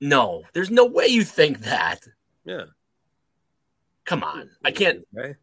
no, 0.00 0.42
there's 0.52 0.70
no 0.70 0.84
way 0.86 1.06
you 1.06 1.24
think 1.24 1.60
that. 1.60 2.00
Yeah, 2.44 2.64
Come 4.04 4.24
on, 4.24 4.50
I 4.64 4.70
can't. 4.72 5.04
Okay. 5.16 5.34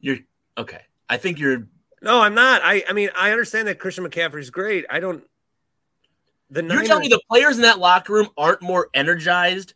You're 0.00 0.18
okay. 0.58 0.82
I 1.08 1.16
think 1.16 1.38
you're. 1.38 1.66
No, 2.02 2.20
I'm 2.20 2.34
not. 2.34 2.62
I 2.64 2.82
I 2.88 2.92
mean, 2.92 3.10
I 3.16 3.30
understand 3.30 3.68
that 3.68 3.78
Christian 3.78 4.04
McCaffrey's 4.04 4.50
great. 4.50 4.84
I 4.90 5.00
don't. 5.00 5.24
The 6.50 6.62
You're 6.62 6.68
Niners, 6.68 6.88
telling 6.88 7.02
me 7.02 7.08
the 7.08 7.20
players 7.30 7.56
in 7.56 7.62
that 7.62 7.78
locker 7.78 8.12
room 8.12 8.28
aren't 8.36 8.62
more 8.62 8.88
energized 8.94 9.74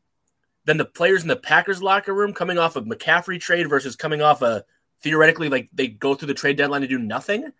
than 0.64 0.76
the 0.76 0.84
players 0.84 1.22
in 1.22 1.28
the 1.28 1.36
Packers 1.36 1.82
locker 1.82 2.14
room 2.14 2.32
coming 2.32 2.58
off 2.58 2.76
of 2.76 2.84
McCaffrey 2.84 3.40
trade 3.40 3.68
versus 3.68 3.96
coming 3.96 4.22
off 4.22 4.42
a 4.42 4.64
theoretically 5.02 5.48
like 5.48 5.68
they 5.72 5.86
go 5.88 6.14
through 6.14 6.28
the 6.28 6.34
trade 6.34 6.56
deadline 6.56 6.80
to 6.80 6.88
do 6.88 6.98
nothing? 6.98 7.52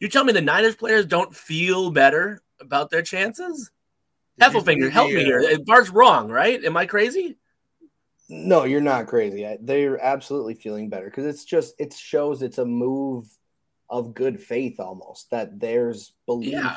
You 0.00 0.08
tell 0.08 0.24
me 0.24 0.32
the 0.32 0.40
Niners 0.40 0.74
players 0.74 1.06
don't 1.06 1.34
feel 1.34 1.90
better 1.90 2.42
about 2.60 2.90
their 2.90 3.02
chances? 3.02 3.70
Did 4.38 4.52
you 4.52 4.60
see 4.60 4.66
Heffelfinger, 4.66 4.90
help 4.90 5.12
me 5.12 5.24
here. 5.24 5.58
Bart's 5.64 5.90
wrong, 5.90 6.28
right? 6.28 6.62
Am 6.64 6.76
I 6.76 6.86
crazy? 6.86 7.36
No, 8.28 8.64
you're 8.64 8.80
not 8.80 9.06
crazy. 9.06 9.56
They're 9.60 10.02
absolutely 10.02 10.54
feeling 10.54 10.88
better 10.88 11.06
because 11.06 11.26
it's 11.26 11.44
just 11.44 11.74
it 11.78 11.92
shows 11.92 12.42
it's 12.42 12.58
a 12.58 12.64
move 12.64 13.28
of 13.90 14.14
good 14.14 14.40
faith 14.40 14.80
almost 14.80 15.30
that 15.30 15.58
there's 15.60 16.12
belief 16.26 16.52
Yeah. 16.52 16.76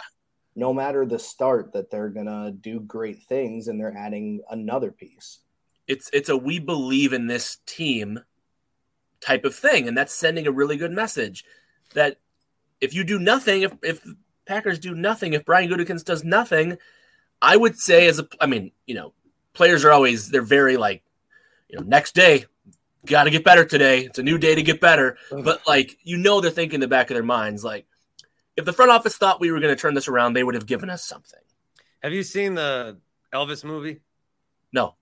no 0.55 0.73
matter 0.73 1.05
the 1.05 1.19
start 1.19 1.73
that 1.73 1.89
they're 1.89 2.09
gonna 2.09 2.51
do 2.51 2.79
great 2.79 3.23
things 3.23 3.67
and 3.67 3.79
they're 3.79 3.95
adding 3.97 4.41
another 4.49 4.91
piece. 4.91 5.39
It's 5.87 6.09
it's 6.13 6.29
a 6.29 6.35
we 6.37 6.59
believe 6.59 7.13
in 7.13 7.27
this 7.27 7.57
team 7.65 8.19
type 9.21 9.45
of 9.45 9.55
thing, 9.55 9.87
and 9.87 9.97
that's 9.97 10.13
sending 10.13 10.45
a 10.47 10.51
really 10.51 10.77
good 10.77 10.91
message 10.91 11.45
that 11.93 12.17
if 12.81 12.93
you 12.93 13.03
do 13.03 13.19
nothing, 13.19 13.61
if 13.61 13.71
if 13.81 14.01
Packers 14.45 14.79
do 14.79 14.93
nothing, 14.95 15.33
if 15.33 15.45
Brian 15.45 15.69
Gutekunst 15.69 16.05
does 16.05 16.23
nothing, 16.23 16.77
I 17.41 17.55
would 17.57 17.77
say 17.77 18.07
as 18.07 18.19
a 18.19 18.27
I 18.41 18.47
mean, 18.47 18.71
you 18.85 18.95
know, 18.95 19.13
players 19.53 19.85
are 19.85 19.91
always 19.91 20.29
they're 20.29 20.41
very 20.41 20.75
like, 20.77 21.03
you 21.69 21.77
know, 21.79 21.85
next 21.85 22.15
day, 22.15 22.45
got 23.07 23.23
to 23.25 23.29
get 23.29 23.43
better 23.43 23.65
today. 23.65 24.01
It's 24.05 24.19
a 24.19 24.23
new 24.23 24.37
day 24.37 24.55
to 24.55 24.61
get 24.63 24.79
better. 24.81 25.17
But 25.31 25.61
like, 25.67 25.97
you 26.03 26.17
know, 26.17 26.41
they're 26.41 26.51
thinking 26.51 26.75
in 26.75 26.81
the 26.81 26.87
back 26.87 27.09
of 27.09 27.15
their 27.15 27.23
minds 27.23 27.63
like, 27.63 27.85
if 28.55 28.65
the 28.65 28.73
front 28.73 28.91
office 28.91 29.17
thought 29.17 29.39
we 29.39 29.51
were 29.51 29.59
going 29.59 29.75
to 29.75 29.79
turn 29.79 29.93
this 29.93 30.07
around, 30.07 30.33
they 30.33 30.43
would 30.43 30.55
have 30.55 30.65
given 30.65 30.89
us 30.89 31.05
something. 31.05 31.39
Have 32.01 32.11
you 32.13 32.23
seen 32.23 32.55
the 32.55 32.97
Elvis 33.33 33.63
movie? 33.63 34.01
No, 34.73 34.95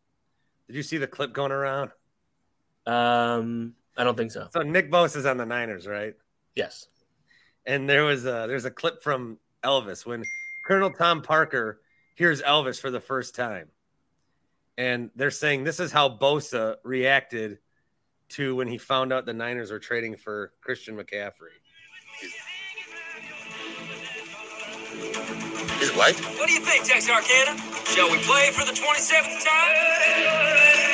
Did 0.67 0.75
you 0.75 0.83
see 0.83 0.97
the 0.97 1.07
clip 1.07 1.33
going 1.33 1.51
around? 1.51 1.91
um, 2.85 3.73
I 3.97 4.03
don't 4.03 4.17
think 4.17 4.31
so. 4.31 4.47
So 4.51 4.61
Nick 4.61 4.91
Bosa 4.91 5.17
is 5.17 5.25
on 5.25 5.37
the 5.37 5.45
Niners, 5.45 5.87
right? 5.87 6.15
Yes. 6.53 6.87
And 7.65 7.89
there 7.89 8.03
was 8.03 8.25
a 8.25 8.45
there's 8.47 8.65
a 8.65 8.71
clip 8.71 9.01
from 9.01 9.39
Elvis 9.63 10.05
when 10.05 10.23
Colonel 10.67 10.91
Tom 10.91 11.21
Parker 11.21 11.79
hears 12.15 12.41
Elvis 12.41 12.79
for 12.79 12.91
the 12.91 12.99
first 12.99 13.35
time. 13.35 13.69
And 14.77 15.09
they're 15.15 15.31
saying 15.31 15.63
this 15.63 15.79
is 15.79 15.91
how 15.93 16.09
Bosa 16.09 16.75
reacted 16.83 17.59
to 18.29 18.55
when 18.55 18.67
he 18.67 18.77
found 18.77 19.13
out 19.13 19.25
the 19.25 19.33
Niners 19.33 19.71
were 19.71 19.79
trading 19.79 20.15
for 20.15 20.51
Christian 20.61 20.95
McCaffrey. 20.95 21.55
He's 25.79 25.91
white. 25.95 26.19
What 26.39 26.47
do 26.47 26.53
you 26.53 26.61
think, 26.61 26.85
Texarkana? 26.85 27.57
Shall 27.85 28.09
we 28.11 28.17
play 28.19 28.51
for 28.51 28.65
the 28.65 28.71
27th 28.71 29.45
time? 29.45 30.84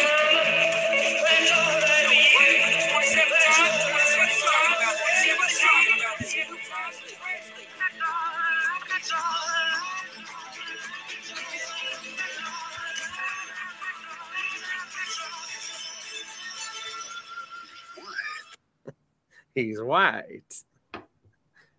He's 19.55 19.81
white. 19.81 20.43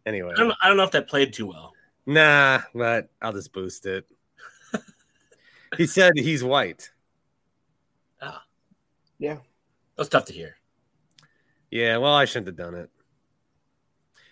Anyway, 0.04 0.32
I 0.34 0.38
don't, 0.38 0.54
I 0.60 0.68
don't 0.68 0.76
know 0.76 0.82
if 0.82 0.90
that 0.92 1.08
played 1.08 1.32
too 1.32 1.46
well. 1.46 1.72
Nah, 2.06 2.62
but 2.74 3.08
I'll 3.20 3.32
just 3.32 3.52
boost 3.52 3.86
it. 3.86 4.06
he 5.76 5.86
said 5.86 6.12
he's 6.16 6.42
white. 6.42 6.90
Ah, 8.20 8.44
Yeah. 9.18 9.38
That's 9.96 10.08
tough 10.08 10.24
to 10.26 10.32
hear. 10.32 10.56
Yeah, 11.70 11.98
well, 11.98 12.12
I 12.14 12.24
shouldn't 12.24 12.48
have 12.48 12.56
done 12.56 12.74
it. 12.74 12.90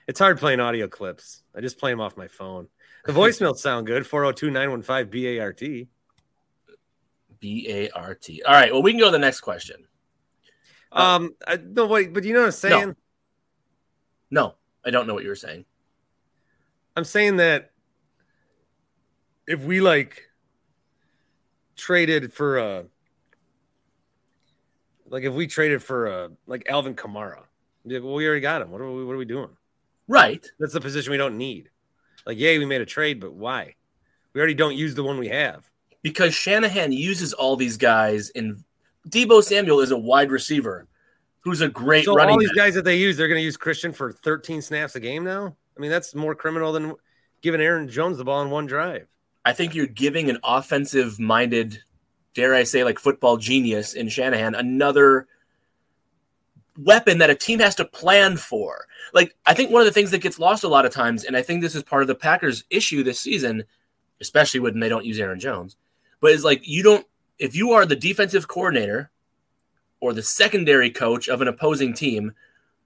It's 0.08 0.18
hard 0.18 0.38
playing 0.38 0.60
audio 0.60 0.88
clips. 0.88 1.42
I 1.54 1.60
just 1.60 1.78
play 1.78 1.92
them 1.92 2.00
off 2.00 2.16
my 2.16 2.28
phone. 2.28 2.68
The 3.04 3.12
voicemails 3.14 3.58
sound 3.58 3.86
good 3.86 4.06
402 4.06 4.50
915 4.50 5.38
BART. 5.38 5.60
B 7.38 7.66
A 7.70 7.88
R 7.90 8.14
T. 8.14 8.42
All 8.46 8.52
right. 8.52 8.72
Well, 8.72 8.82
we 8.82 8.92
can 8.92 9.00
go 9.00 9.06
to 9.06 9.12
the 9.12 9.18
next 9.18 9.40
question. 9.40 9.86
Um, 10.92 11.34
I, 11.46 11.56
no, 11.56 11.86
wait, 11.86 12.12
but 12.12 12.24
you 12.24 12.34
know 12.34 12.40
what 12.40 12.46
I'm 12.46 12.52
saying? 12.52 12.88
No, 12.88 12.94
I 14.84 14.90
don't 14.90 15.06
know 15.06 15.14
what 15.14 15.22
you 15.22 15.28
were 15.28 15.36
saying. 15.36 15.64
I'm 16.96 17.04
saying 17.04 17.36
that 17.36 17.72
if 19.46 19.60
we 19.60 19.80
like 19.80 20.28
traded 21.76 22.32
for 22.32 22.58
a 22.58 22.84
like 25.08 25.24
if 25.24 25.32
we 25.32 25.46
traded 25.46 25.82
for 25.82 26.06
a 26.06 26.30
like 26.46 26.68
Alvin 26.68 26.94
Kamara, 26.94 27.42
like, 27.84 28.02
well, 28.02 28.14
we 28.14 28.26
already 28.26 28.40
got 28.40 28.62
him. 28.62 28.70
What 28.70 28.80
are 28.80 28.90
we 28.90 29.04
what 29.04 29.12
are 29.12 29.18
we 29.18 29.24
doing? 29.24 29.50
Right. 30.08 30.44
That's 30.58 30.72
the 30.72 30.80
position 30.80 31.10
we 31.10 31.16
don't 31.16 31.38
need. 31.38 31.70
Like, 32.26 32.38
yay, 32.38 32.58
we 32.58 32.66
made 32.66 32.80
a 32.80 32.86
trade, 32.86 33.20
but 33.20 33.32
why? 33.32 33.74
We 34.32 34.40
already 34.40 34.54
don't 34.54 34.76
use 34.76 34.94
the 34.94 35.04
one 35.04 35.18
we 35.18 35.28
have. 35.28 35.64
Because 36.02 36.34
Shanahan 36.34 36.92
uses 36.92 37.32
all 37.32 37.56
these 37.56 37.76
guys 37.76 38.30
in 38.30 38.64
Debo 39.08 39.42
Samuel 39.42 39.80
is 39.80 39.90
a 39.90 39.98
wide 39.98 40.30
receiver 40.30 40.88
who's 41.40 41.60
a 41.60 41.68
great 41.68 42.04
So 42.04 42.14
running 42.14 42.34
all 42.34 42.38
these 42.38 42.50
back. 42.50 42.56
guys 42.56 42.74
that 42.74 42.84
they 42.84 42.96
use, 42.96 43.16
they're 43.16 43.28
going 43.28 43.38
to 43.38 43.44
use 43.44 43.56
Christian 43.56 43.92
for 43.92 44.12
13 44.12 44.62
snaps 44.62 44.94
a 44.94 45.00
game 45.00 45.24
now. 45.24 45.56
I 45.76 45.80
mean, 45.80 45.90
that's 45.90 46.14
more 46.14 46.34
criminal 46.34 46.72
than 46.72 46.94
giving 47.40 47.60
Aaron 47.60 47.88
Jones 47.88 48.18
the 48.18 48.24
ball 48.24 48.42
in 48.42 48.50
one 48.50 48.66
drive. 48.66 49.06
I 49.44 49.52
think 49.52 49.74
you're 49.74 49.86
giving 49.86 50.28
an 50.28 50.38
offensive 50.44 51.18
minded, 51.18 51.82
dare 52.34 52.54
I 52.54 52.64
say, 52.64 52.84
like 52.84 52.98
football 52.98 53.38
genius 53.38 53.94
in 53.94 54.08
Shanahan 54.08 54.54
another 54.54 55.26
weapon 56.78 57.18
that 57.18 57.30
a 57.30 57.34
team 57.34 57.58
has 57.58 57.74
to 57.76 57.84
plan 57.84 58.36
for. 58.36 58.86
Like, 59.12 59.34
I 59.46 59.54
think 59.54 59.70
one 59.70 59.80
of 59.80 59.86
the 59.86 59.92
things 59.92 60.10
that 60.10 60.20
gets 60.20 60.38
lost 60.38 60.64
a 60.64 60.68
lot 60.68 60.86
of 60.86 60.92
times, 60.92 61.24
and 61.24 61.36
I 61.36 61.42
think 61.42 61.62
this 61.62 61.74
is 61.74 61.82
part 61.82 62.02
of 62.02 62.08
the 62.08 62.14
Packers' 62.14 62.64
issue 62.70 63.02
this 63.02 63.20
season, 63.20 63.64
especially 64.20 64.60
when 64.60 64.78
they 64.78 64.88
don't 64.88 65.04
use 65.04 65.18
Aaron 65.18 65.40
Jones, 65.40 65.76
but 66.20 66.32
is 66.32 66.44
like 66.44 66.66
you 66.66 66.82
don't, 66.82 67.06
if 67.38 67.56
you 67.56 67.72
are 67.72 67.86
the 67.86 67.96
defensive 67.96 68.48
coordinator 68.48 69.10
or 70.00 70.12
the 70.12 70.22
secondary 70.22 70.90
coach 70.90 71.28
of 71.28 71.40
an 71.40 71.48
opposing 71.48 71.94
team 71.94 72.32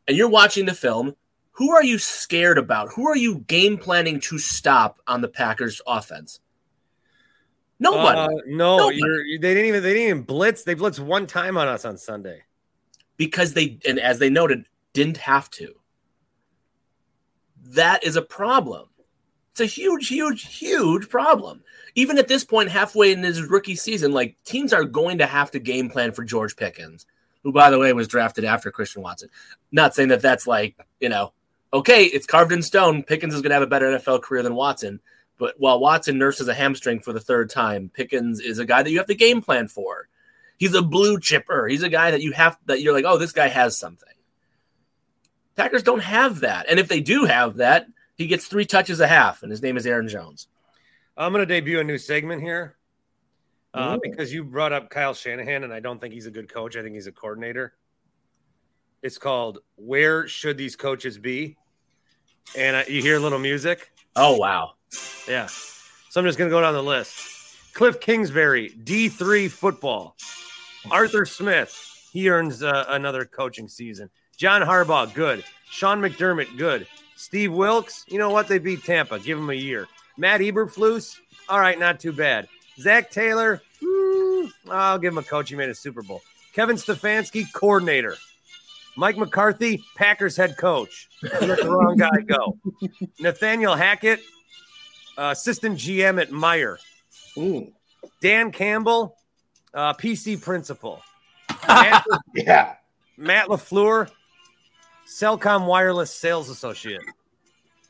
and 0.07 0.16
you're 0.16 0.29
watching 0.29 0.66
the 0.66 0.74
film, 0.74 1.16
who 1.53 1.70
are 1.70 1.85
you 1.85 1.98
scared 1.98 2.59
about? 2.59 2.92
Who 2.92 3.09
are 3.09 3.16
you 3.16 3.40
game 3.46 3.79
planning 3.79 4.20
to 4.20 4.38
stop 4.38 4.98
on 5.07 5.20
the 5.20 5.29
Packers 5.29 5.81
offense? 5.87 6.40
Nobody. 7.79 8.18
Uh, 8.18 8.29
no, 8.46 8.77
Nobody. 8.79 8.98
you're, 8.98 9.24
they 9.40 9.55
didn't 9.55 9.66
even 9.66 9.83
they 9.83 9.94
didn't 9.94 10.09
even 10.09 10.22
blitz. 10.22 10.62
They 10.64 10.74
blitzed 10.74 11.00
one 11.00 11.27
time 11.27 11.57
on 11.57 11.68
us 11.68 11.85
on 11.85 11.96
Sunday. 11.96 12.42
because 13.16 13.55
they 13.55 13.79
and 13.87 13.98
as 13.98 14.18
they 14.18 14.31
noted 14.31 14.66
didn't 14.92 15.16
have 15.18 15.50
to 15.50 15.74
that 17.62 18.05
is 18.05 18.16
a 18.16 18.22
problem 18.22 18.88
it's 19.50 19.61
a 19.61 19.66
huge 19.66 20.09
huge 20.09 20.44
huge 20.59 21.09
problem 21.09 21.62
even 21.95 22.19
at 22.19 22.29
this 22.29 22.45
point 22.45 22.71
halfway 22.71 23.13
in 23.13 23.23
his 23.23 23.43
rookie 23.43 23.77
season 23.77 24.13
like 24.13 24.37
teams 24.45 24.73
are 24.73 24.85
going 24.85 25.19
to 25.19 25.27
have 25.27 25.51
to 25.51 25.59
game 25.59 25.89
plan 25.89 26.13
for 26.13 26.25
george 26.25 26.57
pickens 26.57 27.07
who 27.43 27.53
by 27.53 27.71
the 27.71 27.79
way 27.79 27.93
was 27.93 28.09
drafted 28.09 28.45
after 28.45 28.71
christian 28.71 29.03
watson 29.03 29.29
not 29.73 29.95
saying 29.95 30.09
that 30.09 30.23
that's 30.23 30.47
like 30.47 30.77
you 31.01 31.09
know 31.09 31.33
okay 31.73 32.05
it's 32.05 32.27
carved 32.27 32.53
in 32.53 32.63
stone 32.63 33.03
pickens 33.03 33.35
is 33.35 33.43
going 33.43 33.51
to 33.51 33.55
have 33.55 33.63
a 33.63 33.67
better 33.67 33.87
nfl 33.99 34.21
career 34.21 34.43
than 34.43 34.55
watson 34.55 35.01
but 35.39 35.55
while 35.59 35.81
watson 35.81 36.19
nurses 36.19 36.49
a 36.49 36.55
hamstring 36.55 37.01
for 37.01 37.13
the 37.13 37.21
third 37.21 37.51
time 37.51 37.91
pickens 37.93 38.41
is 38.41 38.59
a 38.59 38.67
guy 38.67 38.83
that 38.83 38.91
you 38.91 38.99
have 38.99 39.07
to 39.07 39.15
game 39.15 39.41
plan 39.41 39.69
for 39.69 40.09
He's 40.57 40.75
a 40.75 40.83
blue 40.83 41.19
chipper. 41.19 41.67
He's 41.67 41.83
a 41.83 41.89
guy 41.89 42.13
that 42.13 42.23
you 42.23 42.33
have 42.33 42.57
that 42.67 42.81
you're 42.81 42.93
like, 42.93 43.05
oh, 43.05 43.19
this 43.19 43.33
guy 43.33 43.49
has 43.49 43.79
something. 43.79 44.09
Packers 45.57 45.83
don't 45.83 46.03
have 46.03 46.41
that, 46.41 46.67
and 46.69 46.81
if 46.81 46.89
they 46.89 47.01
do 47.01 47.25
have 47.25 47.57
that, 47.57 47.87
he 48.17 48.27
gets 48.27 48.47
three 48.47 48.65
touches 48.65 49.01
a 49.01 49.07
half, 49.07 49.43
and 49.43 49.51
his 49.51 49.63
name 49.63 49.77
is 49.77 49.87
Aaron 49.87 50.09
Jones. 50.09 50.49
I'm 51.16 51.33
going 51.33 51.42
to 51.42 51.46
debut 51.46 51.79
a 51.81 51.85
new 51.85 51.98
segment 51.98 52.42
here 52.42 52.77
uh, 53.72 53.98
because 54.03 54.33
you 54.33 54.44
brought 54.44 54.72
up 54.72 54.90
Kyle 54.90 55.14
Shanahan, 55.14 55.64
and 55.64 55.72
I 55.72 55.81
don't 55.81 56.00
think 56.00 56.12
he's 56.12 56.27
a 56.27 56.31
good 56.31 56.53
coach. 56.53 56.77
I 56.77 56.83
think 56.83 56.94
he's 56.94 57.07
a 57.07 57.12
coordinator. 57.12 57.74
It's 59.03 59.18
called 59.18 59.59
"Where 59.77 60.27
Should 60.27 60.57
These 60.57 60.77
Coaches 60.77 61.18
Be?" 61.18 61.57
And 62.57 62.77
uh, 62.77 62.85
you 62.88 63.00
hear 63.00 63.16
a 63.16 63.20
little 63.20 63.38
music. 63.38 63.92
Oh 64.16 64.37
wow, 64.37 64.72
Yeah. 65.29 65.46
So 65.46 66.20
I'm 66.20 66.27
just 66.27 66.38
going 66.38 66.48
to 66.48 66.55
go 66.55 66.61
down 66.61 66.74
the 66.74 66.83
list. 66.83 67.74
Cliff 67.74 67.98
Kingsbury, 67.98 68.70
D3 68.70 69.50
football. 69.50 70.16
Arthur 70.90 71.27
Smith, 71.27 72.09
he 72.12 72.29
earns 72.29 72.62
uh, 72.62 72.85
another 72.88 73.24
coaching 73.24 73.66
season. 73.66 74.11
John 74.37 74.62
Harbaugh, 74.62 75.12
good. 75.12 75.44
Sean 75.68 76.00
McDermott, 76.00 76.57
good. 76.57 76.87
Steve 77.16 77.53
Wilks, 77.53 78.05
you 78.07 78.18
know 78.18 78.31
what? 78.31 78.46
They 78.46 78.59
beat 78.59 78.85
Tampa. 78.85 79.18
Give 79.18 79.38
him 79.38 79.50
a 79.50 79.55
year. 79.55 79.88
Matt 80.16 80.40
Eberflus, 80.40 81.16
all 81.48 81.59
right, 81.61 81.79
not 81.79 82.00
too 82.00 82.12
bad. 82.12 82.48
Zac 82.79 83.11
Taylor, 83.11 83.61
hmm, 83.83 84.46
I'll 84.70 84.98
give 84.98 85.12
him 85.12 85.18
a 85.18 85.22
coach. 85.22 85.50
He 85.50 85.57
made 85.57 85.68
a 85.68 85.74
Super 85.74 86.03
Bowl. 86.03 86.22
Kevin 86.53 86.77
Stefanski, 86.77 87.53
coordinator. 87.53 88.16
Mike 88.96 89.16
McCarthy, 89.16 89.83
Packers 89.96 90.37
head 90.37 90.57
coach. 90.57 91.09
Let 91.22 91.61
the 91.61 91.68
wrong 91.68 91.96
guy 91.96 92.20
go. 92.27 92.59
Nathaniel 93.18 93.74
Hackett, 93.74 94.20
uh, 95.18 95.31
assistant 95.33 95.79
GM 95.79 96.20
at 96.20 96.31
Meijer. 96.31 96.77
Dan 98.20 98.53
Campbell, 98.53 99.16
uh, 99.72 99.94
PC 99.94 100.40
principal. 100.40 101.03
Matt, 101.66 102.05
Yeah. 102.35 102.74
Matt 103.16 103.48
LaFleur, 103.48 104.09
Cellcom 105.09 105.66
Wireless 105.66 106.12
sales 106.12 106.48
associate. 106.48 107.03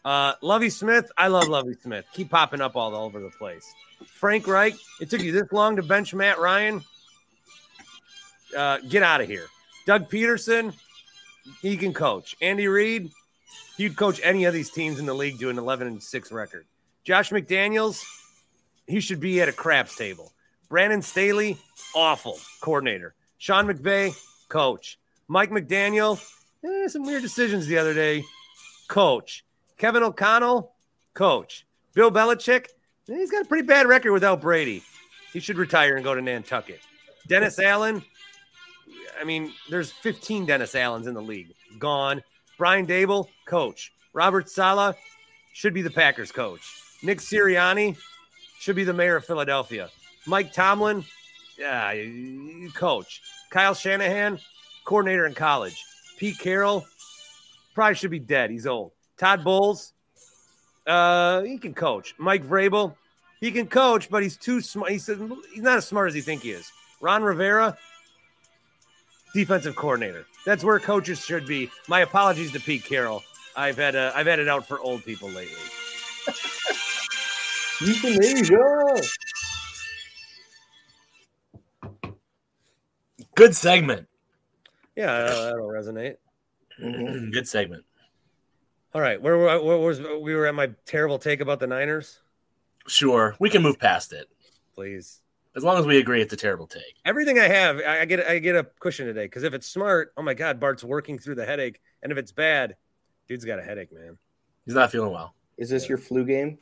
Uh, 0.04 0.34
Lovie 0.42 0.70
Smith, 0.70 1.10
I 1.16 1.28
love 1.28 1.48
Lovie 1.48 1.76
Smith. 1.80 2.04
Keep 2.12 2.30
popping 2.30 2.60
up 2.60 2.76
all 2.76 2.94
over 2.94 3.20
the 3.20 3.30
place. 3.30 3.72
Frank 4.06 4.46
Reich, 4.46 4.74
it 5.00 5.08
took 5.08 5.22
you 5.22 5.32
this 5.32 5.50
long 5.50 5.76
to 5.76 5.82
bench 5.82 6.12
Matt 6.14 6.38
Ryan. 6.38 6.82
Uh, 8.56 8.78
get 8.88 9.02
out 9.02 9.20
of 9.20 9.28
here. 9.28 9.46
Doug 9.86 10.10
Pederson, 10.10 10.74
he 11.62 11.76
can 11.76 11.94
coach. 11.94 12.36
Andy 12.42 12.68
Reid, 12.68 13.10
he'd 13.76 13.96
coach 13.96 14.20
any 14.22 14.44
of 14.44 14.52
these 14.54 14.70
teams 14.70 14.98
in 14.98 15.06
the 15.06 15.14
league 15.14 15.38
to 15.40 15.50
an 15.50 15.58
11 15.58 15.86
and 15.86 16.02
6 16.02 16.32
record. 16.32 16.66
Josh 17.04 17.30
McDaniels, 17.30 18.02
he 18.86 19.00
should 19.00 19.20
be 19.20 19.40
at 19.40 19.48
a 19.48 19.52
craps 19.52 19.96
table. 19.96 20.32
Brandon 20.68 21.02
Staley, 21.02 21.58
awful 21.94 22.38
coordinator. 22.60 23.14
Sean 23.38 23.66
McVay, 23.66 24.14
coach. 24.48 24.98
Mike 25.28 25.50
McDaniel, 25.50 26.20
eh, 26.64 26.88
some 26.88 27.04
weird 27.04 27.22
decisions 27.22 27.66
the 27.66 27.78
other 27.78 27.94
day, 27.94 28.24
coach. 28.88 29.43
Kevin 29.78 30.02
O'Connell, 30.02 30.72
coach. 31.14 31.66
Bill 31.94 32.10
Belichick, 32.10 32.66
he's 33.06 33.30
got 33.30 33.42
a 33.42 33.48
pretty 33.48 33.66
bad 33.66 33.86
record 33.86 34.12
without 34.12 34.40
Brady. 34.40 34.82
He 35.32 35.40
should 35.40 35.58
retire 35.58 35.96
and 35.96 36.04
go 36.04 36.14
to 36.14 36.22
Nantucket. 36.22 36.80
Dennis 37.26 37.58
Allen, 37.58 38.04
I 39.20 39.24
mean, 39.24 39.52
there's 39.70 39.92
15 39.92 40.46
Dennis 40.46 40.74
Allens 40.74 41.06
in 41.06 41.14
the 41.14 41.22
league. 41.22 41.54
Gone. 41.78 42.22
Brian 42.58 42.86
Daboll, 42.86 43.28
coach. 43.46 43.92
Robert 44.12 44.48
Saleh 44.48 44.96
should 45.52 45.74
be 45.74 45.82
the 45.82 45.90
Packers 45.90 46.30
coach. 46.30 46.62
Nick 47.02 47.18
Sirianni 47.18 47.96
should 48.58 48.76
be 48.76 48.84
the 48.84 48.92
mayor 48.92 49.16
of 49.16 49.24
Philadelphia. 49.24 49.90
Mike 50.26 50.52
Tomlin, 50.52 51.04
yeah, 51.58 51.94
coach. 52.74 53.22
Kyle 53.50 53.74
Shanahan, 53.74 54.38
coordinator 54.84 55.26
in 55.26 55.34
college. 55.34 55.82
Pete 56.16 56.38
Carroll, 56.38 56.84
probably 57.74 57.94
should 57.94 58.10
be 58.10 58.18
dead. 58.18 58.50
He's 58.50 58.66
old. 58.66 58.92
Todd 59.16 59.44
Bowles, 59.44 59.92
uh, 60.86 61.42
he 61.42 61.58
can 61.58 61.74
coach. 61.74 62.14
Mike 62.18 62.44
Vrabel, 62.44 62.94
he 63.40 63.50
can 63.52 63.66
coach, 63.66 64.10
but 64.10 64.22
he's 64.22 64.36
too 64.36 64.60
smart. 64.60 64.90
He 64.92 64.98
said 64.98 65.18
he's 65.52 65.62
not 65.62 65.78
as 65.78 65.86
smart 65.86 66.08
as 66.08 66.14
he 66.14 66.20
think 66.20 66.42
he 66.42 66.50
is. 66.50 66.70
Ron 67.00 67.22
Rivera, 67.22 67.76
defensive 69.34 69.76
coordinator. 69.76 70.26
That's 70.44 70.64
where 70.64 70.78
coaches 70.78 71.24
should 71.24 71.46
be. 71.46 71.70
My 71.88 72.00
apologies 72.00 72.52
to 72.52 72.60
Pete 72.60 72.84
Carroll. 72.84 73.22
I've 73.56 73.76
had 73.76 73.94
uh, 73.96 74.12
I've 74.14 74.26
had 74.26 74.38
it 74.40 74.48
out 74.48 74.66
for 74.66 74.80
old 74.80 75.04
people 75.04 75.28
lately. 75.28 75.54
Euthanasia. 77.80 78.56
good 83.34 83.54
segment. 83.54 84.06
Yeah, 84.96 85.22
that'll 85.22 85.68
resonate. 85.68 86.16
Mhm. 86.80 87.32
good 87.32 87.46
segment. 87.48 87.84
All 88.94 89.00
right, 89.00 89.20
where, 89.20 89.36
were- 89.36 89.60
where 89.62 89.78
was 89.78 90.00
we 90.00 90.34
were 90.34 90.46
at 90.46 90.54
my 90.54 90.70
terrible 90.86 91.18
take 91.18 91.40
about 91.40 91.60
the 91.60 91.66
Niners? 91.66 92.20
Sure, 92.86 93.34
we 93.40 93.50
can 93.50 93.62
move 93.62 93.78
past 93.78 94.12
it 94.12 94.28
Please. 94.74 95.20
as 95.56 95.64
long 95.64 95.78
as 95.78 95.86
we 95.86 95.98
agree 95.98 96.20
it's 96.20 96.32
a 96.32 96.36
terrible 96.36 96.66
take. 96.66 96.94
Everything 97.04 97.38
I 97.38 97.48
have, 97.48 97.78
I 97.78 98.00
I 98.00 98.04
get 98.04 98.20
I 98.26 98.38
get 98.38 98.54
a 98.56 98.64
cushion 98.78 99.06
today 99.06 99.24
because 99.24 99.42
if 99.42 99.54
it's 99.54 99.66
smart, 99.66 100.12
oh 100.16 100.22
my 100.22 100.34
god, 100.34 100.60
Bart's 100.60 100.84
working 100.84 101.18
through 101.18 101.36
the 101.36 101.46
headache, 101.46 101.80
and 102.02 102.12
if 102.12 102.18
it's 102.18 102.30
bad, 102.32 102.76
dude's 103.26 103.44
got 103.44 103.58
a 103.58 103.62
headache, 103.62 103.92
man. 103.92 104.18
He's 104.66 104.74
not 104.74 104.92
feeling 104.92 105.10
well. 105.12 105.34
Is 105.56 105.70
this 105.70 105.88
your 105.88 105.98
flu 105.98 106.24
game? 106.24 106.58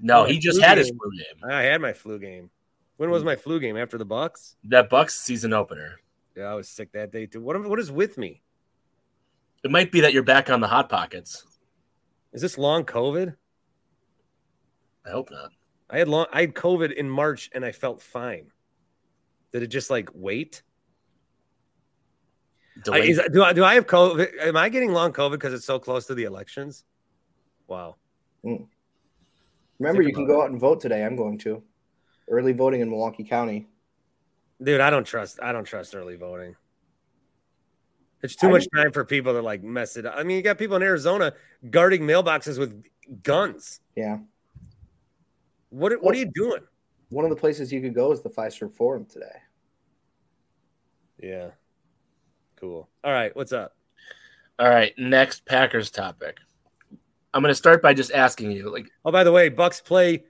No, 0.00 0.22
Oh, 0.22 0.24
he 0.24 0.38
just 0.38 0.58
flu 0.58 0.66
had 0.68 0.78
his 0.78 0.90
flu 0.90 1.10
game. 1.16 1.48
I 1.50 1.62
had 1.62 1.80
my 1.80 1.92
flu 1.92 2.18
game. 2.18 2.50
When 2.96 3.10
was 3.10 3.24
my 3.24 3.36
flu 3.36 3.60
game? 3.60 3.76
After 3.76 3.96
the 3.98 4.04
Bucks? 4.04 4.56
That 4.64 4.88
Bucks 4.90 5.18
season 5.20 5.52
opener. 5.52 6.00
Yeah, 6.36 6.44
I 6.44 6.54
was 6.54 6.68
sick 6.68 6.92
that 6.92 7.12
day 7.12 7.26
too. 7.26 7.40
What 7.40 7.62
what 7.68 7.78
is 7.78 7.90
with 7.92 8.18
me? 8.18 8.42
It 9.64 9.70
might 9.70 9.92
be 9.92 10.00
that 10.00 10.12
you're 10.12 10.22
back 10.22 10.50
on 10.50 10.60
the 10.60 10.68
hot 10.68 10.88
pockets. 10.88 11.44
Is 12.32 12.42
this 12.42 12.58
long 12.58 12.84
COVID? 12.84 13.34
I 15.06 15.10
hope 15.10 15.30
not. 15.30 15.50
I 15.90 15.98
had 15.98 16.08
long 16.08 16.26
I 16.32 16.42
had 16.42 16.54
COVID 16.54 16.92
in 16.92 17.08
March 17.08 17.50
and 17.54 17.64
I 17.64 17.72
felt 17.72 18.00
fine. 18.00 18.50
Did 19.52 19.62
it 19.62 19.68
just 19.68 19.90
like 19.90 20.08
wait? 20.14 20.62
I, 22.90 22.98
is, 23.00 23.20
do 23.32 23.44
I 23.44 23.52
do 23.52 23.64
I 23.64 23.74
have 23.74 23.86
COVID? 23.86 24.30
Am 24.40 24.56
I 24.56 24.68
getting 24.68 24.92
long 24.92 25.12
COVID 25.12 25.32
because 25.32 25.52
it's 25.52 25.66
so 25.66 25.78
close 25.78 26.06
to 26.06 26.14
the 26.14 26.24
elections? 26.24 26.84
Wow. 27.66 27.96
Mm. 28.44 28.66
Remember, 29.78 30.02
Think 30.02 30.08
you 30.10 30.14
can 30.14 30.24
about 30.24 30.34
go 30.34 30.42
out 30.42 30.50
and 30.50 30.60
vote 30.60 30.80
today. 30.80 31.04
I'm 31.04 31.16
going 31.16 31.38
to 31.38 31.62
early 32.28 32.52
voting 32.52 32.80
in 32.80 32.88
Milwaukee 32.88 33.24
County. 33.24 33.68
Dude, 34.62 34.80
I 34.80 34.90
don't 34.90 35.04
trust 35.04 35.38
I 35.42 35.52
don't 35.52 35.64
trust 35.64 35.94
early 35.94 36.16
voting. 36.16 36.56
It's 38.22 38.36
too 38.36 38.48
I 38.48 38.52
much 38.52 38.66
time 38.74 38.92
for 38.92 39.04
people 39.04 39.32
to 39.32 39.42
like 39.42 39.62
mess 39.62 39.96
it 39.96 40.06
up. 40.06 40.14
I 40.16 40.22
mean, 40.22 40.36
you 40.36 40.42
got 40.42 40.58
people 40.58 40.76
in 40.76 40.82
Arizona 40.82 41.32
guarding 41.70 42.02
mailboxes 42.02 42.58
with 42.58 42.84
guns. 43.22 43.80
Yeah, 43.96 44.18
What 45.70 46.00
what 46.02 46.14
are 46.14 46.18
you 46.18 46.30
doing? 46.34 46.60
one 47.10 47.24
of 47.26 47.30
the 47.30 47.36
places 47.36 47.70
you 47.70 47.80
could 47.82 47.94
go 47.94 48.10
is 48.12 48.22
the 48.22 48.30
Fiserv 48.30 48.72
Forum 48.72 49.04
today. 49.04 49.36
Yeah. 51.18 51.50
Cool. 52.56 52.88
All 53.04 53.12
right, 53.12 53.34
what's 53.36 53.52
up? 53.52 53.76
All 54.58 54.68
right, 54.68 54.94
next 54.96 55.44
Packers 55.44 55.90
topic. 55.90 56.38
I'm 57.34 57.42
going 57.42 57.50
to 57.50 57.54
start 57.54 57.82
by 57.82 57.92
just 57.94 58.12
asking 58.12 58.52
you, 58.52 58.70
like, 58.72 58.86
Oh, 59.04 59.12
by 59.12 59.24
the 59.24 59.32
way, 59.32 59.48
Bucks 59.48 59.80
play 59.80 60.24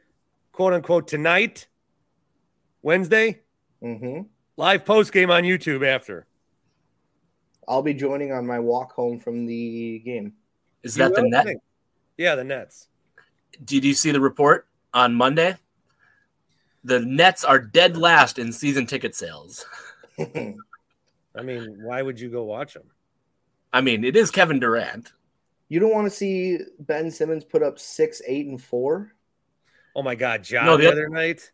quote 0.52 0.72
unquote 0.72 1.07
tonight, 1.09 1.66
Wednesday. 2.83 3.40
hmm 3.81 4.22
Live 4.57 4.85
post 4.85 5.12
game 5.12 5.31
on 5.31 5.44
YouTube 5.44 5.87
after. 5.87 6.26
I'll 7.68 7.83
be 7.83 7.94
joining 7.94 8.33
on 8.33 8.46
my 8.46 8.59
walk 8.59 8.92
home 8.92 9.18
from 9.18 9.46
the 9.46 10.01
game. 10.05 10.35
is 10.83 10.96
You 10.96 11.05
that 11.05 11.14
the 11.14 11.22
will? 11.22 11.31
net? 11.31 11.46
Yeah, 12.16 12.35
the 12.35 12.44
Nets. 12.44 12.88
Did 13.64 13.85
you 13.85 13.94
see 13.94 14.11
the 14.11 14.20
report 14.20 14.66
on 14.92 15.14
Monday? 15.14 15.57
The 16.85 17.01
Nets 17.01 17.44
are 17.44 17.59
dead 17.61 17.96
last 17.96 18.38
in 18.38 18.53
season 18.53 18.87
ticket 18.87 19.14
sales. 19.14 19.64
I 20.18 21.42
mean, 21.42 21.79
why 21.83 22.03
would 22.03 22.18
you 22.20 22.29
go 22.31 22.44
watch 22.44 22.75
them? 22.75 22.85
I 23.72 23.81
mean, 23.81 24.05
it 24.05 24.16
is 24.16 24.31
Kevin 24.31 24.59
Durant. 24.61 25.12
you 25.68 25.81
don't 25.81 25.92
want 25.94 26.07
to 26.07 26.11
see 26.11 26.59
Ben 26.81 27.11
Simmons 27.11 27.44
put 27.44 27.62
up 27.62 27.79
six, 27.79 28.20
eight, 28.27 28.46
and 28.46 28.61
four. 28.62 29.14
Oh 29.96 30.03
my 30.03 30.14
God, 30.14 30.42
John 30.42 30.66
No, 30.66 30.77
the, 30.77 30.85
the- 30.85 30.90
other 30.92 31.09
night. 31.09 31.51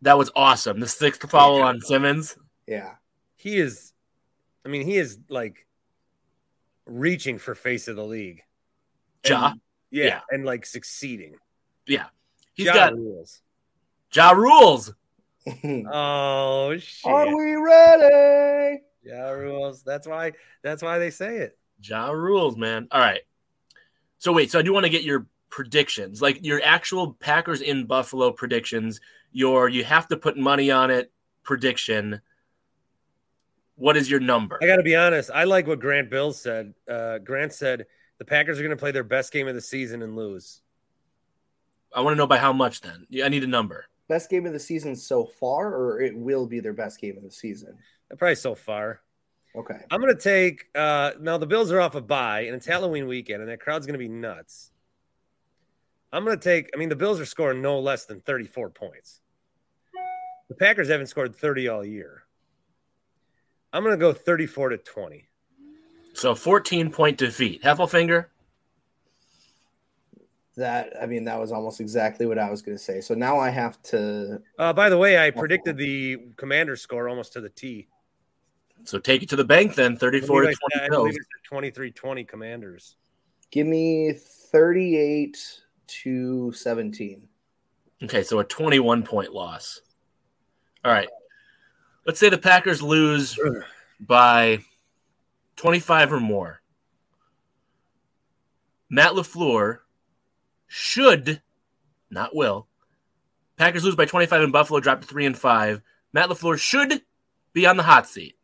That 0.00 0.18
was 0.18 0.32
awesome. 0.34 0.80
The 0.80 0.88
sixth 0.88 1.30
foul 1.30 1.62
on 1.62 1.80
Simmons. 1.80 2.36
Yeah, 2.66 2.94
He 3.36 3.56
is, 3.58 3.92
I 4.64 4.68
mean, 4.68 4.82
he 4.86 4.96
is 4.96 5.18
like 5.28 5.66
reaching 6.86 7.38
for 7.38 7.54
face 7.54 7.88
of 7.88 7.96
the 7.96 8.04
league. 8.04 8.42
Ja. 9.26 9.50
And- 9.52 9.60
yeah, 9.90 10.04
Yeah. 10.04 10.20
and 10.30 10.44
like 10.44 10.64
succeeding. 10.66 11.34
Yeah. 11.86 12.06
He's 12.54 12.66
Ja 12.66 12.72
got 12.74 12.94
rules. 12.96 13.42
Ja 14.14 14.30
rules. 14.32 14.94
Oh 15.90 16.76
shit. 16.78 17.10
are 17.12 17.36
we 17.36 17.54
ready? 17.56 18.80
Ja 19.02 19.30
rules. 19.30 19.82
That's 19.82 20.06
why. 20.06 20.32
That's 20.62 20.82
why 20.82 20.98
they 20.98 21.10
say 21.10 21.38
it. 21.38 21.58
Ja 21.82 22.10
rules, 22.10 22.56
man. 22.56 22.88
All 22.90 23.00
right. 23.00 23.22
So 24.18 24.32
wait, 24.32 24.50
so 24.50 24.58
I 24.58 24.62
do 24.62 24.72
want 24.72 24.84
to 24.84 24.90
get 24.90 25.02
your 25.02 25.26
predictions, 25.50 26.22
like 26.22 26.44
your 26.44 26.60
actual 26.64 27.14
Packers 27.14 27.60
in 27.60 27.86
Buffalo 27.86 28.30
predictions. 28.32 29.00
Your 29.32 29.68
you 29.68 29.82
have 29.84 30.08
to 30.08 30.16
put 30.16 30.36
money 30.38 30.70
on 30.70 30.90
it 30.90 31.10
prediction. 31.42 32.20
What 33.76 33.96
is 33.96 34.10
your 34.10 34.20
number? 34.20 34.58
I 34.62 34.66
got 34.66 34.76
to 34.76 34.82
be 34.82 34.94
honest. 34.94 35.30
I 35.32 35.44
like 35.44 35.66
what 35.66 35.80
Grant 35.80 36.10
Bills 36.10 36.40
said. 36.40 36.74
Uh, 36.88 37.18
Grant 37.18 37.52
said 37.52 37.86
the 38.18 38.24
Packers 38.24 38.58
are 38.58 38.62
going 38.62 38.76
to 38.76 38.80
play 38.80 38.92
their 38.92 39.04
best 39.04 39.32
game 39.32 39.48
of 39.48 39.54
the 39.54 39.60
season 39.60 40.02
and 40.02 40.14
lose. 40.14 40.60
I 41.94 42.00
want 42.00 42.14
to 42.14 42.18
know 42.18 42.26
by 42.26 42.38
how 42.38 42.52
much. 42.52 42.80
Then 42.80 43.06
I 43.22 43.28
need 43.28 43.44
a 43.44 43.48
number. 43.48 43.86
Best 44.08 44.30
game 44.30 44.46
of 44.46 44.52
the 44.52 44.60
season 44.60 44.94
so 44.96 45.24
far, 45.24 45.74
or 45.74 46.00
it 46.00 46.16
will 46.16 46.46
be 46.46 46.60
their 46.60 46.72
best 46.72 47.00
game 47.00 47.16
of 47.16 47.22
the 47.22 47.30
season. 47.30 47.78
Probably 48.16 48.34
so 48.34 48.54
far. 48.54 49.00
Okay. 49.54 49.78
I'm 49.90 50.00
going 50.00 50.14
to 50.14 50.20
take. 50.20 50.66
Uh, 50.74 51.12
now 51.20 51.38
the 51.38 51.46
Bills 51.46 51.70
are 51.72 51.80
off 51.80 51.94
a 51.94 52.00
bye, 52.00 52.42
and 52.42 52.54
it's 52.54 52.66
Halloween 52.66 53.06
weekend, 53.06 53.40
and 53.42 53.50
that 53.50 53.60
crowd's 53.60 53.86
going 53.86 53.98
to 53.98 53.98
be 53.98 54.08
nuts. 54.08 54.70
I'm 56.12 56.24
going 56.24 56.38
to 56.38 56.42
take. 56.42 56.70
I 56.74 56.78
mean, 56.78 56.88
the 56.88 56.96
Bills 56.96 57.20
are 57.20 57.26
scoring 57.26 57.62
no 57.62 57.78
less 57.80 58.04
than 58.04 58.20
34 58.20 58.70
points. 58.70 59.20
The 60.48 60.54
Packers 60.54 60.88
haven't 60.88 61.06
scored 61.06 61.34
30 61.34 61.68
all 61.68 61.84
year. 61.84 62.21
I'm 63.72 63.82
going 63.82 63.94
to 63.94 64.00
go 64.00 64.12
34 64.12 64.70
to 64.70 64.78
20. 64.78 65.28
So 66.14 66.34
14 66.34 66.90
point 66.90 67.18
defeat. 67.18 67.62
Heffelfinger. 67.62 68.26
That 70.56 70.92
I 71.00 71.06
mean, 71.06 71.24
that 71.24 71.40
was 71.40 71.50
almost 71.50 71.80
exactly 71.80 72.26
what 72.26 72.38
I 72.38 72.50
was 72.50 72.60
going 72.60 72.76
to 72.76 72.82
say. 72.82 73.00
So 73.00 73.14
now 73.14 73.38
I 73.38 73.48
have 73.48 73.82
to. 73.84 74.42
Uh, 74.58 74.72
by 74.74 74.90
the 74.90 74.98
way, 74.98 75.24
I 75.24 75.30
predicted 75.30 75.78
the 75.78 76.18
Commander 76.36 76.76
score 76.76 77.08
almost 77.08 77.32
to 77.32 77.40
the 77.40 77.48
T. 77.48 77.88
So 78.84 78.98
take 78.98 79.22
it 79.22 79.30
to 79.30 79.36
the 79.36 79.44
bank 79.44 79.74
then. 79.74 79.96
34 79.96 80.26
to 80.26 80.46
believe 80.46 80.58
20 80.74 80.82
I, 80.82 80.86
I 80.86 80.88
believe 80.88 81.14
it's 81.14 81.48
23 81.48 81.90
20 81.92 82.24
Commanders. 82.24 82.96
Give 83.50 83.66
me 83.66 84.12
38 84.12 85.60
to 85.86 86.52
17. 86.52 87.28
Okay, 88.02 88.22
so 88.22 88.38
a 88.40 88.44
21 88.44 89.04
point 89.04 89.32
loss. 89.32 89.80
All 90.84 90.92
right. 90.92 91.08
Let's 92.04 92.18
say 92.18 92.28
the 92.28 92.38
Packers 92.38 92.82
lose 92.82 93.38
by 94.00 94.60
25 95.56 96.12
or 96.12 96.20
more. 96.20 96.60
Matt 98.90 99.12
LaFleur 99.12 99.78
should, 100.66 101.40
not 102.10 102.34
will, 102.34 102.66
Packers 103.56 103.84
lose 103.84 103.94
by 103.94 104.04
25 104.04 104.42
in 104.42 104.50
Buffalo, 104.50 104.80
drop 104.80 105.00
to 105.00 105.06
3 105.06 105.26
and 105.26 105.38
5. 105.38 105.80
Matt 106.12 106.28
LaFleur 106.28 106.58
should 106.58 107.02
be 107.52 107.66
on 107.66 107.76
the 107.76 107.84
hot 107.84 108.08
seat. 108.08 108.36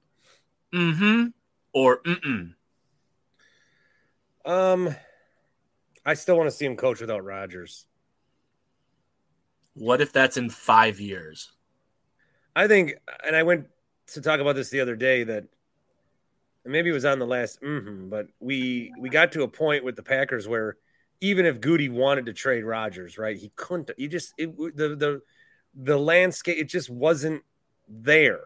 Mm 0.73 0.97
hmm. 0.97 1.27
Or 1.73 2.01
mm 2.03 2.55
mm. 4.45 4.51
Um, 4.51 4.95
I 6.05 6.15
still 6.15 6.37
want 6.37 6.49
to 6.49 6.57
see 6.57 6.65
him 6.65 6.77
coach 6.77 7.01
without 7.01 7.25
Rodgers. 7.25 7.85
What 9.75 10.01
if 10.01 10.13
that's 10.13 10.37
in 10.37 10.51
five 10.51 11.01
years? 11.01 11.53
I 12.57 12.67
think, 12.67 12.95
and 13.27 13.35
I 13.37 13.43
went 13.43 13.67
to 14.09 14.21
talk 14.21 14.41
about 14.41 14.57
this 14.57 14.71
the 14.71 14.81
other 14.81 14.97
day 14.97 15.25
that 15.25 15.45
maybe 16.65 16.91
it 16.91 16.93
was 16.95 17.05
on 17.05 17.19
the 17.19 17.27
last, 17.27 17.61
mhm, 17.63 18.11
but 18.11 18.29
we 18.41 18.93
we 18.99 19.09
got 19.09 19.33
to 19.33 19.43
a 19.43 19.49
point 19.49 19.85
with 19.85 19.97
the 19.97 20.03
Packers 20.03 20.49
where 20.49 20.77
even 21.21 21.47
if 21.47 21.61
Goody 21.61 21.89
wanted 21.89 22.27
to 22.27 22.33
trade 22.33 22.65
Rodgers, 22.65 23.19
right, 23.19 23.37
he 23.37 23.51
couldn't. 23.57 23.91
He 23.97 24.09
just 24.09 24.35
it, 24.39 24.57
the 24.57 24.97
the 24.97 25.23
the 25.75 25.99
landscape 25.99 26.59
it 26.59 26.65
just 26.69 26.91
wasn't 26.91 27.43
there. 27.89 28.37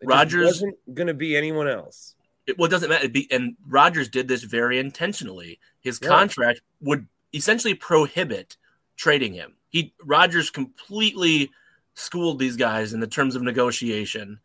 It 0.00 0.06
just 0.06 0.08
Rodgers- 0.08 0.46
wasn't 0.46 0.94
going 0.94 1.06
to 1.08 1.14
be 1.14 1.36
anyone 1.36 1.68
else. 1.68 2.14
It, 2.46 2.58
well, 2.58 2.66
it 2.66 2.70
doesn't 2.70 2.88
matter. 2.88 3.08
Be, 3.08 3.30
and 3.30 3.56
Rodgers 3.68 4.08
did 4.08 4.26
this 4.26 4.42
very 4.42 4.78
intentionally. 4.80 5.60
His 5.80 6.00
Yeah. 6.02 6.08
contract 6.08 6.60
would 6.80 7.06
essentially 7.32 7.74
prohibit 7.74 8.56
trading 8.96 9.32
him. 9.34 9.54
He 9.68 9.94
Rodgers 10.04 10.50
completely 10.50 11.50
schooled 11.94 12.38
these 12.38 12.56
guys 12.56 12.92
in 12.92 13.00
the 13.00 13.06
terms 13.06 13.36
of 13.36 13.42
negotiation, 13.42 14.40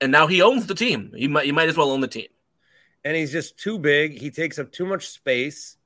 and 0.00 0.10
now 0.12 0.26
he 0.26 0.42
owns 0.42 0.66
the 0.66 0.74
team. 0.74 1.12
He 1.14 1.28
might, 1.28 1.44
he 1.44 1.52
might 1.52 1.68
as 1.68 1.76
well 1.76 1.90
own 1.90 2.00
the 2.00 2.08
team. 2.08 2.28
and 3.04 3.16
he's 3.16 3.32
just 3.32 3.58
too 3.58 3.78
big. 3.78 4.18
He 4.18 4.30
takes 4.30 4.58
up 4.58 4.72
too 4.72 4.86
much 4.86 5.08
space, 5.08 5.76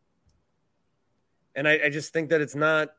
and 1.55 1.69
I, 1.69 1.81
I 1.87 1.91
just 1.91 2.13
think 2.13 2.31
that 2.31 2.41
it's 2.41 2.55
not 2.55 2.91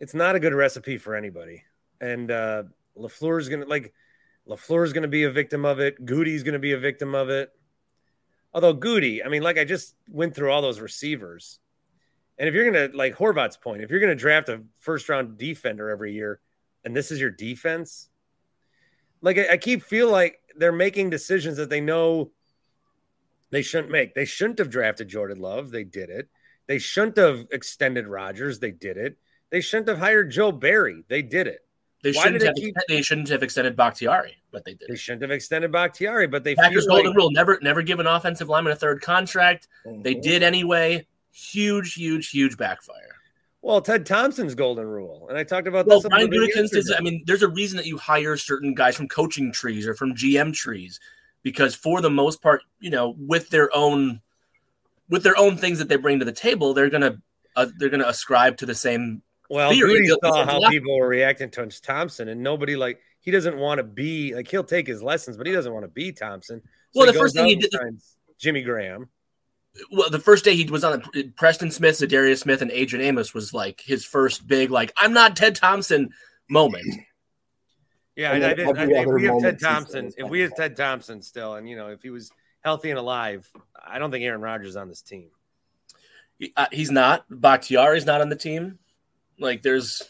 it's 0.00 0.14
not 0.14 0.34
a 0.34 0.40
good 0.40 0.54
recipe 0.54 0.98
for 0.98 1.14
anybody. 1.14 1.62
And 2.00 2.30
uh, 2.30 2.64
Lafleur 2.96 3.40
is 3.40 3.48
gonna 3.48 3.66
like 3.66 3.92
Lafleur 4.48 4.84
is 4.84 4.92
gonna 4.92 5.08
be 5.08 5.24
a 5.24 5.30
victim 5.30 5.64
of 5.64 5.80
it. 5.80 6.04
Goody's 6.04 6.42
gonna 6.42 6.58
be 6.58 6.72
a 6.72 6.78
victim 6.78 7.14
of 7.14 7.30
it. 7.30 7.50
Although 8.54 8.74
Goody, 8.74 9.24
I 9.24 9.28
mean, 9.28 9.42
like 9.42 9.58
I 9.58 9.64
just 9.64 9.94
went 10.08 10.34
through 10.34 10.50
all 10.50 10.60
those 10.62 10.80
receivers, 10.80 11.58
and 12.42 12.48
if 12.48 12.54
you're 12.56 12.64
gonna 12.68 12.90
like 12.92 13.14
Horvat's 13.14 13.56
point, 13.56 13.82
if 13.82 13.90
you're 13.90 14.00
gonna 14.00 14.16
draft 14.16 14.48
a 14.48 14.62
first 14.80 15.08
round 15.08 15.38
defender 15.38 15.88
every 15.90 16.12
year, 16.12 16.40
and 16.84 16.94
this 16.96 17.12
is 17.12 17.20
your 17.20 17.30
defense, 17.30 18.08
like 19.20 19.38
I, 19.38 19.52
I 19.52 19.56
keep 19.58 19.84
feel 19.84 20.10
like 20.10 20.40
they're 20.56 20.72
making 20.72 21.10
decisions 21.10 21.56
that 21.58 21.70
they 21.70 21.80
know 21.80 22.32
they 23.50 23.62
shouldn't 23.62 23.92
make. 23.92 24.16
They 24.16 24.24
shouldn't 24.24 24.58
have 24.58 24.70
drafted 24.70 25.06
Jordan 25.06 25.38
Love. 25.38 25.70
They 25.70 25.84
did 25.84 26.10
it. 26.10 26.28
They 26.66 26.78
shouldn't 26.80 27.16
have 27.16 27.46
extended 27.52 28.08
Rodgers. 28.08 28.58
They 28.58 28.72
did 28.72 28.96
it. 28.96 29.18
They 29.50 29.60
shouldn't 29.60 29.88
have 29.88 29.98
hired 29.98 30.32
Joe 30.32 30.50
Barry. 30.50 31.04
They 31.06 31.22
did 31.22 31.46
it. 31.46 31.60
They 32.02 32.10
Why 32.10 32.22
shouldn't 32.24 32.40
did 32.40 32.46
have. 32.48 32.54
they 32.56 32.60
keep- 32.62 32.74
They 32.88 33.02
shouldn't 33.02 33.28
have 33.28 33.44
extended 33.44 33.76
Bakhtiari, 33.76 34.36
but 34.50 34.64
they 34.64 34.74
did. 34.74 34.88
They 34.88 34.96
shouldn't 34.96 35.22
have 35.22 35.30
extended 35.30 35.70
Bakhtiari, 35.70 36.26
but 36.26 36.42
they 36.42 36.56
Packers 36.56 36.86
feel 36.86 36.94
like, 36.94 37.04
golden 37.04 37.16
rule: 37.16 37.30
never, 37.30 37.60
never 37.62 37.82
give 37.82 38.00
an 38.00 38.08
offensive 38.08 38.48
lineman 38.48 38.72
a 38.72 38.76
third 38.76 39.00
contract. 39.00 39.68
They 39.84 40.16
Mhm. 40.16 40.22
did 40.22 40.42
anyway. 40.42 41.06
Huge, 41.32 41.94
huge, 41.94 42.30
huge 42.30 42.56
backfire. 42.56 43.16
Well, 43.62 43.80
Ted 43.80 44.04
Thompson's 44.06 44.54
golden 44.54 44.86
rule, 44.86 45.28
and 45.28 45.38
I 45.38 45.44
talked 45.44 45.68
about 45.68 45.86
Well, 45.86 46.00
this. 46.00 46.08
Brian 46.08 46.28
Gutekunst 46.30 46.76
is. 46.76 46.92
I 46.96 47.00
mean, 47.00 47.22
there's 47.26 47.42
a 47.42 47.48
reason 47.48 47.76
that 47.76 47.86
you 47.86 47.96
hire 47.96 48.36
certain 48.36 48.74
guys 48.74 48.96
from 48.96 49.08
coaching 49.08 49.52
trees 49.52 49.86
or 49.86 49.94
from 49.94 50.14
GM 50.14 50.52
trees, 50.52 50.98
because 51.42 51.74
for 51.74 52.00
the 52.00 52.10
most 52.10 52.42
part, 52.42 52.62
you 52.80 52.90
know, 52.90 53.14
with 53.18 53.50
their 53.50 53.74
own, 53.74 54.20
with 55.08 55.22
their 55.22 55.38
own 55.38 55.56
things 55.56 55.78
that 55.78 55.88
they 55.88 55.96
bring 55.96 56.18
to 56.18 56.24
the 56.24 56.32
table, 56.32 56.74
they're 56.74 56.90
gonna 56.90 57.22
uh, 57.54 57.66
they're 57.78 57.88
gonna 57.88 58.08
ascribe 58.08 58.56
to 58.58 58.66
the 58.66 58.74
same. 58.74 59.22
Well, 59.48 59.70
theory 59.70 60.08
Goody 60.08 60.16
saw 60.24 60.44
how 60.44 60.68
people 60.68 60.98
were 60.98 61.06
reacting 61.06 61.50
to 61.50 61.68
Thompson, 61.82 62.28
and 62.28 62.42
nobody 62.42 62.74
like 62.74 62.98
he 63.20 63.30
doesn't 63.30 63.56
want 63.56 63.78
to 63.78 63.84
be 63.84 64.34
like 64.34 64.48
he'll 64.48 64.64
take 64.64 64.88
his 64.88 65.04
lessons, 65.04 65.36
but 65.36 65.46
he 65.46 65.52
doesn't 65.52 65.72
want 65.72 65.84
to 65.84 65.88
be 65.88 66.10
Thompson. 66.10 66.60
So 66.92 67.00
Well, 67.00 67.06
the 67.12 67.16
first 67.18 67.36
thing 67.36 67.46
he 67.46 67.54
did- 67.54 67.72
Jimmy 68.38 68.62
Graham. 68.62 69.08
Well, 69.90 70.10
the 70.10 70.18
first 70.18 70.44
day 70.44 70.54
he 70.54 70.64
was 70.70 70.84
on 70.84 71.02
Preston 71.36 71.70
Smith, 71.70 71.98
Darius 72.06 72.40
Smith, 72.40 72.60
and 72.60 72.70
Adrian 72.70 73.04
Amos 73.04 73.32
was 73.32 73.54
like 73.54 73.80
his 73.80 74.04
first 74.04 74.46
big 74.46 74.70
like 74.70 74.92
I'm 74.96 75.12
not 75.12 75.36
Ted 75.36 75.56
Thompson 75.56 76.10
moment. 76.48 77.00
Yeah, 78.14 78.32
And 78.32 78.44
I, 78.44 78.50
I, 78.50 78.54
did, 78.54 78.66
I 78.66 78.70
every 78.82 78.94
think 78.94 79.06
other 79.06 79.14
we 79.16 79.24
have 79.24 79.32
Ted 79.32 79.32
moment 79.32 79.60
since 79.60 79.62
then 79.62 79.72
Thompson. 79.72 80.12
If 80.18 80.30
we 80.30 80.40
have 80.40 80.54
Ted 80.54 80.76
Thompson 80.76 81.22
still, 81.22 81.54
and 81.54 81.66
you 81.68 81.76
know, 81.76 81.88
if 81.88 82.02
he 82.02 82.10
was 82.10 82.30
healthy 82.60 82.90
and 82.90 82.98
alive, 82.98 83.48
I 83.82 83.98
don't 83.98 84.10
think 84.10 84.24
Aaron 84.24 84.42
Rodgers 84.42 84.68
is 84.68 84.76
on 84.76 84.88
this 84.88 85.00
team. 85.00 85.30
He- 86.38 86.52
uh, 86.54 86.66
he's 86.70 86.90
not. 86.90 87.24
Bakhtiari's 87.30 88.04
not 88.04 88.20
on 88.20 88.28
the 88.28 88.36
team. 88.36 88.78
Like 89.38 89.62
there's. 89.62 90.02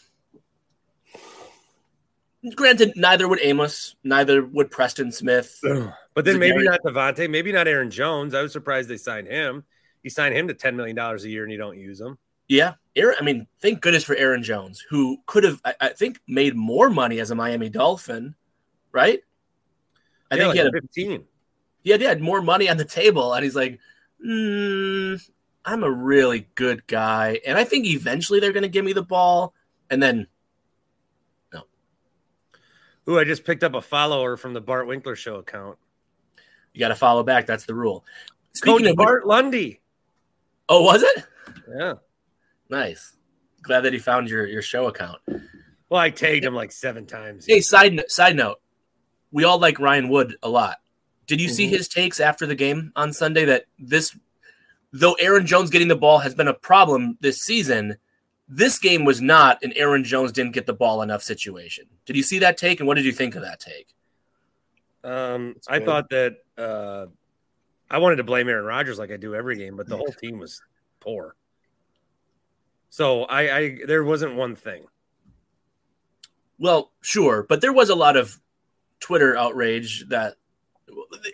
Granted, 2.55 2.93
neither 2.97 3.25
would 3.29 3.39
Amos, 3.41 3.95
neither 4.03 4.43
would 4.43 4.69
Preston 4.69 5.13
Smith. 5.13 5.57
But 6.13 6.25
then 6.25 6.39
maybe 6.39 6.63
not 6.63 6.81
Davante, 6.83 7.29
maybe 7.29 7.51
not 7.51 7.67
Aaron 7.67 7.89
Jones. 7.89 8.33
I 8.33 8.41
was 8.41 8.51
surprised 8.51 8.89
they 8.89 8.97
signed 8.97 9.27
him. 9.27 9.63
You 10.03 10.09
sign 10.09 10.33
him 10.33 10.47
to 10.47 10.53
ten 10.53 10.75
million 10.75 10.95
dollars 10.95 11.23
a 11.23 11.29
year 11.29 11.43
and 11.43 11.51
you 11.51 11.57
don't 11.57 11.77
use 11.77 11.99
him. 11.99 12.17
Yeah, 12.47 12.73
Aaron. 12.95 13.15
I 13.19 13.23
mean, 13.23 13.47
thank 13.61 13.81
goodness 13.81 14.03
for 14.03 14.15
Aaron 14.15 14.43
Jones, 14.43 14.83
who 14.89 15.17
could 15.25 15.43
have, 15.45 15.61
I, 15.63 15.75
I 15.79 15.89
think, 15.89 16.19
made 16.27 16.55
more 16.55 16.89
money 16.89 17.19
as 17.19 17.31
a 17.31 17.35
Miami 17.35 17.69
Dolphin, 17.69 18.35
right? 18.91 19.21
I 20.29 20.35
Yeah, 20.35 20.39
think 20.41 20.47
like 20.47 20.53
he 20.53 20.57
had 20.59 20.67
a, 20.67 20.71
fifteen. 20.81 21.23
he 21.83 21.91
had, 21.91 22.01
he 22.01 22.05
had 22.05 22.21
more 22.21 22.41
money 22.41 22.69
on 22.69 22.77
the 22.77 22.85
table, 22.85 23.33
and 23.33 23.43
he's 23.43 23.55
like, 23.55 23.79
mm, 24.23 25.19
"I'm 25.63 25.83
a 25.83 25.89
really 25.89 26.47
good 26.55 26.85
guy," 26.85 27.39
and 27.47 27.57
I 27.57 27.63
think 27.63 27.85
eventually 27.87 28.39
they're 28.39 28.51
going 28.51 28.63
to 28.63 28.69
give 28.69 28.85
me 28.85 28.93
the 28.93 29.03
ball, 29.03 29.53
and 29.89 30.03
then 30.03 30.27
no. 31.53 31.63
Ooh, 33.09 33.17
I 33.19 33.23
just 33.23 33.45
picked 33.45 33.63
up 33.63 33.73
a 33.73 33.81
follower 33.81 34.35
from 34.37 34.53
the 34.53 34.61
Bart 34.61 34.85
Winkler 34.85 35.15
show 35.15 35.37
account. 35.37 35.77
You 36.73 36.79
got 36.79 36.89
to 36.89 36.95
follow 36.95 37.23
back. 37.23 37.45
That's 37.45 37.65
the 37.65 37.75
rule. 37.75 37.99
Coach 38.01 38.57
Speaking 38.77 38.87
of 38.87 38.95
Bart 38.95 39.25
Lundy. 39.25 39.81
oh, 40.69 40.83
was 40.83 41.03
it 41.03 41.25
Yeah. 41.77 41.93
nice? 42.69 43.13
Glad 43.61 43.81
that 43.81 43.93
he 43.93 43.99
found 43.99 44.29
your 44.29 44.45
your 44.45 44.61
show 44.61 44.87
account. 44.87 45.19
Well, 45.89 46.01
I 46.01 46.09
tagged 46.09 46.43
him 46.45 46.55
like 46.55 46.71
seven 46.71 47.05
times. 47.05 47.45
Hey, 47.47 47.61
side 47.61 47.93
no- 47.93 48.03
side 48.07 48.35
note, 48.35 48.59
we 49.31 49.43
all 49.43 49.59
like 49.59 49.79
Ryan 49.79 50.09
Wood 50.09 50.35
a 50.43 50.49
lot. 50.49 50.77
Did 51.27 51.39
you 51.39 51.47
see 51.49 51.67
Mhm. 51.67 51.69
his 51.71 51.87
takes 51.87 52.19
after 52.19 52.45
the 52.45 52.55
game 52.55 52.91
on 52.95 53.13
Sunday 53.13 53.45
that 53.45 53.65
this, 53.79 54.17
though 54.91 55.13
Aaron 55.13 55.45
Jones 55.47 55.69
getting 55.69 55.87
the 55.87 55.95
ball 55.95 56.19
has 56.19 56.35
been 56.35 56.47
a 56.49 56.53
problem 56.53 57.17
this 57.21 57.41
season, 57.41 57.97
this 58.49 58.77
game 58.77 59.05
was 59.05 59.21
not 59.21 59.63
an 59.63 59.71
Aaron 59.75 60.03
Jones 60.03 60.31
didn't 60.33 60.51
get 60.51 60.65
the 60.65 60.73
ball 60.73 61.01
enough 61.01 61.23
situation. 61.23 61.85
Did 62.05 62.17
you 62.17 62.23
see 62.23 62.39
that 62.39 62.57
take, 62.57 62.79
and 62.81 62.87
what 62.87 62.95
did 62.95 63.05
you 63.05 63.13
think 63.13 63.35
of 63.35 63.41
that 63.43 63.59
take? 63.61 63.87
Um, 65.03 65.55
I 65.67 65.79
thought 65.79 66.09
that 66.09 66.42
uh, 66.57 67.07
I 67.89 67.97
wanted 67.97 68.17
to 68.17 68.23
blame 68.23 68.49
Aaron 68.49 68.65
Rodgers 68.65 68.99
like 68.99 69.11
I 69.11 69.17
do 69.17 69.35
every 69.35 69.57
game, 69.57 69.75
but 69.75 69.87
the 69.87 69.97
whole 69.97 70.13
team 70.19 70.39
was 70.39 70.61
poor. 70.99 71.35
So 72.89 73.23
I, 73.23 73.57
I 73.57 73.77
there 73.85 74.03
wasn't 74.03 74.35
one 74.35 74.55
thing. 74.55 74.85
Well, 76.59 76.91
sure, 77.01 77.45
but 77.47 77.61
there 77.61 77.73
was 77.73 77.89
a 77.89 77.95
lot 77.95 78.15
of 78.15 78.39
Twitter 78.99 79.35
outrage 79.35 80.07
that 80.09 80.35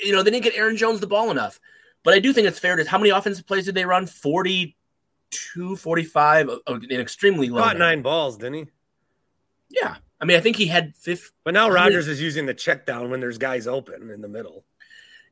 you 0.02 0.12
know 0.12 0.24
they 0.24 0.32
didn't 0.32 0.44
get 0.44 0.56
Aaron 0.56 0.78
Jones 0.78 1.00
the 1.00 1.08
ball 1.08 1.32
enough. 1.32 1.60
But 2.04 2.14
I 2.14 2.20
do 2.20 2.34
think 2.34 2.48
it's 2.48 2.60
fair 2.60 2.76
to 2.76 2.90
how 2.90 2.98
many 2.98 3.10
offensive 3.10 3.46
plays 3.46 3.66
did 3.66 3.76
they 3.76 3.86
run? 3.86 4.06
42, 4.06 5.76
45, 5.76 6.50
uh, 6.50 6.56
an 6.68 6.92
extremely 6.92 7.50
low. 7.50 7.62
Caught 7.62 7.74
number. 7.74 7.80
nine 7.80 8.02
balls, 8.02 8.38
didn't 8.38 8.54
he? 8.54 8.66
Yeah. 9.70 9.96
I 10.22 10.26
mean, 10.26 10.38
I 10.38 10.40
think 10.40 10.56
he 10.56 10.68
had 10.68 10.96
fifth. 10.96 11.32
But 11.44 11.54
now 11.54 11.70
Rodgers 11.70 12.08
is 12.08 12.22
using 12.22 12.46
the 12.46 12.54
check 12.54 12.86
down 12.86 13.10
when 13.10 13.20
there's 13.20 13.38
guys 13.38 13.68
open 13.68 14.10
in 14.10 14.22
the 14.22 14.28
middle. 14.28 14.66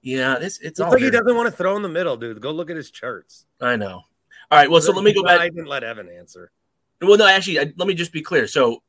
Yeah, 0.08 0.40
this 0.40 0.60
it's 0.60 0.66
It's 0.68 0.80
all 0.80 0.90
like 0.90 1.02
he 1.02 1.10
doesn't 1.10 1.36
want 1.36 1.48
to 1.48 1.52
throw 1.52 1.76
in 1.76 1.82
the 1.82 1.90
middle, 1.90 2.16
dude. 2.16 2.40
Go 2.40 2.52
look 2.52 2.70
at 2.70 2.78
his 2.78 2.92
charts. 2.92 3.46
I 3.60 3.76
know. 3.76 4.04
All 4.50 4.58
right, 4.58 4.72
well, 4.72 4.80
so 4.80 4.94
let 4.94 5.04
me 5.04 5.14
go 5.14 5.22
back. 5.22 5.42
I 5.42 5.50
didn't 5.50 5.68
let 5.68 5.84
Evan 5.84 6.08
answer. 6.08 6.50
Well, 7.02 7.18
no, 7.18 7.28
actually, 7.28 7.60
I, 7.60 7.74
let 7.76 7.90
me 7.90 7.94
just 7.94 8.14
be 8.14 8.22
clear. 8.22 8.48
So, 8.48 8.82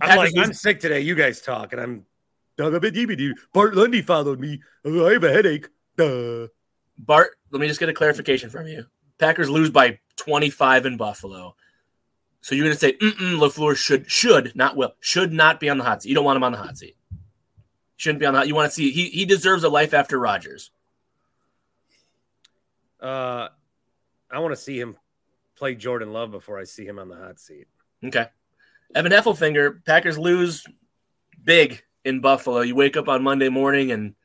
I'm 0.00 0.16
like, 0.16 0.32
I'm 0.38 0.52
sick 0.52 0.78
today. 0.78 1.00
You 1.00 1.16
guys 1.16 1.40
talk, 1.40 1.72
and 1.72 1.82
I'm. 1.82 2.06
Bart 3.52 3.74
Lundy 3.74 4.00
followed 4.00 4.38
me. 4.38 4.60
I 4.86 4.90
have 4.90 5.24
a 5.24 5.32
headache. 5.32 5.66
Duh. 5.96 6.46
Bart, 6.98 7.30
let 7.50 7.60
me 7.60 7.66
just 7.66 7.80
get 7.80 7.88
a 7.88 7.92
clarification 7.92 8.48
from 8.48 8.68
you. 8.68 8.86
Packers 9.18 9.50
lose 9.50 9.70
by 9.70 9.98
25 10.18 10.86
in 10.86 10.96
Buffalo. 10.98 11.56
So 12.42 12.54
you're 12.54 12.64
going 12.64 12.76
to 12.76 12.78
say, 12.78 12.92
Mm-mm, 12.92 13.40
LaFleur 13.40 13.74
should, 13.76 14.08
should, 14.08 14.54
not 14.54 14.76
will, 14.76 14.92
should 15.00 15.32
not 15.32 15.58
be 15.58 15.68
on 15.68 15.78
the 15.78 15.84
hot 15.84 16.02
seat. 16.02 16.10
You 16.10 16.14
don't 16.14 16.24
want 16.24 16.36
him 16.36 16.44
on 16.44 16.52
the 16.52 16.58
hot 16.58 16.78
seat. 16.78 16.96
Shouldn't 18.02 18.18
be 18.18 18.26
on 18.26 18.34
the 18.34 18.40
hot 18.40 18.48
You 18.48 18.56
want 18.56 18.68
to 18.68 18.74
see, 18.74 18.90
he, 18.90 19.10
he 19.10 19.26
deserves 19.26 19.62
a 19.62 19.68
life 19.68 19.94
after 19.94 20.18
Rodgers. 20.18 20.72
Uh, 23.00 23.46
I 24.28 24.40
want 24.40 24.50
to 24.50 24.60
see 24.60 24.76
him 24.76 24.96
play 25.54 25.76
Jordan 25.76 26.12
Love 26.12 26.32
before 26.32 26.58
I 26.58 26.64
see 26.64 26.84
him 26.84 26.98
on 26.98 27.08
the 27.08 27.14
hot 27.14 27.38
seat. 27.38 27.68
Okay. 28.04 28.26
Evan 28.92 29.12
Heffelfinger, 29.12 29.84
Packers 29.84 30.18
lose 30.18 30.66
big 31.44 31.84
in 32.04 32.20
Buffalo. 32.20 32.62
You 32.62 32.74
wake 32.74 32.96
up 32.96 33.06
on 33.06 33.22
Monday 33.22 33.50
morning 33.50 33.92
and 33.92 34.16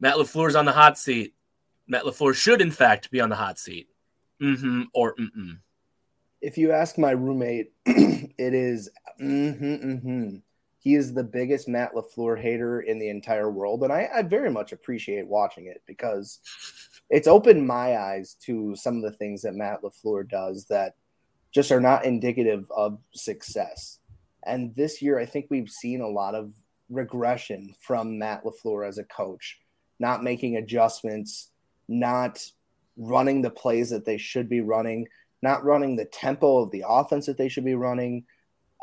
Matt 0.00 0.16
LaFleur's 0.16 0.56
on 0.56 0.64
the 0.64 0.72
hot 0.72 0.98
seat. 0.98 1.32
Matt 1.86 2.02
LaFleur 2.02 2.34
should, 2.34 2.60
in 2.60 2.72
fact, 2.72 3.12
be 3.12 3.20
on 3.20 3.28
the 3.28 3.36
hot 3.36 3.60
seat. 3.60 3.88
Mm-hmm 4.42 4.82
or 4.92 5.14
mm-mm. 5.14 5.58
if 6.40 6.58
you 6.58 6.72
ask 6.72 6.98
my 6.98 7.12
roommate, 7.12 7.70
it 7.86 8.52
is 8.52 8.90
mm-hmm, 9.20 9.64
mm-hmm. 9.64 10.36
He 10.86 10.94
is 10.94 11.12
the 11.12 11.24
biggest 11.24 11.66
Matt 11.66 11.94
LaFleur 11.94 12.40
hater 12.40 12.80
in 12.80 13.00
the 13.00 13.08
entire 13.08 13.50
world. 13.50 13.82
And 13.82 13.92
I, 13.92 14.08
I 14.14 14.22
very 14.22 14.52
much 14.52 14.70
appreciate 14.70 15.26
watching 15.26 15.66
it 15.66 15.82
because 15.84 16.38
it's 17.10 17.26
opened 17.26 17.66
my 17.66 17.98
eyes 17.98 18.36
to 18.42 18.76
some 18.76 18.94
of 18.94 19.02
the 19.02 19.10
things 19.10 19.42
that 19.42 19.56
Matt 19.56 19.82
LaFleur 19.82 20.30
does 20.30 20.66
that 20.66 20.94
just 21.52 21.72
are 21.72 21.80
not 21.80 22.04
indicative 22.04 22.70
of 22.70 23.00
success. 23.12 23.98
And 24.44 24.76
this 24.76 25.02
year, 25.02 25.18
I 25.18 25.26
think 25.26 25.48
we've 25.50 25.68
seen 25.68 26.02
a 26.02 26.08
lot 26.08 26.36
of 26.36 26.52
regression 26.88 27.74
from 27.80 28.20
Matt 28.20 28.44
LaFleur 28.44 28.86
as 28.86 28.98
a 28.98 29.04
coach, 29.04 29.58
not 29.98 30.22
making 30.22 30.56
adjustments, 30.56 31.50
not 31.88 32.48
running 32.96 33.42
the 33.42 33.50
plays 33.50 33.90
that 33.90 34.04
they 34.04 34.18
should 34.18 34.48
be 34.48 34.60
running 34.60 35.08
not 35.42 35.64
running 35.64 35.96
the 35.96 36.04
tempo 36.06 36.58
of 36.58 36.70
the 36.70 36.84
offense 36.86 37.26
that 37.26 37.36
they 37.36 37.48
should 37.48 37.64
be 37.64 37.74
running. 37.74 38.24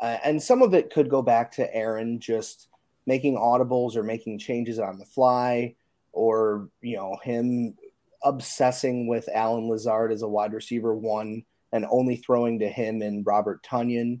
Uh, 0.00 0.18
and 0.24 0.42
some 0.42 0.62
of 0.62 0.74
it 0.74 0.92
could 0.92 1.08
go 1.08 1.22
back 1.22 1.52
to 1.52 1.74
Aaron 1.74 2.20
just 2.20 2.68
making 3.06 3.36
audibles 3.36 3.96
or 3.96 4.02
making 4.02 4.38
changes 4.38 4.78
on 4.78 4.98
the 4.98 5.04
fly, 5.04 5.74
or, 6.12 6.68
you 6.80 6.96
know, 6.96 7.16
him 7.22 7.74
obsessing 8.22 9.06
with 9.06 9.28
Allen 9.32 9.68
Lazard 9.68 10.10
as 10.12 10.22
a 10.22 10.28
wide 10.28 10.52
receiver 10.52 10.94
one 10.94 11.44
and 11.72 11.86
only 11.90 12.16
throwing 12.16 12.60
to 12.60 12.68
him 12.68 13.02
and 13.02 13.26
Robert 13.26 13.62
Tonyan. 13.62 14.20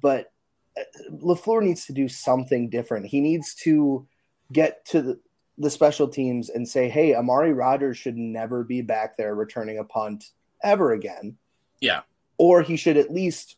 But 0.00 0.32
uh, 0.76 0.82
LaFleur 1.12 1.62
needs 1.62 1.86
to 1.86 1.92
do 1.92 2.08
something 2.08 2.70
different. 2.70 3.06
He 3.06 3.20
needs 3.20 3.54
to 3.56 4.06
get 4.52 4.84
to 4.86 5.02
the, 5.02 5.20
the 5.58 5.70
special 5.70 6.08
teams 6.08 6.48
and 6.48 6.66
say, 6.66 6.88
hey, 6.88 7.14
Amari 7.14 7.52
Rodgers 7.52 7.98
should 7.98 8.16
never 8.16 8.64
be 8.64 8.80
back 8.80 9.16
there 9.16 9.34
returning 9.34 9.78
a 9.78 9.84
punt 9.84 10.30
ever 10.64 10.92
again. 10.92 11.36
Yeah. 11.80 12.00
Or 12.38 12.62
he 12.62 12.76
should 12.76 12.96
at 12.96 13.12
least 13.12 13.56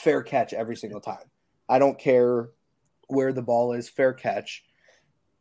fair 0.00 0.22
catch 0.22 0.52
every 0.52 0.76
single 0.76 1.00
time. 1.00 1.30
I 1.68 1.78
don't 1.78 1.98
care 1.98 2.50
where 3.08 3.32
the 3.32 3.42
ball 3.42 3.72
is, 3.72 3.88
fair 3.88 4.12
catch. 4.12 4.64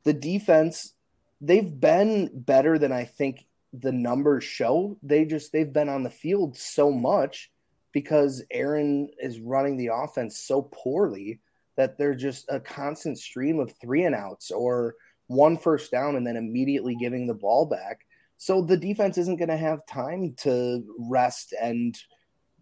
The 0.03 0.14
defense, 0.14 0.93
they've 1.41 1.80
been 1.80 2.30
better 2.34 2.78
than 2.78 2.91
I 2.91 3.05
think 3.05 3.45
the 3.74 3.91
numbers 3.91 4.43
show. 4.43 4.97
They 5.03 5.26
just 5.26 5.51
they've 5.51 5.72
been 5.72 5.89
on 5.89 6.03
the 6.03 6.10
field 6.10 6.57
so 6.57 6.91
much 6.91 7.51
because 7.91 8.43
Aaron 8.51 9.10
is 9.20 9.39
running 9.39 9.78
the 9.78 9.91
offense 9.93 10.39
so 10.39 10.64
poorly 10.72 11.39
that 11.76 11.97
they're 11.97 12.16
just 12.16 12.45
a 12.49 12.60
constant 12.60 13.18
stream 13.18 13.60
of 13.60 13.74
three 13.80 14.03
and 14.03 14.16
outs 14.16 14.51
or 14.51 14.95
one 15.28 15.57
first 15.57 15.91
down 15.91 16.16
and 16.16 16.26
then 16.26 16.36
immediately 16.36 16.95
giving 16.99 17.26
the 17.26 17.34
ball 17.34 17.66
back. 17.66 18.01
So 18.38 18.62
the 18.62 18.78
defense 18.78 19.18
isn't 19.18 19.38
going 19.38 19.49
to 19.49 19.57
have 19.57 19.86
time 19.86 20.34
to 20.39 20.84
rest 20.99 21.53
and 21.60 21.97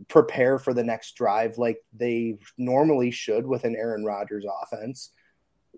prepare 0.07 0.59
for 0.59 0.73
the 0.73 0.83
next 0.83 1.15
drive 1.15 1.57
like 1.57 1.77
they 1.93 2.37
normally 2.57 3.11
should 3.11 3.45
with 3.45 3.63
an 3.63 3.75
Aaron 3.75 4.05
Rodgers 4.05 4.45
offense. 4.63 5.11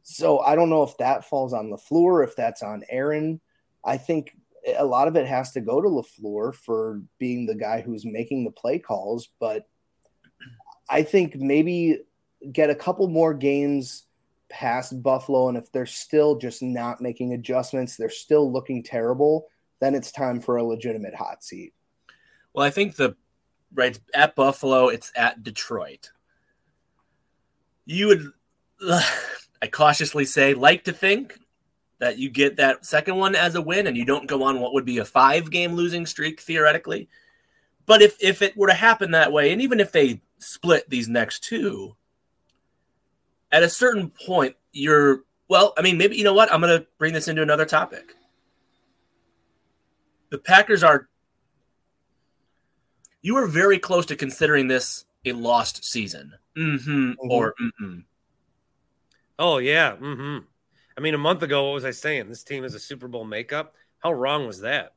So 0.04 0.40
I 0.40 0.56
don't 0.56 0.70
know 0.70 0.84
if 0.84 0.98
that 0.98 1.26
falls 1.26 1.54
on 1.54 1.72
LaFleur, 1.72 2.24
if 2.24 2.36
that's 2.36 2.64
on 2.64 2.84
Aaron. 2.90 3.42
I 3.84 3.98
think 3.98 4.36
a 4.78 4.86
lot 4.86 5.08
of 5.08 5.16
it 5.16 5.28
has 5.28 5.52
to 5.54 5.62
go 5.62 5.82
to 5.82 5.88
LaFleur 5.88 6.54
for 6.54 7.02
being 7.18 7.46
the 7.46 7.56
guy 7.56 7.82
who's 7.82 8.06
making 8.06 8.44
the 8.44 8.52
play 8.52 8.80
calls, 8.80 9.30
but 9.40 9.68
I 10.90 11.04
think 11.04 11.36
maybe 11.36 12.00
get 12.52 12.70
a 12.70 12.76
couple 12.76 13.08
more 13.08 13.34
games 13.34 14.06
past 14.50 15.02
Buffalo, 15.04 15.48
and 15.48 15.58
if 15.58 15.72
they're 15.72 15.86
still 15.86 16.36
just 16.36 16.62
not 16.62 17.02
making 17.02 17.34
adjustments, 17.34 17.96
they're 17.96 18.10
still 18.10 18.52
looking 18.52 18.84
terrible, 18.84 19.48
then 19.80 19.96
it's 19.96 20.12
time 20.12 20.42
for 20.42 20.58
a 20.58 20.64
legitimate 20.64 21.16
hot 21.16 21.44
seat. 21.44 21.74
Well, 22.54 22.66
I 22.66 22.72
think 22.72 22.96
the 22.96 23.16
right 23.74 24.00
at 24.14 24.36
Buffalo, 24.36 24.88
it's 24.88 25.12
at 25.16 25.44
Detroit. 25.44 26.12
You 27.86 28.08
would, 28.08 28.32
I 29.62 29.68
cautiously 29.68 30.26
say, 30.26 30.54
like 30.54 30.84
to 30.86 30.94
think 30.94 31.40
that 32.00 32.18
you 32.18 32.30
get 32.30 32.56
that 32.56 32.86
second 32.86 33.18
one 33.18 33.36
as 33.36 33.56
a 33.56 33.62
win 33.62 33.88
and 33.88 33.98
you 33.98 34.06
don't 34.06 34.28
go 34.28 34.44
on 34.44 34.60
what 34.60 34.74
would 34.74 34.86
be 34.86 34.98
a 34.98 35.06
five 35.06 35.52
game 35.52 35.74
losing 35.74 36.06
streak 36.06 36.40
theoretically. 36.40 37.10
But 37.86 38.02
if 38.02 38.16
if 38.22 38.42
it 38.42 38.56
were 38.56 38.68
to 38.68 38.74
happen 38.74 39.12
that 39.12 39.34
way, 39.34 39.52
and 39.52 39.62
even 39.62 39.80
if 39.80 39.92
they 39.92 40.22
split 40.40 40.90
these 40.90 41.10
next 41.10 41.44
two, 41.44 41.96
at 43.52 43.64
a 43.64 43.70
certain 43.70 44.12
point, 44.26 44.56
you're 44.72 45.24
well, 45.50 45.74
I 45.78 45.82
mean, 45.82 45.98
maybe 45.98 46.16
you 46.16 46.24
know 46.24 46.34
what? 46.34 46.54
I'm 46.54 46.62
gonna 46.62 46.86
bring 46.98 47.14
this 47.14 47.28
into 47.28 47.42
another 47.42 47.66
topic. 47.66 48.16
The 50.30 50.38
Packers 50.38 50.84
are 50.84 51.09
you 53.22 53.38
are 53.38 53.48
very 53.48 53.80
close 53.80 54.06
to 54.08 54.16
considering 54.16 54.68
this 54.68 55.06
a 55.26 55.34
lost 55.34 55.84
season. 55.84 56.34
Mm-hmm, 56.58 57.12
or 57.20 57.56
mm-mm. 57.62 58.04
Oh 59.38 59.58
yeah. 59.58 59.96
Mm-hmm. 59.96 60.46
I 60.98 61.02
mean, 61.02 61.14
a 61.14 61.20
month 61.20 61.44
ago, 61.44 61.68
what 61.68 61.76
was 61.76 61.86
I 61.86 61.92
saying? 61.92 62.28
This 62.28 62.44
team 62.44 62.66
is 62.66 62.76
a 62.76 62.80
Super 62.80 63.08
Bowl 63.08 63.24
makeup. 63.24 63.74
How 64.00 64.12
wrong 64.12 64.46
was 64.46 64.62
that? 64.62 64.94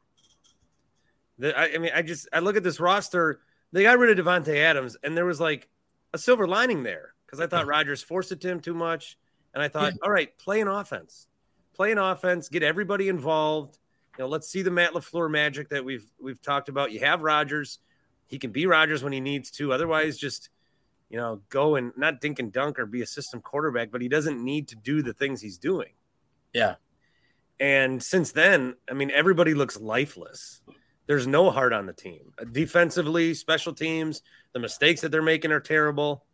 The, 1.39 1.57
I, 1.57 1.75
I 1.75 1.79
mean, 1.79 1.93
I 1.95 2.03
just 2.03 2.29
I 2.33 2.41
look 2.41 2.57
at 2.57 2.65
this 2.65 2.81
roster. 2.81 3.41
They 3.73 3.85
got 3.85 3.99
rid 3.99 4.19
of 4.19 4.25
Davante 4.25 4.57
Adams, 4.57 4.97
and 5.03 5.17
there 5.17 5.25
was 5.25 5.41
like 5.41 5.69
a 6.13 6.19
silver 6.19 6.47
lining 6.47 6.83
there 6.83 7.15
because 7.25 7.41
I 7.41 7.47
thought 7.47 7.67
Rodgers 7.67 8.03
forced 8.03 8.33
it 8.33 8.41
to 8.43 8.49
him 8.49 8.61
too 8.61 8.75
much, 8.75 9.17
and 9.55 9.63
I 9.63 9.69
thought, 9.69 9.95
all 10.03 10.11
right, 10.11 10.37
play 10.39 10.61
an 10.61 10.69
offense, 10.69 11.27
play 11.75 11.93
an 11.93 11.99
offense, 11.99 12.49
get 12.49 12.63
everybody 12.63 13.09
involved. 13.09 13.79
You 14.19 14.25
know, 14.25 14.29
let's 14.29 14.49
see 14.49 14.63
the 14.63 14.71
Matt 14.71 14.93
Lafleur 14.93 15.31
magic 15.31 15.71
that 15.71 15.85
we've 15.85 16.05
we've 16.21 16.43
talked 16.43 16.69
about. 16.69 16.93
You 16.93 17.01
have 17.01 17.23
Rodgers, 17.23 17.79
he 18.33 18.39
can 18.39 18.51
be 18.51 18.65
Rodgers 18.65 19.05
when 19.05 19.13
he 19.13 19.21
needs 19.21 19.51
to. 19.53 19.75
Otherwise, 19.75 20.17
just 20.17 20.49
you 21.11 21.19
know, 21.19 21.43
go 21.51 21.77
and 21.77 21.93
not 21.99 22.23
dink 22.23 22.39
and 22.39 22.51
dunk 22.51 22.79
or 22.79 22.87
be 22.87 23.03
a 23.03 23.07
system 23.07 23.43
quarterback, 23.43 23.91
but 23.93 24.01
he 24.01 24.09
doesn't 24.09 24.43
need 24.43 24.69
to 24.69 24.77
do 24.77 25.03
the 25.03 25.13
things 25.13 25.43
he's 25.43 25.59
doing. 25.59 25.93
Yeah. 26.55 26.77
And 27.61 28.03
since 28.03 28.33
then, 28.33 28.75
I 28.91 28.95
mean, 28.95 29.11
everybody 29.11 29.53
looks 29.53 29.79
lifeless. 29.79 30.63
There's 31.07 31.27
no 31.27 31.51
heart 31.51 31.75
on 31.75 31.85
the 31.85 31.93
team. 31.93 32.33
Defensively, 32.51 33.35
special 33.35 33.75
teams, 33.75 34.23
the 34.55 34.59
mistakes 34.59 35.03
that 35.03 35.11
they're 35.11 35.21
making 35.21 35.53
are 35.53 35.61
terrible. 35.61 36.25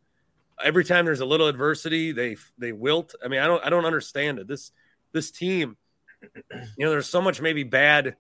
Every 0.62 0.84
time 0.84 1.04
there's 1.04 1.20
a 1.20 1.26
little 1.26 1.48
adversity, 1.48 2.12
they 2.12 2.36
they 2.56 2.70
wilt. 2.70 3.16
I 3.24 3.26
mean, 3.26 3.40
I 3.40 3.48
don't 3.48 3.64
I 3.64 3.70
don't 3.70 3.84
understand 3.84 4.38
it. 4.38 4.46
This 4.46 4.70
this 5.10 5.32
team, 5.32 5.76
you 6.52 6.84
know, 6.84 6.90
there's 6.90 7.08
so 7.08 7.20
much 7.20 7.40
maybe 7.40 7.64
bad 7.64 8.14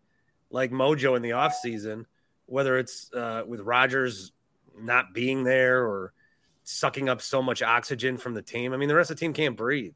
like 0.50 0.72
mojo 0.72 1.14
in 1.14 1.22
the 1.22 1.30
offseason, 1.30 2.06
whether 2.48 2.78
it's 2.78 3.12
uh, 3.12 3.42
with 3.46 3.60
Rodgers 3.60 4.32
not 4.80 5.12
being 5.14 5.44
there 5.44 5.86
or 5.86 6.12
sucking 6.64 7.08
up 7.08 7.22
so 7.22 7.40
much 7.40 7.62
oxygen 7.62 8.16
from 8.16 8.34
the 8.34 8.42
team. 8.42 8.72
I 8.72 8.76
mean, 8.76 8.88
the 8.88 8.94
rest 8.94 9.10
of 9.10 9.16
the 9.16 9.20
team 9.20 9.32
can't 9.32 9.56
breathe. 9.56 9.94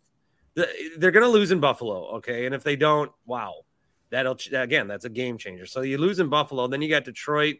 They're 0.55 1.11
going 1.11 1.25
to 1.25 1.31
lose 1.31 1.51
in 1.51 1.61
Buffalo, 1.61 2.17
okay? 2.17 2.47
And 2.47 2.55
if 2.55 2.63
they 2.63 2.77
don't, 2.77 3.11
wow, 3.27 3.65
that'll 4.11 4.39
again, 4.53 4.87
that's 4.87 5.05
a 5.07 5.11
game 5.11 5.39
changer. 5.39 5.67
So 5.67 5.81
you 5.81 5.99
lose 5.99 6.19
in 6.19 6.29
Buffalo, 6.29 6.67
then 6.67 6.83
you 6.83 6.89
got 6.89 7.05
Detroit 7.05 7.57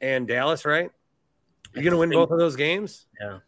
and 0.00 0.28
Dallas, 0.28 0.64
right? 0.64 0.90
You're 1.72 1.82
going 1.82 1.92
to 1.92 1.98
win 1.98 2.10
both 2.10 2.30
of 2.30 2.38
those 2.38 2.56
games. 2.56 3.06
Yeah. 3.20 3.38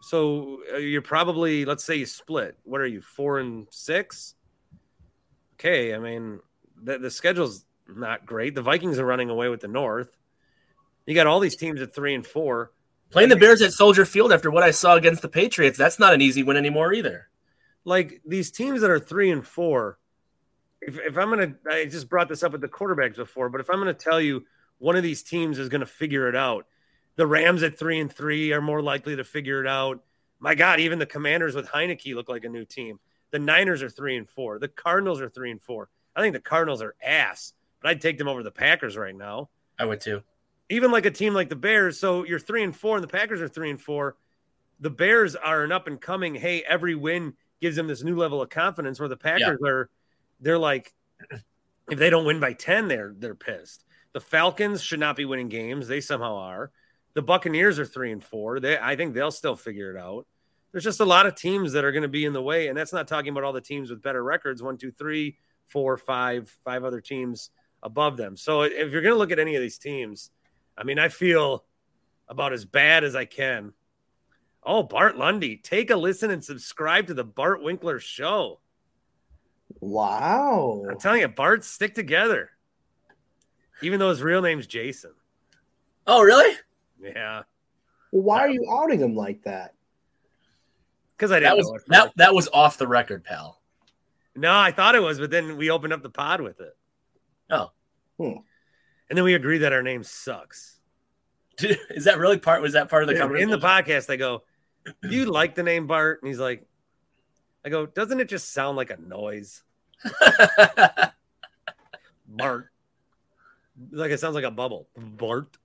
So 0.00 0.60
uh, 0.72 0.78
you're 0.78 1.02
probably, 1.02 1.64
let's 1.64 1.84
say 1.84 1.96
you 1.96 2.06
split. 2.06 2.56
What 2.64 2.80
are 2.80 2.86
you, 2.86 3.00
four 3.00 3.38
and 3.38 3.68
six? 3.70 4.34
Okay, 5.54 5.94
I 5.94 5.98
mean, 5.98 6.40
the, 6.82 6.98
the 6.98 7.10
schedule's 7.10 7.64
not 7.96 8.26
great. 8.26 8.54
The 8.54 8.62
Vikings 8.62 8.98
are 8.98 9.06
running 9.06 9.30
away 9.30 9.48
with 9.48 9.60
the 9.60 9.68
North. 9.68 10.16
You 11.06 11.14
got 11.14 11.26
all 11.26 11.40
these 11.40 11.56
teams 11.56 11.80
at 11.80 11.94
three 11.94 12.14
and 12.14 12.26
four. 12.26 12.72
Playing 13.10 13.28
the 13.28 13.36
Bears 13.36 13.60
at 13.60 13.72
Soldier 13.72 14.06
Field 14.06 14.32
after 14.32 14.50
what 14.50 14.62
I 14.62 14.70
saw 14.70 14.96
against 14.96 15.20
the 15.20 15.28
Patriots, 15.28 15.76
that's 15.76 15.98
not 15.98 16.14
an 16.14 16.22
easy 16.22 16.42
win 16.42 16.56
anymore 16.56 16.94
either. 16.94 17.28
Like 17.84 18.22
these 18.24 18.50
teams 18.50 18.80
that 18.80 18.90
are 18.90 18.98
three 18.98 19.30
and 19.30 19.46
four, 19.46 19.98
if, 20.80 20.98
if 20.98 21.18
I'm 21.18 21.30
going 21.30 21.54
to, 21.54 21.70
I 21.70 21.84
just 21.84 22.08
brought 22.08 22.28
this 22.28 22.42
up 22.42 22.52
with 22.52 22.62
the 22.62 22.68
quarterbacks 22.68 23.16
before, 23.16 23.50
but 23.50 23.60
if 23.60 23.68
I'm 23.68 23.76
going 23.76 23.94
to 23.94 23.94
tell 23.94 24.20
you 24.20 24.46
one 24.78 24.96
of 24.96 25.02
these 25.02 25.22
teams 25.22 25.58
is 25.58 25.68
going 25.68 25.80
to 25.80 25.86
figure 25.86 26.28
it 26.28 26.36
out, 26.36 26.66
the 27.16 27.26
Rams 27.26 27.62
at 27.62 27.78
three 27.78 28.00
and 28.00 28.10
three 28.10 28.52
are 28.52 28.62
more 28.62 28.80
likely 28.80 29.16
to 29.16 29.24
figure 29.24 29.60
it 29.60 29.68
out. 29.68 30.02
My 30.40 30.54
God, 30.54 30.80
even 30.80 30.98
the 30.98 31.06
Commanders 31.06 31.54
with 31.54 31.68
Heinicke 31.68 32.14
look 32.14 32.28
like 32.28 32.44
a 32.44 32.48
new 32.48 32.64
team. 32.64 32.98
The 33.30 33.38
Niners 33.38 33.82
are 33.82 33.90
three 33.90 34.16
and 34.16 34.28
four. 34.28 34.58
The 34.58 34.68
Cardinals 34.68 35.20
are 35.20 35.28
three 35.28 35.50
and 35.50 35.60
four. 35.60 35.88
I 36.16 36.20
think 36.20 36.34
the 36.34 36.40
Cardinals 36.40 36.82
are 36.82 36.94
ass, 37.02 37.52
but 37.82 37.90
I'd 37.90 38.00
take 38.00 38.18
them 38.18 38.28
over 38.28 38.42
the 38.42 38.50
Packers 38.50 38.96
right 38.96 39.16
now. 39.16 39.50
I 39.78 39.84
would 39.84 40.00
too 40.00 40.22
even 40.72 40.90
like 40.90 41.04
a 41.04 41.10
team 41.10 41.34
like 41.34 41.50
the 41.50 41.56
Bears. 41.56 41.98
So 42.00 42.24
you're 42.24 42.38
three 42.38 42.62
and 42.62 42.74
four, 42.74 42.96
and 42.96 43.04
the 43.04 43.08
Packers 43.08 43.42
are 43.42 43.48
three 43.48 43.70
and 43.70 43.80
four. 43.80 44.16
The 44.80 44.90
Bears 44.90 45.36
are 45.36 45.62
an 45.62 45.70
up 45.70 45.86
and 45.86 46.00
coming. 46.00 46.34
Hey, 46.34 46.64
every 46.66 46.94
win 46.94 47.34
gives 47.60 47.76
them 47.76 47.86
this 47.86 48.02
new 48.02 48.16
level 48.16 48.40
of 48.40 48.48
confidence. 48.48 48.98
Where 48.98 49.08
the 49.08 49.16
Packers 49.16 49.58
yeah. 49.62 49.68
are, 49.68 49.90
they're 50.40 50.58
like, 50.58 50.94
if 51.90 51.98
they 51.98 52.10
don't 52.10 52.24
win 52.24 52.40
by 52.40 52.54
ten, 52.54 52.88
they're 52.88 53.14
they're 53.16 53.34
pissed. 53.34 53.84
The 54.12 54.20
Falcons 54.20 54.82
should 54.82 55.00
not 55.00 55.16
be 55.16 55.24
winning 55.24 55.48
games. 55.48 55.88
They 55.88 56.00
somehow 56.00 56.36
are. 56.36 56.70
The 57.14 57.22
Buccaneers 57.22 57.78
are 57.78 57.86
three 57.86 58.10
and 58.10 58.24
four. 58.24 58.58
They, 58.58 58.78
I 58.78 58.96
think 58.96 59.12
they'll 59.12 59.30
still 59.30 59.56
figure 59.56 59.94
it 59.94 59.98
out. 59.98 60.26
There's 60.72 60.84
just 60.84 61.00
a 61.00 61.04
lot 61.04 61.26
of 61.26 61.34
teams 61.34 61.72
that 61.72 61.84
are 61.84 61.92
going 61.92 62.02
to 62.02 62.08
be 62.08 62.24
in 62.24 62.32
the 62.32 62.40
way, 62.40 62.68
and 62.68 62.76
that's 62.76 62.94
not 62.94 63.06
talking 63.06 63.30
about 63.30 63.44
all 63.44 63.52
the 63.52 63.60
teams 63.60 63.90
with 63.90 64.02
better 64.02 64.24
records. 64.24 64.62
One, 64.62 64.78
two, 64.78 64.90
three, 64.90 65.36
four, 65.66 65.98
five, 65.98 66.48
five 66.64 66.84
other 66.84 67.02
teams 67.02 67.50
above 67.82 68.16
them. 68.16 68.36
So 68.36 68.62
if 68.62 68.92
you're 68.92 69.02
going 69.02 69.14
to 69.14 69.18
look 69.18 69.32
at 69.32 69.38
any 69.38 69.56
of 69.56 69.62
these 69.62 69.78
teams, 69.78 70.30
I 70.76 70.84
mean, 70.84 70.98
I 70.98 71.08
feel 71.08 71.64
about 72.28 72.52
as 72.52 72.64
bad 72.64 73.04
as 73.04 73.14
I 73.14 73.24
can. 73.24 73.72
Oh, 74.64 74.82
Bart 74.82 75.16
Lundy, 75.16 75.56
take 75.56 75.90
a 75.90 75.96
listen 75.96 76.30
and 76.30 76.44
subscribe 76.44 77.08
to 77.08 77.14
the 77.14 77.24
Bart 77.24 77.62
Winkler 77.62 77.98
show. 77.98 78.60
Wow. 79.80 80.84
I'm 80.88 80.98
telling 80.98 81.20
you, 81.22 81.28
Bart, 81.28 81.64
stick 81.64 81.94
together. 81.94 82.50
Even 83.82 83.98
though 83.98 84.10
his 84.10 84.22
real 84.22 84.42
name's 84.42 84.66
Jason. 84.66 85.12
Oh, 86.06 86.22
really? 86.22 86.56
Yeah. 87.00 87.42
Well, 88.12 88.22
why 88.22 88.40
are 88.40 88.50
you 88.50 88.64
outing 88.70 89.00
him 89.00 89.16
like 89.16 89.42
that? 89.42 89.74
Because 91.16 91.32
I 91.32 91.40
didn't 91.40 91.56
that 91.56 91.72
was, 91.72 91.84
that, 91.88 92.12
that 92.16 92.34
was 92.34 92.48
off 92.52 92.78
the 92.78 92.86
record, 92.86 93.24
pal. 93.24 93.60
No, 94.36 94.56
I 94.56 94.72
thought 94.72 94.94
it 94.94 95.02
was, 95.02 95.18
but 95.18 95.30
then 95.30 95.56
we 95.56 95.70
opened 95.70 95.92
up 95.92 96.02
the 96.02 96.10
pod 96.10 96.40
with 96.40 96.60
it. 96.60 96.76
Oh. 97.52 97.70
Hmm. 98.18 98.38
And 99.08 99.16
then 99.16 99.24
we 99.24 99.34
agree 99.34 99.58
that 99.58 99.72
our 99.72 99.82
name 99.82 100.02
sucks. 100.02 100.80
Is 101.90 102.04
that 102.04 102.18
really 102.18 102.38
part? 102.38 102.62
Was 102.62 102.72
that 102.72 102.88
part 102.88 103.02
of 103.02 103.08
the 103.08 103.14
conversation? 103.14 103.52
In 103.52 103.60
the 103.60 103.64
podcast, 103.64 104.10
I 104.10 104.16
go, 104.16 104.42
"Do 104.84 105.10
you 105.10 105.26
like 105.26 105.54
the 105.54 105.62
name 105.62 105.86
Bart?" 105.86 106.22
And 106.22 106.28
he's 106.28 106.38
like, 106.38 106.66
"I 107.64 107.68
go, 107.68 107.84
doesn't 107.84 108.20
it 108.20 108.28
just 108.28 108.52
sound 108.52 108.76
like 108.78 108.90
a 108.90 108.96
noise?" 108.96 109.62
Bart, 112.26 112.70
like 113.90 114.10
it 114.10 114.18
sounds 114.18 114.34
like 114.34 114.44
a 114.44 114.50
bubble. 114.50 114.88
Bart. 114.96 115.58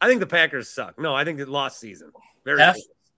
I 0.00 0.08
think 0.08 0.20
the 0.20 0.26
Packers 0.26 0.70
suck. 0.70 0.98
No, 0.98 1.14
I 1.14 1.24
think 1.24 1.40
it 1.40 1.48
lost 1.48 1.78
season. 1.78 2.12
Very 2.44 2.58
half, 2.60 2.76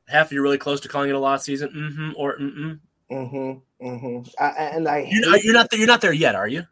half 0.09 0.33
you're 0.33 0.43
really 0.43 0.59
close 0.59 0.81
to 0.81 0.89
calling 0.89 1.11
it 1.11 1.15
a 1.15 1.19
lost 1.19 1.45
season. 1.45 1.71
Mm-hmm, 1.71 2.13
or 2.17 2.39
mm-hmm. 2.39 3.15
Mm-hmm. 3.15 3.87
Mm-hmm. 3.87 4.43
I, 4.43 4.49
and 4.49 4.89
I 4.89 5.07
you're, 5.09 5.37
you're 5.37 5.55
not 5.55 5.71
there, 5.71 5.79
you're 5.79 5.87
not 5.87 6.01
there 6.01 6.13
yet, 6.13 6.35
are 6.35 6.49
you? 6.49 6.67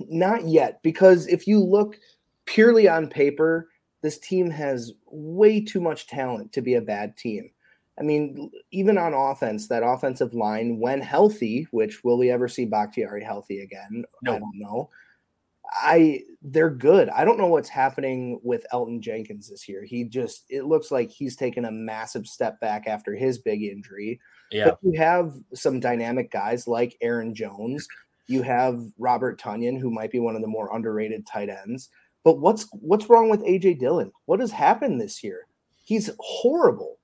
Not 0.00 0.46
yet, 0.46 0.82
because 0.82 1.26
if 1.26 1.46
you 1.46 1.60
look 1.60 1.96
purely 2.44 2.88
on 2.88 3.08
paper, 3.08 3.68
this 4.02 4.18
team 4.18 4.50
has 4.50 4.92
way 5.06 5.60
too 5.60 5.80
much 5.80 6.06
talent 6.06 6.52
to 6.52 6.62
be 6.62 6.74
a 6.74 6.80
bad 6.80 7.16
team. 7.16 7.50
I 7.98 8.02
mean, 8.02 8.50
even 8.70 8.98
on 8.98 9.14
offense, 9.14 9.68
that 9.68 9.82
offensive 9.82 10.34
line, 10.34 10.78
when 10.78 11.00
healthy, 11.00 11.66
which 11.70 12.04
will 12.04 12.18
we 12.18 12.30
ever 12.30 12.46
see 12.46 12.66
Bakhtiari 12.66 13.24
healthy 13.24 13.60
again? 13.60 14.04
No. 14.22 14.34
I 14.34 14.38
don't 14.38 14.58
know. 14.58 14.90
I 15.82 16.20
they're 16.42 16.70
good. 16.70 17.08
I 17.08 17.24
don't 17.24 17.38
know 17.38 17.48
what's 17.48 17.68
happening 17.68 18.38
with 18.44 18.66
Elgton 18.72 19.00
Jenkins 19.00 19.48
this 19.48 19.68
year. 19.68 19.82
He 19.82 20.04
just 20.04 20.44
it 20.48 20.64
looks 20.66 20.90
like 20.90 21.10
he's 21.10 21.34
taken 21.36 21.64
a 21.64 21.72
massive 21.72 22.26
step 22.26 22.60
back 22.60 22.86
after 22.86 23.14
his 23.14 23.38
big 23.38 23.62
injury. 23.62 24.20
Yeah. 24.52 24.66
But 24.66 24.78
you 24.82 24.98
have 25.00 25.34
some 25.54 25.80
dynamic 25.80 26.30
guys 26.30 26.68
like 26.68 26.96
Aaron 27.00 27.34
Jones 27.34 27.88
you 28.26 28.42
have 28.42 28.82
Robert 28.98 29.40
Tonyan, 29.40 29.78
who 29.78 29.90
might 29.90 30.10
be 30.10 30.18
one 30.18 30.36
of 30.36 30.42
the 30.42 30.48
more 30.48 30.74
underrated 30.74 31.26
tight 31.26 31.48
ends. 31.48 31.88
But 32.24 32.38
what's 32.40 32.66
what's 32.72 33.08
wrong 33.08 33.28
with 33.30 33.44
AJ 33.44 33.78
Dillon? 33.78 34.10
What 34.24 34.40
has 34.40 34.50
happened 34.50 35.00
this 35.00 35.22
year? 35.22 35.46
He's 35.84 36.10
horrible. 36.18 36.98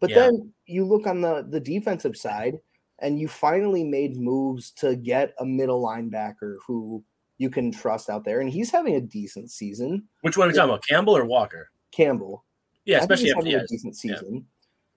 But 0.00 0.10
yeah. 0.10 0.16
then 0.16 0.52
you 0.66 0.84
look 0.84 1.06
on 1.06 1.20
the 1.22 1.46
the 1.48 1.60
defensive 1.60 2.16
side, 2.16 2.60
and 2.98 3.18
you 3.18 3.28
finally 3.28 3.84
made 3.84 4.16
moves 4.16 4.70
to 4.72 4.96
get 4.96 5.34
a 5.38 5.46
middle 5.46 5.82
linebacker 5.82 6.56
who 6.66 7.02
you 7.38 7.48
can 7.48 7.72
trust 7.72 8.10
out 8.10 8.24
there, 8.24 8.40
and 8.40 8.50
he's 8.50 8.70
having 8.70 8.96
a 8.96 9.00
decent 9.00 9.50
season. 9.50 10.04
Which 10.20 10.36
one 10.36 10.48
are 10.48 10.50
we 10.50 10.54
talking 10.54 10.70
about, 10.70 10.86
Campbell 10.86 11.16
or 11.16 11.24
Walker? 11.24 11.70
Campbell. 11.90 12.44
Yeah, 12.84 12.98
especially 12.98 13.30
having 13.30 13.54
a 13.54 13.66
decent 13.66 13.96
yeah. 14.02 14.16
season. 14.16 14.46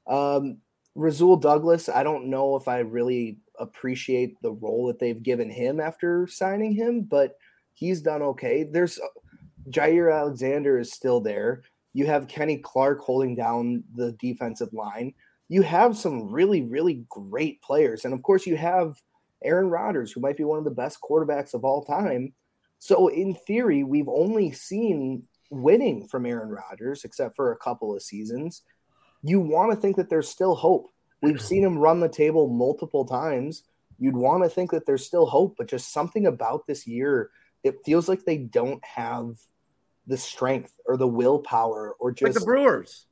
Um, 0.07 0.57
Rasul 0.95 1.37
Douglas, 1.37 1.89
I 1.89 2.03
don't 2.03 2.27
know 2.27 2.55
if 2.55 2.67
I 2.67 2.79
really 2.79 3.37
appreciate 3.59 4.41
the 4.41 4.51
role 4.51 4.87
that 4.87 4.99
they've 4.99 5.21
given 5.21 5.49
him 5.49 5.79
after 5.79 6.27
signing 6.27 6.73
him, 6.73 7.01
but 7.03 7.37
he's 7.73 8.01
done 8.01 8.21
okay. 8.21 8.63
There's 8.63 8.99
uh, 8.99 9.07
Jaire 9.69 10.13
Alexander 10.13 10.77
is 10.77 10.91
still 10.91 11.21
there. 11.21 11.63
You 11.93 12.05
have 12.07 12.27
Kenny 12.27 12.57
Clark 12.57 12.99
holding 12.99 13.35
down 13.35 13.83
the 13.95 14.13
defensive 14.13 14.73
line. 14.73 15.13
You 15.47 15.61
have 15.61 15.97
some 15.97 16.31
really, 16.31 16.63
really 16.63 17.05
great 17.09 17.61
players. 17.61 18.05
And 18.05 18.13
of 18.13 18.23
course, 18.23 18.47
you 18.47 18.57
have 18.57 19.01
Aaron 19.43 19.69
Rodgers, 19.69 20.11
who 20.11 20.21
might 20.21 20.37
be 20.37 20.43
one 20.43 20.57
of 20.57 20.63
the 20.63 20.71
best 20.71 20.99
quarterbacks 21.01 21.53
of 21.53 21.63
all 21.63 21.83
time. 21.83 22.33
So, 22.79 23.07
in 23.07 23.35
theory, 23.35 23.83
we've 23.83 24.09
only 24.09 24.51
seen 24.51 25.23
winning 25.49 26.07
from 26.07 26.25
Aaron 26.25 26.49
Rodgers, 26.49 27.03
except 27.03 27.35
for 27.35 27.51
a 27.51 27.57
couple 27.57 27.95
of 27.95 28.01
seasons. 28.01 28.63
You 29.21 29.39
want 29.39 29.71
to 29.71 29.77
think 29.77 29.95
that 29.97 30.09
there's 30.09 30.27
still 30.27 30.55
hope. 30.55 30.87
We've 31.23 31.41
seen 31.41 31.63
him 31.63 31.77
run 31.77 32.01
the 32.01 32.09
table 32.09 32.49
multiple 32.49 33.05
times. 33.05 33.63
You'd 33.97 34.17
want 34.17 34.43
to 34.43 34.49
think 34.49 34.71
that 34.71 34.85
there's 34.85 35.05
still 35.05 35.25
hope, 35.25 35.55
but 35.57 35.69
just 35.69 35.93
something 35.93 36.27
about 36.27 36.67
this 36.67 36.85
year, 36.85 37.31
it 37.63 37.77
feels 37.85 38.09
like 38.09 38.25
they 38.25 38.37
don't 38.37 38.83
have 38.83 39.37
the 40.05 40.17
strength 40.17 40.73
or 40.85 40.97
the 40.97 41.07
willpower 41.07 41.95
or 41.99 42.09
Like 42.09 42.17
just 42.17 42.39
the 42.39 42.45
Brewers. 42.45 43.07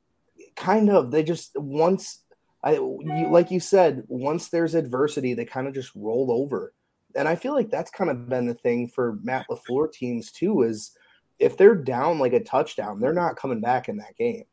kind 0.56 0.90
of 0.90 1.10
they 1.10 1.22
just 1.22 1.52
once 1.56 2.24
I 2.62 2.74
you, 2.74 3.28
like 3.30 3.50
you 3.50 3.60
said 3.60 4.04
once 4.08 4.48
there's 4.48 4.74
adversity 4.74 5.34
they 5.34 5.44
kind 5.44 5.66
of 5.66 5.74
just 5.74 5.92
roll 5.94 6.30
over 6.30 6.74
and 7.14 7.26
I 7.26 7.36
feel 7.36 7.54
like 7.54 7.70
that's 7.70 7.90
kind 7.90 8.10
of 8.10 8.28
been 8.28 8.46
the 8.46 8.54
thing 8.54 8.88
for 8.88 9.18
Matt 9.22 9.46
Lafleur 9.50 9.90
teams 9.90 10.30
too 10.30 10.62
is 10.62 10.96
if 11.38 11.56
they're 11.56 11.74
down 11.74 12.18
like 12.18 12.34
a 12.34 12.40
touchdown 12.40 13.00
they're 13.00 13.14
not 13.14 13.36
coming 13.36 13.60
back 13.60 13.88
in 13.88 13.96
that 13.98 14.16
game 14.16 14.44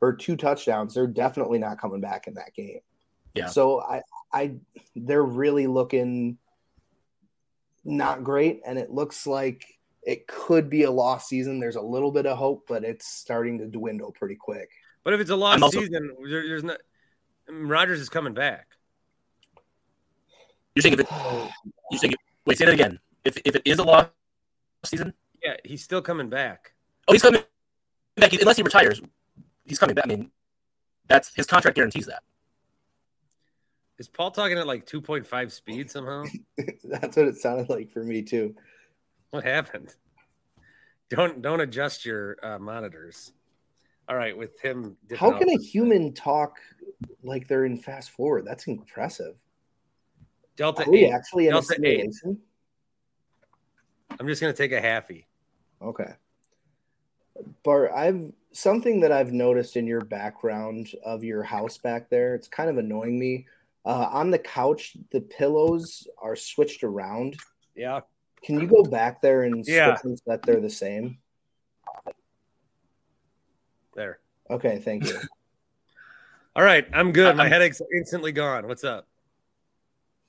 or 0.00 0.14
two 0.14 0.36
touchdowns 0.36 0.94
they're 0.94 1.06
definitely 1.06 1.58
not 1.58 1.80
coming 1.80 2.00
back 2.00 2.26
in 2.26 2.34
that 2.34 2.52
game 2.54 2.80
Yeah. 3.34 3.46
so 3.46 3.80
I 3.80 4.02
I 4.32 4.54
they're 4.94 5.22
really 5.22 5.66
looking 5.66 6.38
not 7.84 8.24
great 8.24 8.60
and 8.66 8.78
it 8.78 8.90
looks 8.90 9.26
like 9.26 9.64
it 10.02 10.26
could 10.26 10.70
be 10.70 10.84
a 10.84 10.90
lost 10.90 11.28
season 11.28 11.58
there's 11.60 11.76
a 11.76 11.80
little 11.82 12.10
bit 12.12 12.26
of 12.26 12.36
hope 12.38 12.64
but 12.68 12.84
it's 12.84 13.06
starting 13.06 13.58
to 13.58 13.66
dwindle 13.66 14.12
pretty 14.12 14.36
quick 14.36 14.68
But 15.02 15.14
if 15.14 15.20
it's 15.20 15.30
a 15.30 15.36
lost 15.36 15.62
also- 15.62 15.80
season, 15.80 16.14
there, 16.30 16.46
there's 16.48 16.64
not. 16.64 16.78
Rodgers 17.48 18.00
is 18.00 18.08
coming 18.08 18.32
back. 18.32 18.66
You're 20.74 20.82
saying 20.82 20.94
if 20.94 21.00
it, 21.00 21.08
you're 21.90 21.98
saying 22.00 22.14
wait, 22.46 22.56
say 22.58 22.64
that 22.64 22.72
again. 22.74 22.98
If 23.24 23.36
if 23.44 23.54
it 23.56 23.62
is 23.66 23.78
a 23.78 23.84
lost 23.84 24.10
season, 24.84 25.12
Yeah, 25.42 25.56
he's 25.64 25.82
still 25.84 26.00
coming 26.02 26.28
back. 26.30 26.72
oh, 27.06 27.12
he's 27.12 27.22
coming 27.22 27.42
back 28.16 28.32
unless 28.32 28.56
he 28.56 28.62
retires. 28.62 29.00
He's 29.66 29.78
coming 29.78 29.94
back. 29.94 30.06
I 30.06 30.08
mean, 30.08 30.30
that's 31.06 31.34
his 31.34 31.46
contract 31.46 31.76
guarantees 31.76 32.06
that. 32.06 32.22
Is 33.98 34.08
Paul 34.08 34.30
talking 34.30 34.58
at 34.58 34.66
like 34.66 34.86
2.5 34.86 35.52
speed 35.52 35.90
somehow? 35.90 36.24
That's 36.84 37.16
what 37.16 37.28
it 37.28 37.36
sounded 37.36 37.68
like 37.68 37.90
for 37.90 38.02
me 38.02 38.22
too. 38.22 38.54
What 39.30 39.44
happened? 39.44 39.94
Don't 41.10 41.42
don't 41.42 41.60
adjust 41.60 42.04
your 42.04 42.36
uh, 42.42 42.58
monitors. 42.58 43.32
All 44.08 44.16
right, 44.16 44.36
with 44.36 44.60
him. 44.60 44.96
How 45.16 45.38
can 45.38 45.48
a 45.48 45.58
human 45.58 46.12
talk 46.12 46.58
like 47.22 47.48
they're 47.48 47.64
in 47.64 47.78
fast 47.78 48.10
forward? 48.10 48.44
That's 48.46 48.66
impressive. 48.66 49.36
Delta 50.56 50.86
Are 50.86 50.90
we 50.90 51.06
eight? 51.06 51.12
actually 51.12 51.48
in 51.48 51.54
a 51.54 51.60
Delta 51.60 51.76
8. 51.82 52.06
I'm 54.20 54.26
just 54.26 54.40
gonna 54.40 54.52
take 54.52 54.72
a 54.72 54.80
halfie. 54.80 55.24
Okay. 55.80 56.12
Bart, 57.64 57.90
I've 57.94 58.32
something 58.52 59.00
that 59.00 59.10
I've 59.10 59.32
noticed 59.32 59.76
in 59.76 59.86
your 59.86 60.02
background 60.02 60.90
of 61.04 61.24
your 61.24 61.42
house 61.42 61.78
back 61.78 62.08
there. 62.08 62.34
It's 62.34 62.48
kind 62.48 62.70
of 62.70 62.78
annoying 62.78 63.18
me. 63.18 63.46
Uh, 63.84 64.08
on 64.10 64.30
the 64.30 64.38
couch, 64.38 64.96
the 65.12 65.20
pillows 65.20 66.08
are 66.20 66.36
switched 66.36 66.82
around. 66.84 67.36
Yeah. 67.74 68.00
Can 68.42 68.60
you 68.60 68.66
go 68.66 68.82
back 68.82 69.20
there 69.20 69.42
and 69.42 69.66
Yeah. 69.66 69.94
switch 69.94 70.02
them 70.02 70.16
so 70.16 70.22
that 70.26 70.42
they're 70.42 70.60
the 70.60 70.70
same? 70.70 71.18
There. 73.94 74.18
Okay, 74.50 74.78
thank 74.78 75.04
you. 75.08 75.18
All 76.56 76.64
right, 76.64 76.86
I'm 76.92 77.12
good. 77.12 77.36
My 77.36 77.44
I'm- 77.44 77.52
headache's 77.52 77.82
instantly 77.94 78.32
gone. 78.32 78.66
What's 78.66 78.84
up? 78.84 79.06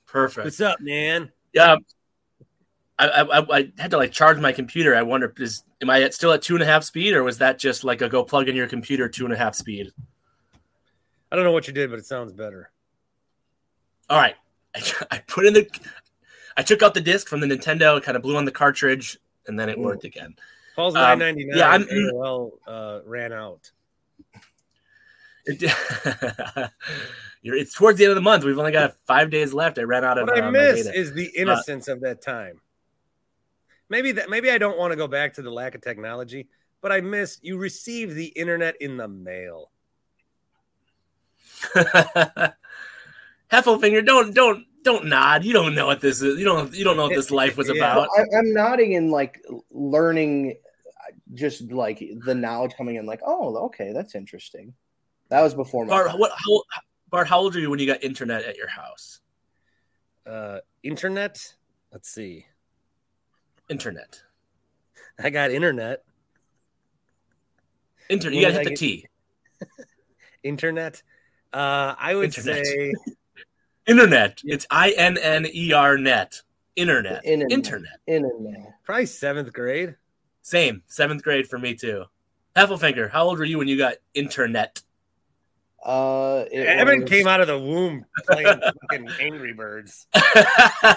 Perfect. 0.08 0.46
What's 0.46 0.62
up, 0.62 0.80
man? 0.80 1.32
Yeah. 1.54 1.78
I, 2.98 3.08
I, 3.08 3.58
I 3.58 3.72
had 3.78 3.92
to 3.92 3.98
like 3.98 4.12
charge 4.14 4.40
my 4.40 4.54
computer. 4.54 4.96
I 4.96 5.02
wonder, 5.02 5.34
is 5.38 5.64
am 5.82 5.90
I 5.90 6.04
at, 6.04 6.14
still 6.14 6.32
at 6.32 6.42
two 6.42 6.56
and 6.56 6.64
a 6.64 6.66
half 6.66 6.84
speed, 6.86 7.14
or 7.14 7.24
was 7.24 7.40
that 7.40 7.60
just 7.60 7.84
like 7.84 8.02
a 8.02 8.08
go 8.08 8.24
plug 8.24 8.48
in 8.48 8.56
your 8.56 8.68
computer 8.68 9.10
two 9.10 9.26
and 9.26 9.34
a 9.34 9.38
half 9.38 9.54
speed? 9.56 9.92
I 11.32 11.36
don't 11.36 11.44
know 11.44 11.52
what 11.52 11.68
you 11.68 11.74
did, 11.74 11.90
but 11.90 12.00
it 12.00 12.06
sounds 12.06 12.32
better. 12.32 12.72
All 14.10 14.20
right, 14.20 14.36
I, 14.76 14.92
I 15.12 15.18
put 15.28 15.46
in 15.46 15.54
the, 15.54 15.68
I 16.58 16.64
took 16.64 16.82
out 16.82 16.94
the 16.94 17.02
disc 17.02 17.28
from 17.28 17.40
the 17.40 17.48
Nintendo, 17.48 18.02
kind 18.02 18.16
of 18.16 18.24
blew 18.24 18.38
on 18.38 18.46
the 18.46 18.52
cartridge, 18.52 19.18
and 19.48 19.60
then 19.60 19.70
it 19.70 19.78
Ooh. 19.78 19.84
worked 19.84 20.04
again. 20.04 20.36
Paul's 20.76 20.96
Um, 20.96 21.20
999 21.20 21.58
yeah, 21.58 21.70
I'm- 21.70 21.86
AOL 21.86 22.52
uh, 22.68 23.00
ran 23.06 23.34
out. 23.34 23.72
It, 25.48 25.62
you're, 27.44 27.56
it's 27.56 27.76
towards 27.76 28.00
the 28.00 28.06
end 28.06 28.10
of 28.10 28.16
the 28.16 28.22
month. 28.22 28.44
We've 28.44 28.58
only 28.58 28.72
got 28.72 28.96
five 29.06 29.30
days 29.30 29.54
left. 29.54 29.78
I 29.78 29.84
ran 29.84 30.04
out 30.04 30.18
of. 30.18 30.26
What 30.28 30.40
I 30.40 30.42
uh, 30.42 30.46
my 30.46 30.58
miss 30.58 30.86
data. 30.86 31.00
is 31.00 31.14
the 31.14 31.28
innocence 31.36 31.88
of 31.88 32.02
that 32.02 32.20
time. 32.24 32.60
Maybe 33.88 34.12
that 34.14 34.28
maybe 34.28 34.50
I 34.50 34.58
don't 34.58 34.76
want 34.76 34.92
to 34.94 34.96
go 34.98 35.08
back 35.08 35.36
to 35.36 35.44
the 35.44 35.52
lack 35.52 35.76
of 35.76 35.82
technology, 35.82 36.48
but 36.82 36.92
I 36.92 37.02
miss 37.02 37.38
you 37.44 37.58
receive 37.58 38.16
the 38.16 38.26
internet 38.26 38.76
in 38.82 38.98
the 38.98 39.08
mail. 39.08 39.70
Heffelfinger, 43.52 44.06
don't 44.06 44.34
don't 44.34 44.66
don't 44.84 45.06
nod. 45.06 45.44
You 45.44 45.54
don't 45.54 45.76
know 45.76 45.86
what 45.88 46.02
this 46.02 46.22
is. 46.22 46.38
You 46.40 46.46
don't 46.46 46.74
you 46.74 46.84
don't 46.84 46.98
know 46.98 47.04
what 47.04 47.16
this 47.16 47.32
life 47.32 47.58
was 47.58 47.70
Yeah. 47.70 47.76
about. 47.76 48.08
I, 48.18 48.22
I'm 48.38 48.54
nodding 48.54 48.96
and 48.96 49.12
like 49.12 49.40
learning, 49.72 50.56
uh, 50.88 51.12
just 51.34 51.72
like 51.72 52.04
the 52.24 52.36
knowledge 52.36 52.74
coming 52.76 52.96
in. 52.96 53.06
Like, 53.06 53.22
oh, 53.26 53.56
okay, 53.66 53.92
that's 53.94 54.16
interesting. 54.16 54.74
That 55.30 55.42
was 55.42 55.54
before 55.56 55.86
my 55.86 55.90
Bart, 55.90 56.20
what? 56.20 56.32
How, 56.36 56.62
Bart, 57.10 57.28
how 57.28 57.40
old 57.40 57.56
are 57.56 57.60
you 57.60 57.70
when 57.70 57.80
you 57.80 57.88
got 57.88 58.04
internet 58.04 58.44
at 58.44 58.58
your 58.58 58.68
house? 58.68 59.22
Uh, 60.26 60.60
internet. 60.84 61.54
Let's 61.92 62.10
see. 62.10 62.46
Internet, 63.70 64.22
I 65.18 65.30
got 65.32 65.50
internet. 65.50 66.04
internet. 68.10 68.36
You 68.36 68.42
gotta 68.42 68.54
hit 68.54 68.62
I 68.62 68.64
the 68.66 68.70
get- 68.72 68.78
T. 68.80 69.06
Internet. 70.44 71.02
Uh, 71.52 71.96
I 71.98 72.14
would 72.14 72.26
Internet. 72.26 72.66
say 72.66 72.94
Internet. 73.88 74.42
It's 74.44 74.66
I 74.70 74.92
N 74.98 75.18
N 75.18 75.46
E 75.54 75.74
R 75.74 75.98
net. 75.98 76.42
Internet. 76.76 77.26
Internet. 77.26 77.52
Internet. 77.52 77.92
internet. 78.08 78.74
probably 78.84 79.06
seventh 79.06 79.54
grade. 79.54 79.96
Same. 80.42 80.84
Seventh 80.88 81.24
grade 81.24 81.48
for 81.48 81.58
me 81.58 81.76
too. 81.76 82.06
Heffelfinger, 82.56 83.12
how 83.12 83.26
old 83.26 83.38
were 83.38 83.46
you 83.46 83.58
when 83.58 83.68
you 83.68 83.78
got 83.78 83.96
internet? 84.14 84.82
Uh, 85.84 86.46
Evan 86.52 87.02
was- 87.02 87.10
came 87.10 87.28
out 87.28 87.42
of 87.42 87.48
the 87.48 87.60
womb 87.60 88.06
playing 88.28 88.46
fucking 88.46 89.10
Angry 89.20 89.54
Birds. 89.54 90.08
I, 90.16 90.96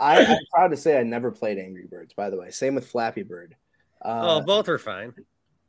I'm 0.00 0.38
proud 0.52 0.68
to 0.68 0.76
say 0.76 0.98
I 0.98 1.04
never 1.04 1.30
played 1.30 1.58
Angry 1.58 1.86
Birds. 1.88 2.14
By 2.14 2.30
the 2.30 2.36
way, 2.36 2.50
same 2.50 2.74
with 2.74 2.88
Flappy 2.88 3.22
Bird. 3.22 3.54
Uh, 4.04 4.22
oh, 4.22 4.40
both 4.40 4.68
are 4.68 4.78
fine. 4.78 5.14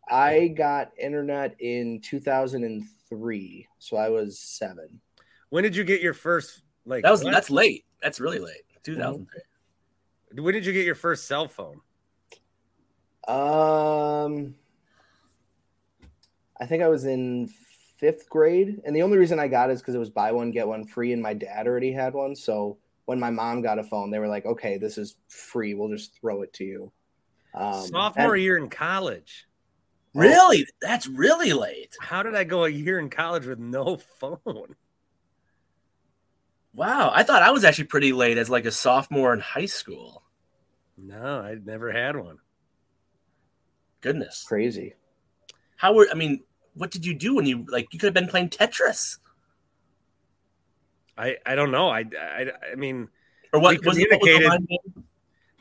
I 0.10 0.48
got 0.48 0.92
internet 0.98 1.56
in 1.60 2.02
2003, 2.02 3.68
so 3.78 3.98
I 3.98 4.10
was 4.10 4.40
seven. 4.40 5.00
When 5.54 5.62
did 5.64 5.76
you 5.76 5.84
get 5.84 6.02
your 6.02 6.16
first 6.16 6.64
like? 6.84 7.04
that 7.04 7.12
was 7.12 7.24
what? 7.24 7.32
that's 7.32 7.52
late. 7.52 7.86
That's 8.02 8.20
really 8.20 8.40
late. 8.40 8.64
2003. 8.82 10.42
When 10.42 10.52
did 10.52 10.66
you 10.66 10.74
get 10.74 10.84
your 10.84 10.96
first 10.96 11.28
cell 11.28 11.48
phone? 11.48 11.80
Um, 13.28 14.56
I 16.60 16.66
think 16.66 16.82
I 16.82 16.88
was 16.88 17.06
in 17.06 17.52
fifth 18.00 18.28
grade, 18.32 18.82
and 18.84 18.96
the 18.96 19.04
only 19.04 19.20
reason 19.20 19.38
I 19.38 19.48
got 19.48 19.70
it 19.70 19.74
is 19.74 19.82
because 19.82 19.94
it 19.94 20.00
was 20.00 20.10
buy 20.10 20.32
one 20.32 20.50
get 20.50 20.68
one 20.68 20.88
free, 20.88 21.14
and 21.14 21.22
my 21.22 21.36
dad 21.36 21.68
already 21.68 21.92
had 21.92 22.16
one. 22.16 22.36
So 22.36 22.80
when 23.06 23.20
my 23.20 23.30
mom 23.30 23.62
got 23.62 23.78
a 23.78 23.84
phone, 23.84 24.10
they 24.10 24.18
were 24.18 24.28
like, 24.28 24.48
"Okay, 24.48 24.80
this 24.80 24.98
is 24.98 25.18
free. 25.28 25.76
We'll 25.76 25.90
just 25.90 26.20
throw 26.20 26.42
it 26.42 26.52
to 26.54 26.64
you." 26.64 26.92
Um, 27.54 27.86
Sophomore 27.86 28.34
and- 28.34 28.44
year 28.44 28.58
in 28.58 28.72
college. 28.72 29.46
Really? 30.16 30.66
That's 30.82 31.06
really 31.06 31.54
late. 31.54 31.96
How 32.02 32.24
did 32.24 32.34
I 32.34 32.44
go 32.44 32.66
a 32.66 32.70
year 32.70 32.98
in 32.98 33.12
college 33.12 33.46
with 33.46 33.60
no 33.60 33.98
phone? 34.20 34.76
Wow. 36.74 37.12
I 37.14 37.24
thought 37.24 37.44
I 37.44 37.52
was 37.52 37.64
actually 37.64 37.86
pretty 37.86 38.14
late 38.14 38.38
as 38.38 38.50
like 38.50 38.66
a 38.66 38.72
sophomore 38.72 39.34
in 39.34 39.40
high 39.40 39.66
school. 39.68 40.24
No, 40.98 41.40
I 41.42 41.56
never 41.64 41.92
had 41.92 42.16
one. 42.16 42.38
Goodness. 44.02 44.44
crazy. 44.48 44.96
How 45.78 45.94
were 45.94 46.08
I 46.12 46.16
mean, 46.16 46.44
what 46.76 46.92
did 46.92 47.06
you 47.06 47.14
do 47.14 47.36
when 47.36 47.46
you 47.46 47.66
like 47.70 47.94
you 47.94 48.00
could 48.00 48.08
have 48.08 48.14
been 48.14 48.28
playing 48.28 48.50
Tetris? 48.50 49.18
I 51.18 51.38
I 51.46 51.56
don't 51.56 51.72
know. 51.72 51.90
I 51.90 52.06
I, 52.20 52.52
I 52.72 52.76
mean, 52.76 53.08
Or 53.54 53.60
what 53.60 53.80
We 53.82 53.88
was, 53.88 53.98
it, 53.98 54.10
what 54.12 54.22
was 54.22 54.30
the 54.30 54.40
communicated- 54.48 55.04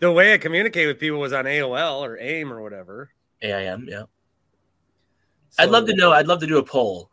the 0.00 0.10
way 0.10 0.34
I 0.34 0.38
communicate 0.38 0.88
with 0.88 0.98
people 0.98 1.20
was 1.20 1.32
on 1.32 1.44
AOL 1.44 2.00
or 2.00 2.18
AIM 2.18 2.52
or 2.52 2.60
whatever. 2.60 3.10
AIM, 3.40 3.86
yeah. 3.88 4.04
I'd 5.58 5.70
love 5.70 5.86
to 5.86 5.94
know. 5.94 6.10
I'd 6.12 6.26
love 6.26 6.40
to 6.40 6.46
do 6.46 6.58
a 6.58 6.64
poll 6.64 7.08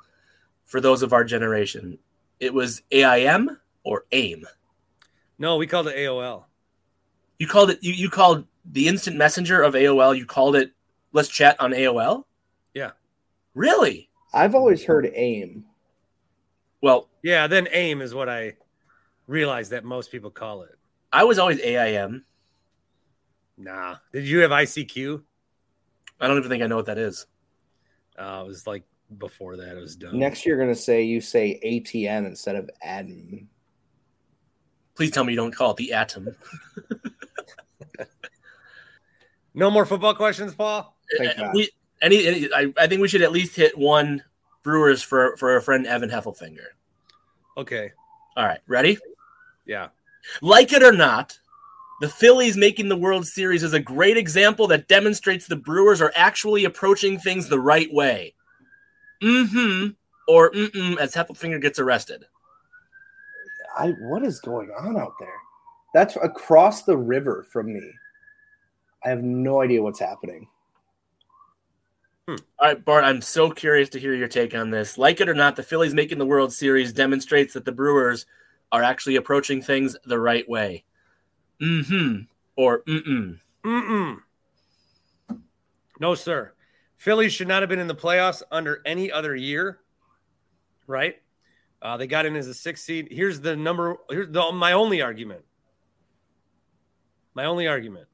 for 0.66 0.82
those 0.82 1.04
of 1.04 1.14
our 1.14 1.24
generation. 1.24 2.00
It 2.39 2.52
was 2.54 2.82
AIM 2.91 3.58
or 3.84 4.06
AIM. 4.12 4.46
No, 5.38 5.58
we 5.58 5.68
called 5.68 5.88
it 5.88 5.96
AOL. 5.96 6.46
You 7.38 7.48
called 7.48 7.70
it. 7.70 7.80
You, 7.82 7.94
you 7.94 8.10
called 8.10 8.46
the 8.66 8.88
instant 8.88 9.16
messenger 9.16 9.62
of 9.62 9.74
AOL. 9.74 10.18
You 10.18 10.26
called 10.26 10.56
it. 10.56 10.72
Let's 11.14 11.30
chat 11.30 11.60
on 11.60 11.72
AOL. 11.72 12.26
Yeah. 12.74 12.92
Really? 13.56 14.10
I've 14.34 14.54
always 14.56 14.84
heard 14.84 15.10
aim. 15.14 15.66
Well, 16.82 17.10
Yeah, 17.24 17.48
then 17.48 17.68
AIM 17.72 18.02
is 18.02 18.14
what 18.14 18.30
I 18.30 18.56
realized 19.28 19.72
that 19.72 19.84
most 19.84 20.12
people 20.12 20.30
call 20.32 20.64
it. 20.64 20.78
I 21.12 21.24
was 21.24 21.40
always 21.40 21.60
AIM. 21.62 22.24
Nah. 23.58 23.98
Did 24.14 24.26
you 24.26 24.40
have 24.40 24.52
ICQ? 24.52 25.22
I 26.20 26.28
don't 26.28 26.38
even 26.38 26.50
think 26.50 26.64
I 26.64 26.68
know 26.68 26.76
what 26.76 26.86
that 26.86 26.98
is. 26.98 27.26
Uh, 28.18 28.44
it 28.44 28.48
was 28.48 28.68
like 28.68 28.84
before 29.18 29.58
that. 29.58 29.78
It 29.78 29.80
was 29.82 29.96
done. 29.96 30.18
Next, 30.20 30.46
you're 30.46 30.58
gonna 30.58 30.76
say 30.76 31.04
you 31.04 31.22
say 31.22 31.60
ATM 31.66 32.26
instead 32.28 32.56
of 32.56 32.70
admin. 32.86 33.46
Please 35.00 35.12
tell 35.12 35.24
me 35.24 35.32
you 35.32 35.38
don't 35.38 35.56
call 35.56 35.72
it 35.72 35.78
the 35.78 35.93
atom. 35.93 36.36
No 39.54 39.72
more 39.72 39.86
football 39.86 40.14
questions, 40.14 40.54
Paul. 40.54 40.93
Thank 41.18 41.39
Uh, 41.39 41.52
we, 41.54 41.70
any, 42.02 42.28
any 42.28 42.54
I, 42.54 42.74
I 42.78 42.86
think 42.86 43.00
we 43.00 43.08
should 43.08 43.22
at 43.22 43.32
least 43.32 43.56
hit 43.56 43.78
one 43.78 44.22
Brewers 44.62 45.02
for 45.02 45.38
for 45.38 45.54
our 45.54 45.62
friend 45.62 45.88
Evan 45.88 46.10
Heffelfinger. 46.10 46.66
Okay. 47.56 47.93
All 48.36 48.45
right, 48.45 48.60
ready? 48.68 48.97
Yeah. 49.66 49.88
Like 50.41 50.74
it 50.74 50.84
or 50.84 50.91
not, 50.91 51.39
the 52.02 52.10
Phillies 52.10 52.58
making 52.58 52.89
the 52.89 52.97
World 52.97 53.26
Series 53.26 53.64
is 53.64 53.72
a 53.72 53.80
great 53.80 54.18
example 54.18 54.68
that 54.68 54.89
demonstrates 54.89 55.47
the 55.47 55.56
Brewers 55.56 56.02
are 56.02 56.12
actually 56.14 56.66
approaching 56.66 57.18
things 57.18 57.47
the 57.47 57.62
right 57.62 57.88
way. 57.93 58.34
Mm-hmm. 59.24 59.91
Or 60.28 60.52
mm-mm 60.52 60.97
as 60.97 61.16
Heffelfinger 61.16 61.62
gets 61.62 61.80
arrested. 61.80 62.26
I 63.78 63.90
what 64.00 64.24
is 64.24 64.40
going 64.40 64.72
on 64.80 64.98
out 64.98 65.14
there? 65.20 65.34
That's 65.94 66.16
across 66.18 66.84
the 66.84 66.98
river 66.98 67.48
from 67.52 67.74
me. 67.74 67.92
I 69.04 69.10
have 69.10 69.24
no 69.24 69.62
idea 69.62 69.82
what's 69.82 70.00
happening. 70.00 70.48
All 72.28 72.38
right, 72.62 72.86
Bart, 72.86 73.04
I'm 73.04 73.22
so 73.22 73.50
curious 73.50 73.90
to 73.90 74.00
hear 74.00 74.14
your 74.14 74.28
take 74.28 74.54
on 74.54 74.70
this. 74.70 75.00
Like 75.00 75.20
it 75.20 75.30
or 75.30 75.34
not, 75.34 75.56
the 75.56 75.64
Phillies 75.64 75.96
making 75.96 76.20
the 76.20 76.26
World 76.26 76.54
Series 76.54 76.94
demonstrates 76.94 77.56
that 77.56 77.66
the 77.66 77.72
Brewers 77.72 78.28
are 78.72 78.84
actually 78.84 79.16
approaching 79.16 79.62
things 79.62 79.98
the 80.06 80.20
right 80.20 80.48
way. 80.48 80.84
Mm-hmm. 81.60 82.24
Or 82.56 82.84
mm-mm. 82.84 83.40
Mm-mm. 83.66 84.18
No, 86.00 86.14
sir. 86.14 86.54
Phillies 86.98 87.34
should 87.34 87.48
not 87.48 87.64
have 87.64 87.70
been 87.70 87.80
in 87.80 87.88
the 87.88 87.96
playoffs 87.96 88.44
under 88.52 88.82
any 88.86 89.12
other 89.12 89.36
year. 89.36 89.80
Right? 90.86 91.22
Uh, 91.82 91.98
they 91.98 92.08
got 92.08 92.26
in 92.26 92.36
as 92.36 92.48
a 92.48 92.54
six 92.54 92.82
seed. 92.84 93.08
Here's 93.10 93.40
the 93.40 93.56
number. 93.56 93.98
Here's 94.10 94.30
the, 94.30 94.52
my 94.52 94.74
only 94.74 95.02
argument. 95.02 95.46
My 97.34 97.46
only 97.46 97.68
argument. 97.68 98.08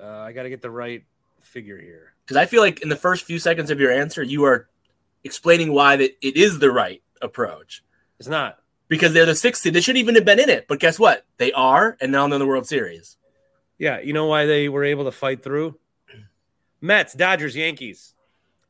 Uh, 0.00 0.06
I 0.06 0.32
got 0.32 0.42
to 0.42 0.50
get 0.50 0.60
the 0.62 0.70
right 0.70 1.04
figure 1.40 1.80
here. 1.80 2.14
Because 2.24 2.36
I 2.36 2.46
feel 2.46 2.62
like 2.62 2.82
in 2.82 2.88
the 2.88 2.96
first 2.96 3.24
few 3.24 3.38
seconds 3.38 3.70
of 3.70 3.80
your 3.80 3.92
answer, 3.92 4.22
you 4.22 4.44
are 4.44 4.68
explaining 5.24 5.72
why 5.72 5.96
that 5.96 6.16
it 6.26 6.36
is 6.36 6.58
the 6.58 6.70
right 6.70 7.02
approach. 7.22 7.82
It's 8.18 8.28
not. 8.28 8.58
Because 8.88 9.12
they're 9.12 9.26
the 9.26 9.34
sixth 9.34 9.62
seed. 9.62 9.74
They 9.74 9.80
shouldn't 9.80 10.00
even 10.00 10.14
have 10.16 10.24
been 10.24 10.40
in 10.40 10.50
it. 10.50 10.66
But 10.68 10.80
guess 10.80 10.98
what? 10.98 11.24
They 11.38 11.52
are, 11.52 11.96
and 12.00 12.12
now 12.12 12.26
they're 12.26 12.36
in 12.36 12.40
the 12.40 12.46
World 12.46 12.66
Series. 12.66 13.16
Yeah, 13.78 14.00
you 14.00 14.12
know 14.12 14.26
why 14.26 14.46
they 14.46 14.68
were 14.68 14.84
able 14.84 15.04
to 15.04 15.12
fight 15.12 15.42
through? 15.42 15.78
Mets, 16.80 17.14
Dodgers, 17.14 17.56
Yankees. 17.56 18.14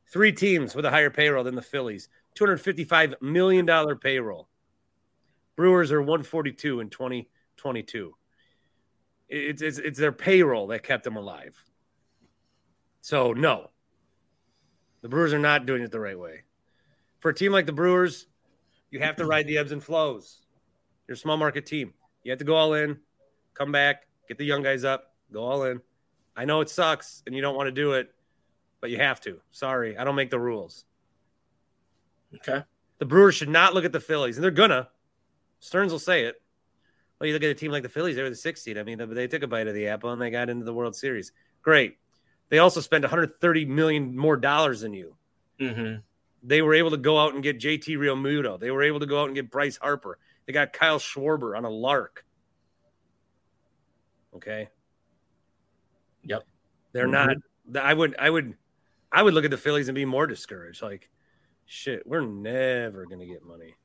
Three 0.09 0.33
teams 0.33 0.75
with 0.75 0.85
a 0.85 0.91
higher 0.91 1.11
payroll 1.11 1.45
than 1.45 1.55
the 1.55 1.63
Phillies. 1.63 2.09
$255 2.39 3.21
million 3.21 3.67
payroll. 3.99 4.49
Brewers 5.57 5.93
are 5.93 6.01
142 6.01 6.81
in 6.81 6.89
2022. 6.89 8.15
It's, 9.29 9.63
it's, 9.63 9.79
it's 9.79 9.99
their 9.99 10.13
payroll 10.13 10.69
that 10.69 10.83
kept 10.83 11.05
them 11.05 11.17
alive. 11.17 11.55
So, 13.01 13.33
no. 13.33 13.71
The 15.03 15.09
Brewers 15.09 15.33
are 15.33 15.39
not 15.39 15.67
doing 15.67 15.83
it 15.83 15.91
the 15.91 16.01
right 16.01 16.19
way. 16.19 16.43
For 17.21 17.31
a 17.31 17.35
team 17.35 17.53
like 17.53 17.67
the 17.67 17.73
Brewers, 17.73 18.27
you 18.91 19.01
have 19.01 19.17
to 19.17 19.25
ride 19.25 19.47
the 19.47 19.59
ebbs 19.59 19.73
and 19.73 19.83
flows. 19.83 20.43
You're 21.07 21.15
a 21.15 21.19
small 21.19 21.37
market 21.37 21.67
team. 21.67 21.95
You 22.23 22.33
have 22.33 22.39
to 22.39 22.45
go 22.45 22.57
all 22.57 22.75
in, 22.75 22.99
come 23.55 23.73
back, 23.73 24.07
get 24.29 24.39
the 24.39 24.45
young 24.45 24.63
guys 24.63 24.85
up, 24.85 25.15
go 25.33 25.43
all 25.43 25.65
in. 25.65 25.81
I 26.37 26.45
know 26.45 26.61
it 26.61 26.71
sucks 26.71 27.23
and 27.27 27.35
you 27.35 27.43
don't 27.43 27.57
want 27.57 27.69
to 27.69 27.73
do 27.73 27.93
it, 27.93 28.15
but 28.81 28.91
you 28.91 28.99
have 28.99 29.21
to. 29.23 29.41
Sorry, 29.51 29.97
I 29.97 30.05
don't 30.05 30.15
make 30.15 30.31
the 30.31 30.41
rules. 30.41 30.85
Okay. 32.37 32.63
The 32.99 33.07
Brewers 33.07 33.35
should 33.35 33.49
not 33.49 33.75
look 33.75 33.85
at 33.85 33.93
the 33.93 34.01
Phillies, 34.01 34.37
and 34.37 34.45
they're 34.45 34.51
gonna. 34.51 34.89
Stearns 35.59 35.93
will 35.93 35.99
say 35.99 36.25
it. 36.25 36.41
Well, 37.19 37.27
you 37.27 37.35
look 37.35 37.43
at 37.43 37.51
a 37.51 37.55
team 37.55 37.73
like 37.73 37.83
the 37.83 37.89
Phillies; 37.89 38.17
they 38.17 38.23
were 38.23 38.31
the 38.31 38.37
sixth 38.37 38.63
seed. 38.63 38.79
I 38.79 38.83
mean, 38.83 38.99
they 39.13 39.27
took 39.27 39.43
a 39.43 39.47
bite 39.47 39.69
of 39.69 39.75
the 39.75 39.89
apple 39.89 40.11
and 40.11 40.21
they 40.21 40.31
got 40.31 40.49
into 40.49 40.65
the 40.65 40.75
World 40.75 40.97
Series. 40.97 41.33
Great. 41.63 41.99
They 42.49 42.59
also 42.59 42.81
spent 42.81 43.05
130 43.05 43.65
million 43.67 44.17
more 44.17 44.37
dollars 44.37 44.81
than 44.81 44.93
you. 44.93 45.15
Mm-hmm. 45.61 46.01
They 46.43 46.63
were 46.63 46.75
able 46.75 46.91
to 46.91 46.97
go 46.97 47.19
out 47.19 47.35
and 47.35 47.43
get 47.43 47.61
JT 47.61 47.97
Realmuto. 47.97 48.59
They 48.59 48.71
were 48.71 48.83
able 48.83 49.01
to 49.01 49.07
go 49.07 49.21
out 49.21 49.27
and 49.27 49.35
get 49.35 49.51
Bryce 49.51 49.77
Harper. 49.77 50.19
They 50.47 50.53
got 50.53 50.73
Kyle 50.73 50.99
Schwarber 50.99 51.57
on 51.57 51.65
a 51.65 51.71
lark. 51.71 52.25
Okay. 54.35 54.69
Yep. 56.25 56.45
They're 56.93 57.07
not. 57.07 57.37
I 57.81 57.95
would. 57.95 58.17
I 58.19 58.31
would. 58.31 58.57
I 59.13 59.23
would 59.23 59.35
look 59.35 59.45
at 59.45 59.51
the 59.51 59.57
Phillies 59.57 59.89
and 59.89 59.95
be 59.95 60.05
more 60.05 60.27
discouraged. 60.27 60.83
Like, 60.83 61.11
shit, 61.71 62.05
we're 62.05 62.21
never 62.21 63.07
gonna 63.07 63.27
get 63.27 63.45
money. 63.45 63.77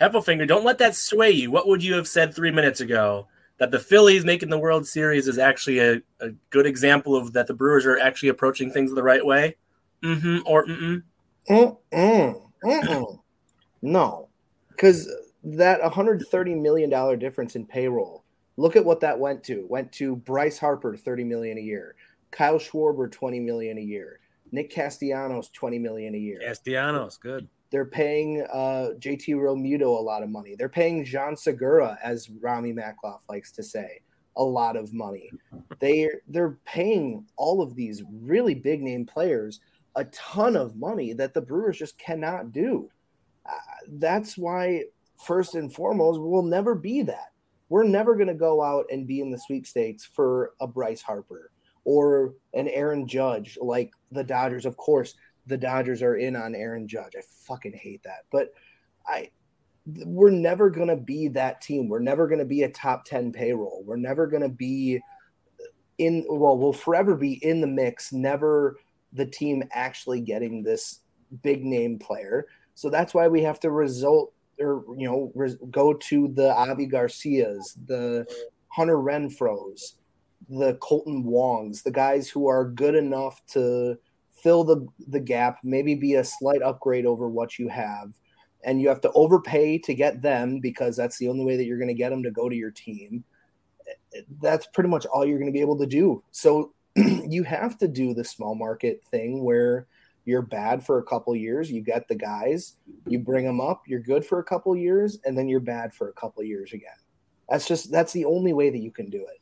Heffelfinger, 0.00 0.48
don't 0.48 0.64
let 0.64 0.78
that 0.78 0.94
sway 0.94 1.30
you. 1.30 1.50
What 1.50 1.68
would 1.68 1.84
you 1.84 1.94
have 1.94 2.08
said 2.08 2.34
three 2.34 2.50
minutes 2.50 2.80
ago? 2.80 3.28
That 3.58 3.70
the 3.70 3.80
Phillies 3.80 4.24
making 4.24 4.50
the 4.50 4.58
World 4.58 4.86
Series 4.86 5.26
is 5.26 5.38
actually 5.38 5.80
a, 5.80 6.00
a 6.20 6.30
good 6.50 6.64
example 6.64 7.16
of 7.16 7.32
that 7.32 7.48
the 7.48 7.54
Brewers 7.54 7.84
are 7.84 7.98
actually 7.98 8.28
approaching 8.28 8.70
things 8.70 8.94
the 8.94 9.02
right 9.02 9.24
way? 9.24 9.56
Mm-hmm. 10.02 10.38
Or 10.46 10.64
mm-mm. 10.64 11.02
Mm-mm, 11.50 12.40
mm-mm. 12.64 13.18
no, 13.82 14.28
because 14.70 15.10
that 15.42 15.82
130 15.82 16.54
million 16.54 16.88
dollar 16.88 17.16
difference 17.16 17.56
in 17.56 17.66
payroll. 17.66 18.24
Look 18.56 18.74
at 18.76 18.84
what 18.84 19.00
that 19.00 19.18
went 19.18 19.44
to. 19.44 19.66
Went 19.68 19.92
to 19.92 20.16
Bryce 20.16 20.58
Harper 20.58 20.96
30 20.96 21.24
million 21.24 21.58
a 21.58 21.60
year, 21.60 21.94
Kyle 22.30 22.58
Schwarber 22.58 23.10
20 23.10 23.40
million 23.40 23.78
a 23.78 23.82
year, 23.82 24.20
Nick 24.52 24.70
Castellanos 24.70 25.50
20 25.50 25.78
million 25.78 26.14
a 26.14 26.18
year. 26.18 26.40
Castellanos, 26.44 27.16
good. 27.16 27.48
They're 27.70 27.84
paying 27.84 28.46
uh, 28.52 28.90
JT 28.98 29.28
Realmuto 29.28 29.82
a 29.82 30.02
lot 30.02 30.22
of 30.22 30.30
money. 30.30 30.54
They're 30.56 30.68
paying 30.68 31.04
Jean 31.04 31.36
Segura, 31.36 31.98
as 32.02 32.30
Rami 32.30 32.72
Makloff 32.72 33.20
likes 33.28 33.52
to 33.52 33.62
say, 33.62 34.00
a 34.36 34.42
lot 34.42 34.76
of 34.76 34.94
money. 34.94 35.30
They 35.80 36.08
they're 36.28 36.58
paying 36.64 37.26
all 37.36 37.60
of 37.60 37.74
these 37.74 38.02
really 38.10 38.54
big 38.54 38.82
name 38.82 39.04
players 39.04 39.60
a 39.96 40.04
ton 40.04 40.56
of 40.56 40.76
money 40.76 41.12
that 41.12 41.34
the 41.34 41.40
Brewers 41.40 41.78
just 41.78 41.98
cannot 41.98 42.52
do. 42.52 42.88
Uh, 43.44 43.52
that's 43.94 44.38
why, 44.38 44.84
first 45.16 45.56
and 45.56 45.72
foremost, 45.74 46.20
we'll 46.20 46.42
never 46.42 46.74
be 46.74 47.02
that. 47.02 47.32
We're 47.68 47.84
never 47.84 48.14
going 48.14 48.28
to 48.28 48.34
go 48.34 48.62
out 48.62 48.86
and 48.90 49.06
be 49.06 49.20
in 49.20 49.30
the 49.30 49.38
sweepstakes 49.38 50.04
for 50.04 50.52
a 50.60 50.66
Bryce 50.66 51.02
Harper 51.02 51.50
or 51.88 52.34
an 52.52 52.68
Aaron 52.68 53.08
Judge 53.08 53.56
like 53.62 53.92
the 54.12 54.22
Dodgers. 54.22 54.66
Of 54.66 54.76
course, 54.76 55.14
the 55.46 55.56
Dodgers 55.56 56.02
are 56.02 56.16
in 56.16 56.36
on 56.36 56.54
Aaron 56.54 56.86
Judge. 56.86 57.14
I 57.16 57.22
fucking 57.46 57.72
hate 57.72 58.02
that. 58.02 58.26
But 58.30 58.52
I 59.06 59.30
we're 60.04 60.28
never 60.28 60.68
going 60.68 60.88
to 60.88 60.96
be 60.96 61.28
that 61.28 61.62
team. 61.62 61.88
We're 61.88 62.00
never 62.00 62.28
going 62.28 62.40
to 62.40 62.44
be 62.44 62.64
a 62.64 62.68
top 62.68 63.06
10 63.06 63.32
payroll. 63.32 63.84
We're 63.86 63.96
never 63.96 64.26
going 64.26 64.42
to 64.42 64.50
be 64.50 65.00
in 65.96 66.26
well, 66.28 66.58
we'll 66.58 66.74
forever 66.74 67.16
be 67.16 67.42
in 67.42 67.62
the 67.62 67.66
mix, 67.66 68.12
never 68.12 68.76
the 69.14 69.24
team 69.24 69.64
actually 69.72 70.20
getting 70.20 70.62
this 70.62 71.00
big 71.42 71.64
name 71.64 71.98
player. 71.98 72.48
So 72.74 72.90
that's 72.90 73.14
why 73.14 73.28
we 73.28 73.42
have 73.44 73.60
to 73.60 73.70
result 73.70 74.34
or 74.60 74.84
you 74.94 75.08
know 75.08 75.32
res- 75.34 75.56
go 75.70 75.94
to 75.94 76.28
the 76.28 76.54
Avi 76.54 76.84
Garcias, 76.84 77.78
the 77.86 78.26
Hunter 78.68 78.98
Renfroes, 78.98 79.94
the 80.48 80.74
Kolten 80.74 81.24
Wongs, 81.24 81.82
the 81.82 81.90
guys 81.90 82.28
who 82.28 82.48
are 82.48 82.64
good 82.64 82.94
enough 82.94 83.40
to 83.48 83.98
fill 84.32 84.64
the 84.64 84.86
the 85.08 85.20
gap, 85.20 85.58
maybe 85.62 85.94
be 85.94 86.14
a 86.14 86.24
slight 86.24 86.62
upgrade 86.62 87.06
over 87.06 87.28
what 87.28 87.58
you 87.58 87.68
have. 87.68 88.12
And 88.64 88.80
you 88.80 88.88
have 88.88 89.00
to 89.02 89.12
overpay 89.12 89.78
to 89.78 89.94
get 89.94 90.20
them 90.20 90.58
because 90.60 90.96
that's 90.96 91.18
the 91.18 91.28
only 91.28 91.44
way 91.44 91.56
that 91.56 91.64
you're 91.64 91.78
going 91.78 91.88
to 91.88 91.94
get 91.94 92.10
them 92.10 92.24
to 92.24 92.30
go 92.30 92.48
to 92.48 92.56
your 92.56 92.72
team. 92.72 93.24
That's 94.42 94.66
pretty 94.66 94.88
much 94.88 95.06
all 95.06 95.24
you're 95.24 95.38
going 95.38 95.50
to 95.50 95.56
be 95.56 95.60
able 95.60 95.78
to 95.78 95.86
do. 95.86 96.24
So 96.32 96.72
you 96.96 97.44
have 97.44 97.78
to 97.78 97.88
do 97.88 98.14
the 98.14 98.24
small 98.24 98.56
market 98.56 99.02
thing 99.10 99.44
where 99.44 99.86
you're 100.24 100.42
bad 100.42 100.84
for 100.84 100.98
a 100.98 101.04
couple 101.04 101.34
years, 101.34 101.70
you 101.70 101.80
get 101.80 102.06
the 102.06 102.14
guys, 102.14 102.74
you 103.06 103.18
bring 103.18 103.46
them 103.46 103.62
up, 103.62 103.84
you're 103.86 104.00
good 104.00 104.26
for 104.26 104.40
a 104.40 104.44
couple 104.44 104.76
years, 104.76 105.18
and 105.24 105.38
then 105.38 105.48
you're 105.48 105.58
bad 105.60 105.94
for 105.94 106.10
a 106.10 106.12
couple 106.12 106.42
years 106.42 106.72
again. 106.74 106.90
That's 107.48 107.66
just 107.66 107.90
that's 107.90 108.12
the 108.12 108.26
only 108.26 108.52
way 108.52 108.68
that 108.68 108.78
you 108.78 108.90
can 108.90 109.08
do 109.08 109.22
it. 109.22 109.40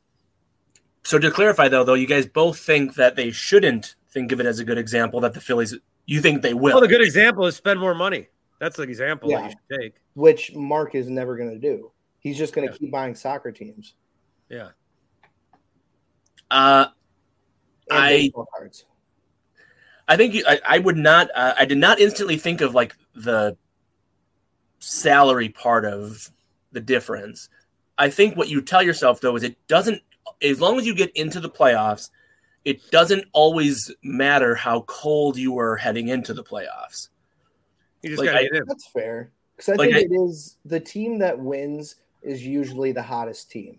So 1.07 1.21
to 1.21 1.31
clarify, 1.31 1.69
though, 1.69 1.85
though 1.85 1.95
you 1.95 2.09
guys 2.09 2.27
both 2.27 2.59
think 2.59 2.97
that 2.97 3.15
they 3.15 3.31
shouldn't 3.31 3.95
think 4.11 4.33
of 4.33 4.41
it 4.41 4.47
as 4.47 4.59
a 4.59 4.65
good 4.65 4.77
example 4.77 5.21
that 5.21 5.35
the 5.35 5.41
Phillies. 5.41 5.73
You 6.05 6.21
think 6.21 6.43
they 6.43 6.53
will? 6.53 6.73
Well, 6.73 6.81
the 6.81 6.89
good 6.89 7.01
example 7.01 7.47
is 7.47 7.55
spend 7.55 7.79
more 7.79 7.95
money. 7.95 8.27
That's 8.59 8.77
the 8.77 8.83
example 8.83 9.31
Yeah. 9.31 9.43
that 9.43 9.45
you 9.45 9.51
should 9.77 9.81
take. 9.83 9.95
which 10.15 10.53
Mark 10.57 10.97
is 10.97 11.09
never 11.09 11.37
going 11.37 11.51
to 11.51 11.59
do. 11.61 11.93
He's 12.19 12.37
just 12.37 12.55
going 12.55 12.67
to 12.67 12.73
Yeah. 12.75 12.79
keep 12.79 12.91
buying 12.91 13.15
soccer 13.15 13.53
teams 13.53 13.95
Yeah. 14.49 14.71
Uh, 16.51 16.87
and 17.89 17.99
I- 17.99 18.09
baseball 18.17 18.49
cards. 18.57 18.85
I 20.09 20.17
think 20.17 20.35
you, 20.35 20.45
I, 20.47 20.61
I 20.67 20.79
would 20.81 20.97
not. 20.97 21.31
Uh, 21.37 21.55
I 21.57 21.67
did 21.67 21.79
not 21.79 22.01
instantly 22.01 22.37
think 22.37 22.61
of 22.61 22.75
like 22.75 22.97
the 23.15 23.57
salary 24.81 25.51
part 25.51 25.85
of 25.85 26.31
the 26.73 26.81
difference. 26.81 27.49
I 27.97 28.11
think 28.11 28.37
what 28.37 28.49
you 28.49 28.61
tell 28.61 28.83
yourself 28.83 29.21
though 29.21 29.37
is 29.37 29.45
it 29.45 29.57
doesn't. 29.69 30.03
As 30.43 30.61
long 30.61 30.79
as 30.79 30.87
you 30.87 30.95
get 30.95 31.11
into 31.17 31.41
the 31.41 31.51
playoffs, 31.51 32.11
it 32.65 32.91
doesn't 32.91 33.25
always 33.33 33.91
matter 34.03 34.55
how 34.55 34.83
cold 34.83 35.37
you 35.37 35.53
were 35.53 35.77
heading 35.77 36.09
into 36.09 36.35
the 36.35 36.45
playoffs. 36.45 37.09
You 38.03 38.11
just 38.11 38.21
Like, 38.21 38.27
got 38.31 38.33
to 38.33 38.39
I- 38.39 38.43
get 38.43 38.55
in. 38.55 38.65
That's 38.67 38.87
fair 38.89 39.33
because 39.57 39.69
I 39.71 39.75
Like, 39.77 39.91
think 39.93 40.11
I- 40.11 40.15
it 40.15 40.21
is 40.29 40.59
the 40.65 40.81
team 40.81 41.19
that 41.19 41.39
wins 41.39 41.97
is 42.23 42.45
usually 42.47 42.93
the 42.93 43.03
hottest 43.03 43.51
team. 43.51 43.79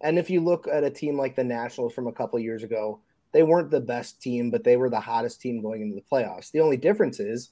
And 0.00 0.18
if 0.18 0.30
you 0.30 0.40
look 0.40 0.68
at 0.68 0.84
a 0.84 0.90
team 0.90 1.16
like 1.16 1.34
the 1.34 1.42
Nationals 1.44 1.92
from 1.92 2.06
a 2.06 2.12
couple 2.12 2.38
years 2.38 2.62
ago, 2.62 3.00
they 3.32 3.42
weren't 3.42 3.70
the 3.70 3.80
best 3.80 4.22
team, 4.22 4.50
but 4.50 4.62
they 4.62 4.76
were 4.76 4.88
the 4.90 5.00
hottest 5.00 5.40
team 5.40 5.60
going 5.60 5.82
into 5.82 5.94
the 5.96 6.02
playoffs. 6.02 6.50
The 6.50 6.60
only 6.60 6.76
difference 6.76 7.18
is 7.20 7.50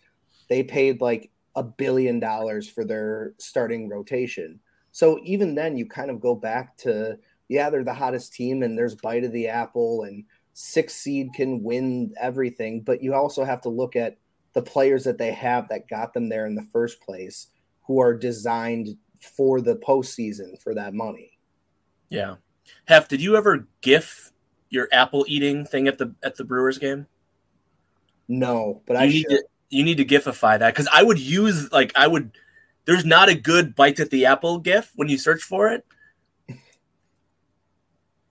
they 0.49 0.63
paid 0.63 1.01
like 1.01 1.31
a 1.57 1.63
billion 1.63 2.21
dollars 2.21 2.69
for 2.69 2.85
their 2.85 3.35
starting 3.39 3.89
rotation. 3.89 4.61
So 4.93 5.19
even 5.25 5.55
then, 5.55 5.77
you 5.77 5.87
kind 5.87 6.11
of 6.11 6.21
go 6.21 6.35
back 6.35 6.77
to 6.79 7.19
yeah, 7.49 7.71
they're 7.71 7.85
the 7.85 7.95
hottest 7.95 8.33
team, 8.33 8.63
and 8.63 8.77
there's 8.77 8.95
bite 8.95 9.25
of 9.25 9.33
the 9.33 9.49
apple, 9.49 10.03
and 10.03 10.25
six 10.53 10.95
seed 10.95 11.29
can 11.35 11.63
win 11.63 12.13
everything. 12.21 12.81
But 12.83 13.03
you 13.03 13.15
also 13.15 13.45
have 13.45 13.61
to 13.63 13.69
look 13.69 13.97
at 13.97 14.17
the 14.53 14.63
players 14.63 15.05
that 15.05 15.19
they 15.19 15.33
have 15.33 15.69
that 15.69 15.89
got 15.89 16.15
them 16.15 16.29
there 16.29 16.47
in 16.47 16.55
the 16.55 16.63
first 16.63 17.01
place, 17.01 17.49
who 17.87 18.01
are 18.01 18.17
designed 18.17 18.97
for 19.21 19.61
the 19.61 19.77
postseason 19.77 20.61
for 20.61 20.75
that 20.75 20.95
money. 20.95 21.39
Yeah. 22.09 22.37
Hef, 22.87 23.09
did 23.09 23.23
you 23.23 23.37
ever 23.37 23.67
gif 23.81 24.33
your 24.71 24.89
apple 24.93 25.25
eating 25.29 25.65
thing 25.65 25.89
at 25.89 25.99
the 25.99 26.15
at 26.23 26.37
the 26.37 26.45
Brewers 26.45 26.79
game? 26.79 27.07
No, 28.29 28.83
but 28.87 28.95
you 28.95 29.01
I 29.01 29.07
need 29.07 29.21
should. 29.23 29.31
to 29.31 29.45
you 29.71 29.85
need 29.85 29.97
to 29.99 30.05
gifify 30.05 30.59
that 30.59 30.75
because 30.75 30.89
I 30.93 31.03
would 31.03 31.19
use 31.19 31.71
like 31.73 31.93
I 31.97 32.07
would. 32.07 32.33
There's 32.85 33.05
not 33.05 33.29
a 33.29 33.35
good 33.35 33.75
bite 33.75 33.99
at 33.99 34.11
the 34.11 34.27
apple 34.27 34.59
gif 34.59 34.93
when 34.95 35.09
you 35.09 35.19
search 35.19 35.43
for 35.43 35.69
it. 35.69 35.85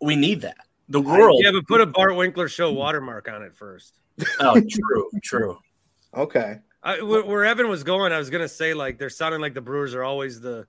We 0.06 0.16
need 0.16 0.42
that. 0.42 0.58
The 0.90 1.02
world. 1.02 1.42
Yeah, 1.44 1.52
but 1.52 1.66
put 1.68 1.82
a 1.82 1.86
Bart 1.88 2.16
Winkler 2.16 2.48
show 2.48 2.72
watermark 2.72 3.28
on 3.28 3.42
it 3.42 3.56
first. 3.56 3.98
Oh, 4.40 4.62
true, 4.70 5.10
true. 5.24 5.58
Okay. 6.16 6.60
I, 6.84 7.02
where, 7.02 7.26
where 7.26 7.44
Evan 7.44 7.68
was 7.70 7.84
going, 7.84 8.14
I 8.14 8.20
was 8.20 8.30
gonna 8.30 8.48
say 8.48 8.76
like 8.76 9.00
they're 9.00 9.10
sounding 9.10 9.42
like 9.42 9.56
the 9.56 9.62
Brewers 9.62 9.96
are 9.96 10.04
always 10.04 10.40
the 10.40 10.68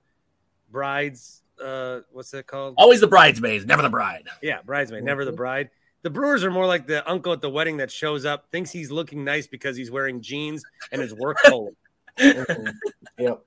brides. 0.71 1.43
Uh, 1.63 1.99
what's 2.11 2.31
that 2.31 2.47
called? 2.47 2.73
Always 2.79 2.99
the 2.99 3.07
bridesmaids, 3.07 3.65
never 3.67 3.83
the 3.83 3.89
bride. 3.89 4.23
Yeah, 4.41 4.61
bridesmaid, 4.63 5.03
never 5.03 5.23
the 5.23 5.31
Mhm. 5.31 5.37
bride. 5.37 5.69
The 6.01 6.09
Brewers 6.09 6.43
are 6.43 6.51
more 6.51 6.65
like 6.65 6.87
the 6.87 7.07
uncle 7.09 7.31
at 7.33 7.41
the 7.41 7.49
wedding 7.49 7.77
that 7.77 7.91
shows 7.91 8.25
up, 8.25 8.49
thinks 8.51 8.71
he's 8.71 8.89
looking 8.91 9.23
nice 9.23 9.45
because 9.45 9.77
he's 9.77 9.91
wearing 9.91 10.21
jeans 10.21 10.63
and 10.91 10.99
his 10.99 11.13
work 11.13 11.37
coat. 11.45 11.75
Mhm. 12.17 12.73
yep. 13.19 13.43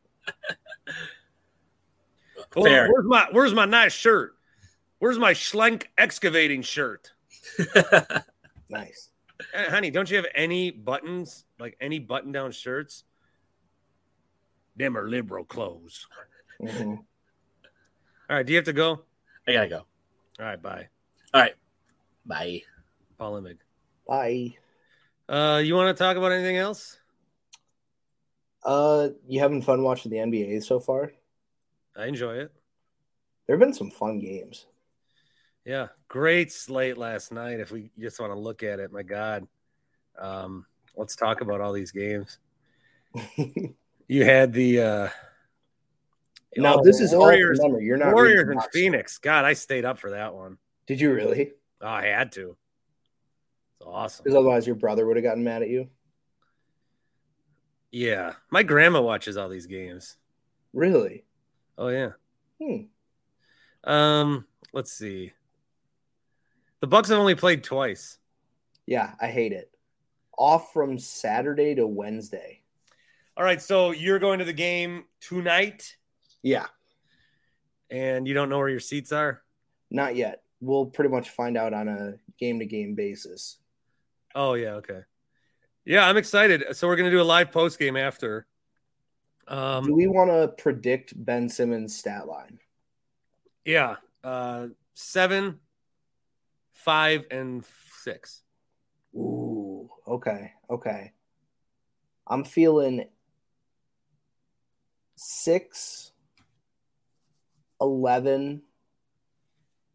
Well, 2.55 2.64
Fair. 2.64 2.88
Where's 2.88 3.07
my 3.07 3.26
Where's 3.32 3.55
my 3.55 3.64
nice 3.64 3.93
shirt? 3.93 4.34
Where's 5.01 5.18
my 5.18 5.32
Schlenk 5.34 5.86
excavating 5.98 6.62
shirt? 6.62 7.12
Nice. 8.70 9.11
Eh, 9.53 9.68
honey, 9.68 9.90
don't 9.90 10.09
you 10.09 10.16
have 10.16 10.26
any 10.32 10.70
buttons, 10.70 11.44
like 11.59 11.76
any 11.80 11.98
button 11.98 12.30
down 12.30 12.53
shirts? 12.53 13.03
Them 14.76 14.96
are 14.96 15.09
liberal 15.09 15.44
clothes. 15.44 16.07
Mhm. 16.62 16.98
All 16.98 17.05
right, 18.28 18.46
do 18.46 18.53
you 18.53 18.59
have 18.59 18.66
to 18.66 18.72
go? 18.72 19.03
I 19.48 19.53
gotta 19.55 19.68
go. 19.68 19.86
All 20.38 20.46
right. 20.46 20.62
bye. 20.62 20.88
All 21.34 21.40
right, 21.40 21.55
bye. 22.24 22.62
Paul 23.18 23.42
Imig. 23.42 23.59
Bye. 24.07 24.55
Uh, 25.28 25.59
you 25.59 25.74
want 25.74 25.96
to 25.96 26.01
talk 26.01 26.16
about 26.16 26.30
anything 26.30 26.57
else? 26.57 26.96
Uh, 28.64 29.09
you 29.26 29.40
having 29.40 29.62
fun 29.62 29.82
watching 29.82 30.12
the 30.12 30.18
NBA 30.18 30.62
so 30.62 30.78
far? 30.78 31.12
I 31.96 32.07
enjoy 32.07 32.34
it. 32.36 32.53
There 33.46 33.57
have 33.57 33.61
been 33.61 33.74
some 33.74 33.90
fun 33.90 34.20
games. 34.20 34.66
Yeah, 35.64 35.88
great 36.08 36.52
slate 36.52 36.96
last 36.96 37.32
night. 37.32 37.61
If 37.61 37.70
we 37.70 37.90
just 37.98 38.18
want 38.18 38.32
to 38.32 38.38
look 38.38 38.62
at 38.62 38.80
it, 38.80 38.92
my 38.92 39.02
God. 39.02 39.46
Um, 40.18 40.66
let's 40.96 41.16
talk 41.16 41.40
about 41.40 41.61
all 41.61 41.72
these 41.72 41.92
games. 41.92 42.38
You 44.11 44.24
had 44.24 44.52
the 44.52 44.80
uh 44.80 45.08
now 46.56 46.80
oh, 46.80 46.84
this 46.84 47.00
is 47.00 47.14
Warriors, 47.14 47.61
all 47.61 47.80
you're 47.80 47.96
not 47.96 48.12
Warriors 48.12 48.48
and. 48.48 48.61
Phoenix. 48.72 49.18
God, 49.18 49.44
I 49.44 49.52
stayed 49.52 49.84
up 49.84 50.00
for 50.00 50.11
that 50.11 50.34
one. 50.34 50.58
Did 50.88 51.00
you 51.00 51.12
really? 51.12 51.52
Oh, 51.80 51.86
I 51.86 52.06
had 52.06 52.32
to. 52.32 52.56
It's 53.78 53.86
awesome. 53.86 54.24
Because 54.24 54.36
otherwise 54.36 54.66
your 54.66 54.74
brother 54.74 55.06
would 55.06 55.16
have 55.16 55.22
gotten 55.22 55.44
mad 55.44 55.62
at 55.62 55.68
you. 55.68 55.90
Yeah, 57.92 58.32
my 58.50 58.64
grandma 58.64 59.00
watches 59.00 59.36
all 59.36 59.48
these 59.48 59.66
games. 59.66 60.16
Really? 60.72 61.22
Oh 61.78 61.86
yeah. 61.86 62.11
Hmm. 62.61 63.88
Um, 63.88 64.44
let's 64.72 64.92
see. 64.92 65.34
The 66.81 66.87
Bucks 66.87 67.09
have 67.11 67.18
only 67.18 67.35
played 67.35 67.62
twice. 67.64 68.18
Yeah, 68.87 69.12
I 69.20 69.28
hate 69.28 69.53
it. 69.53 69.70
Off 70.39 70.72
from 70.72 70.99
Saturday 70.99 71.74
to 71.74 71.87
Wednesday. 71.87 72.62
All 73.37 73.45
right, 73.45 73.61
so 73.61 73.91
you're 73.93 74.18
going 74.18 74.39
to 74.41 74.45
the 74.45 74.53
game 74.53 75.05
tonight, 75.20 75.97
Yeah, 76.43 76.66
and 77.91 78.26
you 78.26 78.35
don't 78.35 78.49
know 78.49 78.59
where 78.59 78.68
your 78.68 78.81
seats 78.81 79.12
are. 79.12 79.43
not 79.91 80.16
yet. 80.16 80.43
We'll 80.62 80.87
pretty 80.87 81.09
much 81.11 81.31
find 81.31 81.57
out 81.57 81.72
on 81.72 81.89
a 81.89 82.14
game 82.39 82.59
to 82.59 82.66
game 82.66 82.95
basis. 82.95 83.57
Oh 84.35 84.55
yeah, 84.55 84.74
okay. 84.74 85.01
Yeah, 85.87 86.07
I'm 86.07 86.18
excited. 86.18 86.76
So 86.76 86.87
we're 86.87 86.97
gonna 86.97 87.11
do 87.11 87.20
a 87.20 87.24
live 87.24 87.51
post 87.51 87.78
game 87.78 87.97
after. 87.97 88.47
Do 89.49 89.55
Um, 89.57 89.93
we 89.93 90.07
want 90.07 90.31
to 90.31 90.49
predict 90.62 91.12
Ben 91.16 91.49
Simmons' 91.49 91.97
stat 91.97 92.26
line? 92.28 92.59
yeah, 93.64 93.97
uh, 94.22 94.68
seven, 94.95 95.61
five, 96.85 97.26
and 97.31 97.64
six. 98.03 98.43
Ooh, 99.14 99.89
okay, 100.07 100.53
okay. 100.68 101.12
I'm 102.26 102.45
feeling 102.45 103.09
six, 105.16 106.12
11, 107.81 108.62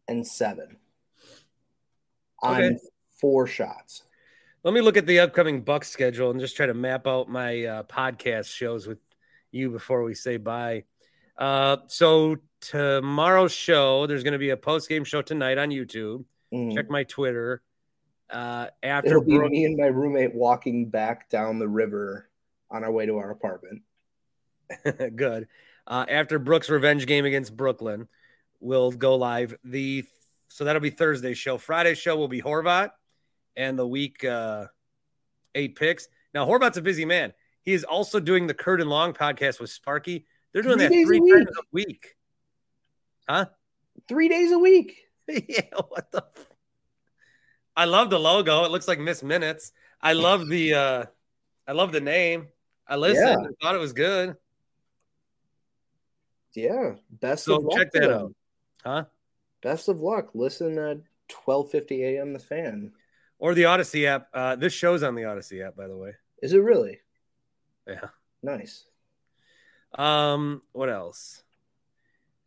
and 0.08 0.26
seven 0.26 0.76
I'm 2.42 2.78
four 3.20 3.46
shots. 3.46 4.02
Let 4.62 4.74
me 4.74 4.80
look 4.80 4.96
at 4.96 5.06
the 5.06 5.20
upcoming 5.20 5.62
Bucks 5.62 5.88
schedule 5.88 6.30
and 6.30 6.40
just 6.40 6.56
try 6.56 6.66
to 6.66 6.74
map 6.74 7.06
out 7.06 7.28
my 7.28 7.64
uh, 7.64 7.82
podcast 7.84 8.46
shows 8.46 8.86
with 8.86 8.98
you 9.52 9.70
before 9.70 10.02
we 10.02 10.14
say 10.14 10.36
bye. 10.36 10.84
Uh, 11.38 11.78
so 11.86 12.36
tomorrow's 12.60 13.52
show, 13.52 14.06
there's 14.06 14.22
going 14.22 14.32
to 14.32 14.38
be 14.38 14.50
a 14.50 14.56
post 14.56 14.88
game 14.88 15.04
show 15.04 15.22
tonight 15.22 15.58
on 15.58 15.70
YouTube. 15.70 16.24
Mm. 16.52 16.74
Check 16.74 16.90
my 16.90 17.04
Twitter. 17.04 17.62
Uh, 18.30 18.66
after 18.82 19.10
It'll 19.10 19.22
be 19.24 19.38
me 19.38 19.64
and 19.64 19.76
my 19.76 19.86
roommate 19.86 20.34
walking 20.34 20.88
back 20.88 21.28
down 21.30 21.58
the 21.58 21.68
river 21.68 22.28
on 22.70 22.82
our 22.82 22.90
way 22.90 23.06
to 23.06 23.18
our 23.18 23.30
apartment. 23.30 23.82
good. 25.16 25.46
Uh, 25.86 26.04
after 26.08 26.38
Brooks' 26.38 26.68
revenge 26.68 27.06
game 27.06 27.24
against 27.24 27.56
Brooklyn, 27.56 28.08
we'll 28.60 28.90
go 28.90 29.14
live. 29.14 29.56
The 29.64 30.04
so 30.48 30.64
that'll 30.64 30.80
be 30.80 30.90
Thursday's 30.90 31.38
show. 31.38 31.58
Friday's 31.58 31.98
show 31.98 32.16
will 32.16 32.28
be 32.28 32.42
Horvat 32.42 32.90
and 33.56 33.78
the 33.78 33.86
week 33.86 34.24
uh, 34.24 34.66
eight 35.54 35.76
picks. 35.76 36.08
Now 36.34 36.46
Horvat's 36.46 36.78
a 36.78 36.82
busy 36.82 37.04
man. 37.04 37.32
He 37.62 37.72
is 37.72 37.84
also 37.84 38.20
doing 38.20 38.46
the 38.46 38.54
Kurt 38.54 38.80
and 38.80 38.90
Long 38.90 39.12
podcast 39.12 39.60
with 39.60 39.70
Sparky. 39.70 40.26
They're 40.52 40.62
doing 40.62 40.78
Three 40.78 40.86
that 40.86 40.92
days 40.92 41.04
a 41.04 41.08
three 41.08 41.20
week. 41.20 41.34
times 41.34 41.56
a 41.56 41.62
week. 41.72 42.16
Huh? 43.28 43.46
Three 44.08 44.28
days 44.28 44.52
a 44.52 44.58
week. 44.58 45.05
yeah. 45.48 45.62
What 45.88 46.10
the? 46.12 46.24
f- 46.36 46.46
I 47.76 47.84
love 47.84 48.10
the 48.10 48.18
logo. 48.18 48.64
It 48.64 48.70
looks 48.70 48.88
like 48.88 48.98
Miss 48.98 49.22
Minutes. 49.22 49.72
I 50.00 50.12
love 50.14 50.48
the. 50.48 50.74
uh 50.74 51.04
I 51.68 51.72
love 51.72 51.92
the 51.92 52.00
name. 52.00 52.48
I 52.86 52.96
listened. 52.96 53.26
Yeah. 53.40 53.46
and 53.46 53.56
thought 53.60 53.74
it 53.74 53.78
was 53.78 53.92
good. 53.92 54.36
Yeah. 56.54 56.94
Best 57.10 57.44
So 57.44 57.56
of 57.56 57.64
luck. 57.64 57.76
check 57.78 57.92
that 57.92 58.10
out. 58.10 58.34
Huh? 58.84 59.04
Best 59.62 59.88
of 59.88 60.00
luck. 60.00 60.30
Listen 60.34 60.78
at 60.78 60.98
12:50 61.46 62.02
a.m. 62.16 62.32
The 62.32 62.38
Fan. 62.38 62.92
or 63.38 63.54
the 63.54 63.64
Odyssey 63.66 64.06
app. 64.06 64.28
Uh, 64.32 64.56
this 64.56 64.72
show's 64.72 65.02
on 65.02 65.14
the 65.14 65.24
Odyssey 65.24 65.62
app, 65.62 65.76
by 65.76 65.88
the 65.88 65.96
way. 65.96 66.12
Is 66.42 66.52
it 66.52 66.58
really? 66.58 67.00
Yeah. 67.86 68.08
Nice. 68.42 68.84
Um, 69.94 70.62
what 70.72 70.88
else? 70.88 71.42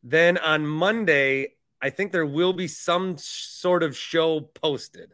Then 0.03 0.37
on 0.37 0.65
Monday, 0.65 1.55
I 1.81 1.89
think 1.89 2.11
there 2.11 2.25
will 2.25 2.53
be 2.53 2.67
some 2.67 3.15
sort 3.17 3.83
of 3.83 3.95
show 3.95 4.41
posted. 4.41 5.13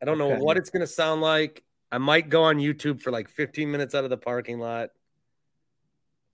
I 0.00 0.04
don't 0.04 0.18
know 0.18 0.36
what 0.36 0.56
it's 0.56 0.70
going 0.70 0.80
to 0.80 0.86
sound 0.86 1.22
like. 1.22 1.64
I 1.90 1.98
might 1.98 2.28
go 2.28 2.44
on 2.44 2.56
YouTube 2.56 3.00
for 3.00 3.10
like 3.10 3.28
15 3.28 3.70
minutes 3.70 3.94
out 3.94 4.04
of 4.04 4.10
the 4.10 4.16
parking 4.16 4.58
lot. 4.58 4.90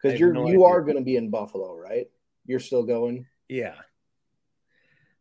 Because 0.03 0.18
you're 0.18 0.32
no 0.32 0.46
you 0.46 0.64
idea. 0.64 0.64
are 0.64 0.80
going 0.82 0.96
to 0.96 1.03
be 1.03 1.16
in 1.16 1.30
Buffalo, 1.30 1.76
right? 1.76 2.07
You're 2.46 2.61
still 2.61 2.82
going. 2.82 3.26
Yeah. 3.48 3.74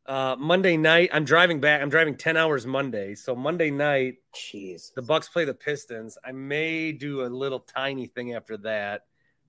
Uh, 0.05 0.35
Monday 0.39 0.77
night, 0.77 1.09
I'm 1.13 1.25
driving 1.25 1.59
back. 1.59 1.81
I'm 1.81 1.89
driving 1.89 2.15
10 2.15 2.37
hours 2.37 2.65
Monday. 2.65 3.13
So 3.15 3.35
Monday 3.35 3.69
night, 3.69 4.15
Jeez. 4.33 4.93
the 4.93 5.01
Bucks 5.01 5.29
play 5.29 5.45
the 5.45 5.53
Pistons. 5.53 6.17
I 6.25 6.31
may 6.31 6.91
do 6.91 7.25
a 7.25 7.27
little 7.27 7.59
tiny 7.59 8.07
thing 8.07 8.33
after 8.33 8.57
that 8.57 9.03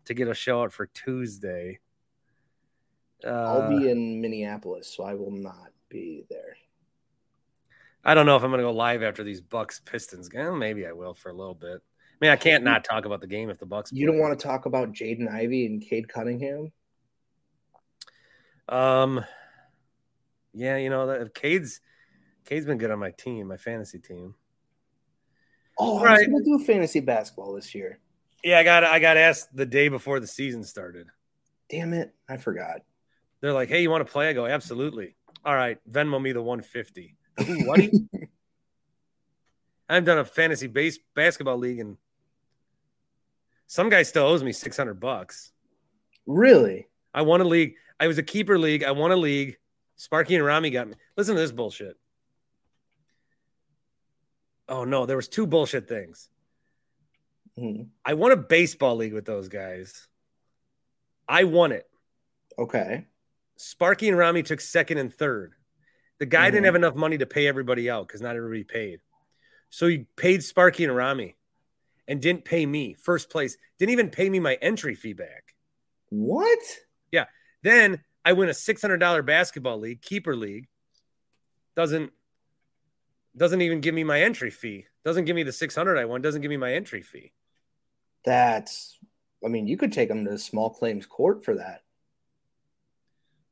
to 0.05 0.15
get 0.15 0.29
a 0.29 0.35
show 0.35 0.63
out 0.63 0.73
for 0.73 0.87
Tuesday. 0.87 1.79
Uh, 3.25 3.29
I'll 3.29 3.69
be 3.69 3.91
in 3.91 4.21
Minneapolis, 4.21 4.93
so 4.95 5.05
I 5.05 5.15
will 5.15 5.31
not 5.31 5.73
be 5.89 6.25
there. 6.31 6.57
I 8.05 8.15
don't 8.15 8.25
know 8.27 8.37
if 8.37 8.43
I'm 8.43 8.51
going 8.51 8.61
to 8.61 8.65
go 8.67 8.73
live 8.73 9.03
after 9.03 9.23
these 9.23 9.41
Bucks 9.41 9.81
Pistons 9.85 10.29
game. 10.29 10.59
Maybe 10.59 10.87
I 10.87 10.93
will 10.93 11.13
for 11.15 11.29
a 11.31 11.35
little 11.35 11.55
bit. 11.55 11.81
I 11.83 12.17
mean, 12.25 12.31
I 12.31 12.37
can't 12.37 12.65
not 12.65 12.85
talk 12.85 13.05
about 13.05 13.21
the 13.21 13.27
game 13.27 13.51
if 13.51 13.59
the 13.59 13.67
Bucks. 13.67 13.93
You 13.93 14.07
don't 14.07 14.19
want 14.19 14.39
to 14.39 14.43
talk 14.47 14.67
about 14.67 14.93
Jaden 14.93 15.31
Ivey 15.31 15.67
and 15.67 15.83
Cade 15.83 16.09
Cunningham? 16.09 16.73
Um, 18.69 19.25
yeah, 20.55 20.77
you 20.77 20.91
know 20.91 21.07
that 21.07 21.35
Cade's 21.35 21.81
Cade's 22.45 22.67
been 22.67 22.79
good 22.79 22.91
on 22.91 22.99
my 22.99 23.11
team, 23.11 23.49
my 23.49 23.57
fantasy 23.57 23.99
team. 23.99 24.35
Oh, 25.79 25.99
I 25.99 26.01
was 26.13 26.21
Right. 26.21 26.31
going 26.31 26.45
to 26.45 26.59
do 26.59 26.65
fantasy 26.65 27.01
basketball 27.01 27.55
this 27.55 27.75
year. 27.75 27.99
Yeah, 28.45 28.59
I 28.59 28.65
got 28.65 28.85
I 28.85 28.99
got 28.99 29.17
asked 29.17 29.55
the 29.55 29.67
day 29.67 29.89
before 29.89 30.21
the 30.21 30.27
season 30.27 30.63
started. 30.65 31.09
Damn 31.69 31.93
it, 31.93 32.15
I 32.29 32.37
forgot. 32.37 32.81
They're 33.41 33.53
like, 33.53 33.69
"Hey, 33.69 33.83
you 33.83 33.91
want 33.91 34.07
to 34.07 34.13
play?" 34.13 34.29
I 34.29 34.33
go, 34.33 34.47
"Absolutely." 34.47 35.17
All 35.45 35.55
right, 35.55 35.79
Venmo 35.91 36.21
me 36.21 36.33
the 36.33 36.43
150. 36.43 37.17
Ooh, 37.41 37.67
what? 37.67 37.81
I 39.89 39.95
haven't 39.95 40.05
done 40.05 40.19
a 40.19 40.25
fantasy 40.25 40.67
base 40.67 40.99
basketball 41.15 41.57
league, 41.57 41.81
and 41.81 41.97
some 43.67 43.89
guy 43.89 44.03
still 44.03 44.25
owes 44.25 44.43
me 44.43 44.53
600 44.53 45.01
bucks. 45.01 45.53
Really? 46.27 46.89
I 47.15 47.23
won 47.23 47.41
a 47.41 47.45
league. 47.45 47.75
I 47.99 48.07
was 48.07 48.19
a 48.19 48.23
keeper 48.23 48.59
league. 48.59 48.85
I 48.85 48.93
won 48.93 49.11
a 49.11 49.17
league. 49.17 49.57
Sparky 49.97 50.37
and 50.37 50.45
Rami 50.45 50.71
got 50.71 50.89
me. 50.89 50.95
Listen 51.17 51.35
to 51.35 51.41
this 51.41 51.53
bullshit. 51.53 51.97
Oh 54.69 54.85
no, 54.85 55.07
there 55.07 55.17
was 55.17 55.29
two 55.29 55.47
bullshit 55.47 55.89
things. 55.89 56.29
Mhm. 57.59 57.89
I 58.05 58.15
won 58.15 58.31
a 58.31 58.37
baseball 58.37 58.97
league 58.97 59.13
with 59.13 59.25
those 59.25 59.49
guys. 59.49 60.07
I 61.29 61.45
won 61.45 61.73
it. 61.73 61.89
Okay. 62.59 63.07
Sparky 63.63 64.09
and 64.09 64.17
Rami 64.17 64.43
took 64.43 64.61
second 64.61 64.97
and 64.97 65.13
third. 65.13 65.55
The 66.19 66.25
guy 66.27 66.49
Mhm. 66.49 66.53
didn't 66.53 66.65
have 66.65 66.75
enough 66.77 66.95
money 66.95 67.19
to 67.19 67.27
pay 67.27 67.47
everybody 67.47 67.91
out 67.91 68.07
because 68.07 68.23
not 68.23 68.35
everybody 68.37 68.65
paid. 68.65 69.01
So 69.69 69.87
he 69.87 70.07
paid 70.17 70.43
Sparky 70.43 70.85
and 70.85 70.97
Rami 70.97 71.37
and 72.09 72.23
didn't 72.23 72.45
pay 72.47 72.65
me 72.65 72.95
first 72.95 73.29
place. 73.29 73.59
Didn't 73.79 73.93
even 73.93 74.11
pay 74.11 74.31
me 74.31 74.41
my 74.41 74.55
entry 74.57 74.95
fee 74.95 75.13
back. 75.13 75.55
What? 76.09 76.59
Yeah. 77.13 77.27
Then 77.63 78.03
I 78.25 78.33
win 78.33 78.49
a 78.49 78.55
six 78.55 78.81
hundred 78.81 78.99
dollar 78.99 79.23
basketball 79.23 79.79
league, 79.79 80.01
keeper 80.01 80.35
league. 80.35 80.69
Doesn't 81.77 82.13
doesn't 83.37 83.61
even 83.61 83.81
give 83.81 83.95
me 83.95 84.05
my 84.05 84.23
entry 84.23 84.51
fee. 84.51 84.87
Doesn't 85.05 85.27
give 85.27 85.37
me 85.37 85.43
the 85.43 85.53
six 85.53 85.75
hundred 85.75 85.99
I 85.99 86.07
won. 86.07 86.23
Doesn't 86.23 86.41
give 86.41 86.49
me 86.51 86.57
my 86.57 86.73
entry 86.73 87.03
fee. 87.03 87.33
That's. 88.25 88.99
I 89.45 89.49
mean, 89.49 89.67
you 89.67 89.77
could 89.77 89.93
take 89.93 90.09
them 90.09 90.25
to 90.25 90.39
small 90.39 90.71
claims 90.71 91.07
court 91.07 91.45
for 91.45 91.55
that. 91.57 91.83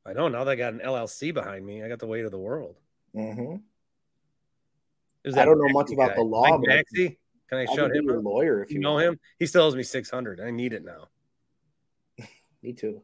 I 0.09 0.13
know 0.13 0.27
now 0.27 0.43
that 0.43 0.51
I 0.51 0.55
got 0.55 0.73
an 0.73 0.79
LLC 0.79 1.31
behind 1.33 1.65
me. 1.65 1.83
I 1.83 1.87
got 1.87 1.99
the 1.99 2.07
weight 2.07 2.25
of 2.25 2.31
the 2.31 2.39
world. 2.39 2.75
Mm-hmm. 3.15 3.57
I 5.37 5.45
don't 5.45 5.59
know 5.59 5.69
much 5.71 5.91
about 5.91 6.09
guy. 6.09 6.15
the 6.15 6.21
law, 6.23 6.57
Mike 6.57 6.67
Maxey? 6.67 7.19
Can 7.49 7.57
I 7.59 7.65
I 7.71 7.75
him 7.75 8.05
your 8.05 8.19
lawyer 8.21 8.63
if 8.63 8.71
You 8.71 8.75
you 8.75 8.79
know 8.81 8.93
want. 8.93 9.05
him? 9.05 9.19
He 9.37 9.45
still 9.45 9.63
owes 9.63 9.75
me 9.75 9.83
six 9.83 10.09
hundred. 10.09 10.39
I 10.39 10.49
need 10.51 10.73
it 10.73 10.83
now. 10.83 11.09
Me 12.63 12.73
too. 12.73 13.01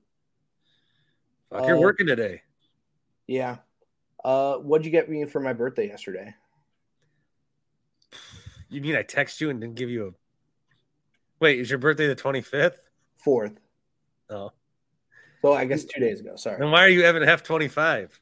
Fuck, 1.51 1.67
you're 1.67 1.77
Uh, 1.77 1.81
working 1.81 2.07
today. 2.07 2.41
Yeah. 3.27 3.57
Uh, 4.23 4.55
what'd 4.57 4.85
you 4.85 4.91
get 4.91 5.09
me 5.09 5.25
for 5.25 5.39
my 5.39 5.53
birthday 5.53 5.87
yesterday? 5.87 6.33
You 8.69 8.81
mean 8.81 8.95
I 8.95 9.03
text 9.03 9.41
you 9.41 9.49
and 9.49 9.61
didn't 9.61 9.75
give 9.75 9.89
you 9.89 10.07
a? 10.07 10.11
Wait, 11.39 11.59
is 11.59 11.69
your 11.69 11.79
birthday 11.79 12.07
the 12.07 12.15
twenty 12.15 12.41
fifth? 12.41 12.81
Fourth. 13.17 13.59
Oh, 14.29 14.51
So 15.45 15.53
I 15.53 15.65
guess 15.65 15.83
two 15.83 15.99
days 15.99 16.21
ago. 16.21 16.35
Sorry. 16.37 16.57
then 16.57 16.71
why 16.71 16.83
are 16.83 16.89
you 16.89 17.03
having 17.03 17.21
F 17.21 17.43
twenty 17.43 17.67
five? 17.67 18.19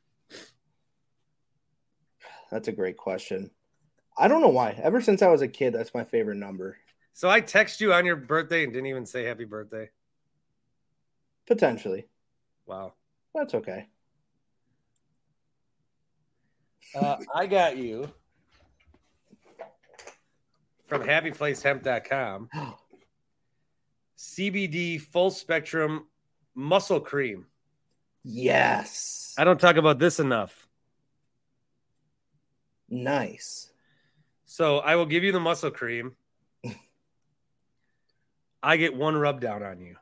That's 2.52 2.68
a 2.68 2.74
great 2.74 2.98
question. 2.98 3.50
I 4.18 4.28
don't 4.28 4.42
know 4.42 4.50
why. 4.50 4.72
Ever 4.72 5.00
since 5.00 5.22
I 5.22 5.30
was 5.30 5.42
a 5.42 5.48
kid, 5.48 5.74
that's 5.74 5.94
my 5.94 6.04
favorite 6.04 6.36
number. 6.36 6.76
So 7.14 7.30
I 7.30 7.40
text 7.40 7.80
you 7.80 7.94
on 7.94 8.06
your 8.06 8.18
birthday 8.18 8.66
and 8.66 8.74
didn't 8.74 8.88
even 8.88 9.06
say 9.06 9.24
happy 9.24 9.46
birthday. 9.46 9.90
Potentially. 11.48 12.08
Wow. 12.66 12.92
That's 13.34 13.54
okay. 13.54 13.88
Uh, 16.94 17.16
I 17.34 17.48
got 17.48 17.78
you 17.78 18.12
from 20.88 21.04
happyplacehemp.com. 21.04 22.50
CBD 24.18 25.00
full 25.00 25.32
spectrum 25.32 26.08
muscle 26.56 27.00
cream. 27.00 27.46
Yes. 28.24 29.34
I 29.38 29.44
don't 29.44 29.60
talk 29.60 29.76
about 29.76 30.00
this 30.00 30.20
enough. 30.20 30.68
Nice. 32.90 33.72
So 34.46 34.78
I 34.80 34.96
will 34.96 35.06
give 35.06 35.24
you 35.24 35.32
the 35.32 35.40
muscle 35.40 35.72
cream. 35.72 36.16
I 38.64 38.78
get 38.78 38.96
one 38.96 39.16
rub 39.16 39.42
down 39.42 39.64
on 39.64 39.80
you 39.82 39.96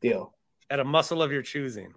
Deal. 0.00 0.34
at 0.70 0.80
a 0.80 0.84
muscle 0.84 1.22
of 1.22 1.30
your 1.30 1.42
choosing. 1.42 1.92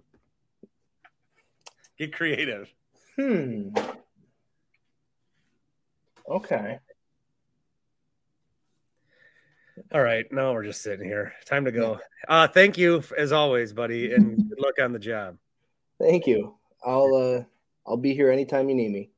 Get 1.98 2.14
creative. 2.14 2.70
Hmm. 3.16 3.70
Okay. 6.30 6.80
All 9.94 10.02
right, 10.02 10.26
now 10.32 10.54
we're 10.54 10.64
just 10.64 10.82
sitting 10.82 11.06
here. 11.06 11.34
Time 11.46 11.66
to 11.66 11.72
go. 11.72 12.00
Uh, 12.28 12.48
thank 12.48 12.76
you 12.76 13.04
as 13.16 13.32
always, 13.32 13.72
buddy, 13.72 14.12
and 14.12 14.38
good 14.50 14.60
luck 14.60 14.82
on 14.82 14.92
the 14.92 14.98
job. 14.98 15.38
Thank 16.02 16.26
you. 16.26 16.56
I'll 16.84 17.14
uh 17.14 17.44
I'll 17.86 17.98
be 17.98 18.16
here 18.16 18.32
anytime 18.32 18.68
you 18.68 18.74
need 18.74 18.92
me. 18.92 19.12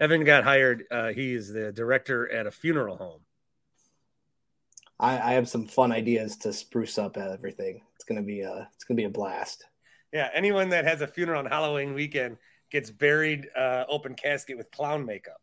Evan 0.00 0.24
got 0.24 0.44
hired. 0.44 0.84
Uh, 0.90 1.08
he 1.08 1.34
is 1.34 1.52
the 1.52 1.72
director 1.72 2.26
at 2.32 2.46
a 2.46 2.50
funeral 2.50 2.96
home. 2.96 3.20
I, 4.98 5.18
I 5.18 5.32
have 5.32 5.46
some 5.46 5.66
fun 5.66 5.92
ideas 5.92 6.38
to 6.38 6.54
spruce 6.54 6.96
up 6.96 7.18
everything. 7.18 7.82
It's 7.96 8.04
gonna 8.04 8.22
be 8.22 8.40
a 8.40 8.70
it's 8.74 8.84
gonna 8.84 8.96
be 8.96 9.04
a 9.04 9.10
blast. 9.10 9.66
Yeah, 10.10 10.30
anyone 10.32 10.70
that 10.70 10.86
has 10.86 11.02
a 11.02 11.06
funeral 11.06 11.40
on 11.40 11.46
Halloween 11.46 11.92
weekend 11.92 12.38
gets 12.70 12.90
buried 12.90 13.48
uh, 13.54 13.84
open 13.90 14.14
casket 14.14 14.56
with 14.56 14.70
clown 14.70 15.04
makeup. 15.04 15.40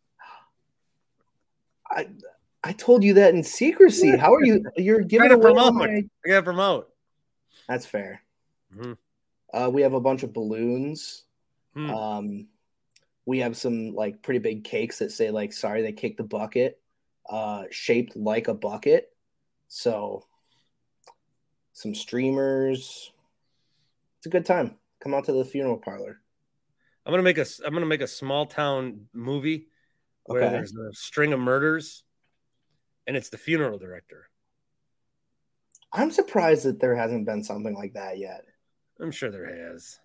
I 1.88 2.08
I 2.64 2.74
told 2.74 3.04
you 3.04 3.16
that 3.16 3.34
in 3.34 3.44
secrecy. 3.44 4.16
How 4.18 4.34
are 4.34 4.44
you? 4.44 4.64
You're 4.78 5.02
giving 5.02 5.30
to 5.30 5.38
promote. 5.38 5.74
my. 5.74 5.88
I 5.88 6.28
got 6.28 6.38
to 6.38 6.44
promote. 6.44 6.90
That's 7.68 7.86
fair. 7.86 8.22
Mhm. 8.76 8.98
Uh, 9.54 9.70
we 9.74 9.82
have 9.82 9.94
a 9.94 10.00
bunch 10.00 10.24
of 10.24 10.32
balloons. 10.34 11.24
Hmm. 11.74 11.90
Um, 11.90 12.48
we 13.26 13.40
have 13.40 13.58
some 13.58 13.94
like 13.96 14.22
pretty 14.22 14.40
big 14.40 14.64
cakes 14.64 15.00
that 15.00 15.12
say 15.12 15.32
like 15.32 15.54
"Sorry 15.54 15.82
they 15.82 15.92
kicked 15.92 16.18
the 16.18 16.24
bucket," 16.24 16.80
uh, 17.30 17.64
shaped 17.72 18.16
like 18.16 18.48
a 18.48 18.54
bucket. 18.54 19.12
So, 19.68 20.26
some 21.74 21.96
streamers. 21.96 23.12
It's 24.18 24.28
a 24.28 24.30
good 24.30 24.46
time. 24.46 24.76
Come 25.00 25.14
out 25.16 25.26
to 25.26 25.32
the 25.34 25.46
funeral 25.46 25.78
parlor. 25.78 26.20
I'm 27.06 27.12
gonna 27.12 27.24
make 27.24 27.38
a. 27.40 27.46
I'm 27.66 27.74
gonna 27.74 27.86
make 27.88 28.02
a 28.02 28.08
small 28.08 28.46
town 28.46 29.08
movie 29.14 29.68
where 30.26 30.44
Okay. 30.44 30.52
there's 30.52 30.76
a 30.76 30.94
string 30.94 31.34
of 31.34 31.40
murders, 31.40 32.04
and 33.08 33.18
it's 33.18 33.30
the 33.30 33.38
funeral 33.38 33.78
director. 33.78 34.30
I'm 35.94 36.12
surprised 36.12 36.66
that 36.66 36.80
there 36.80 36.96
hasn't 36.96 37.26
been 37.26 37.44
something 37.44 37.76
like 37.76 37.94
that 37.94 38.18
yet. 38.18 38.46
I'm 39.00 39.12
sure 39.12 39.30
there 39.30 39.74
has. 39.74 40.00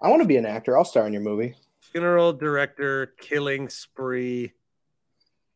I 0.00 0.08
want 0.08 0.22
to 0.22 0.28
be 0.28 0.36
an 0.36 0.46
actor. 0.46 0.76
I'll 0.76 0.84
star 0.84 1.06
in 1.06 1.12
your 1.12 1.22
movie. 1.22 1.54
Funeral 1.80 2.32
director 2.32 3.14
killing 3.20 3.68
spree 3.68 4.52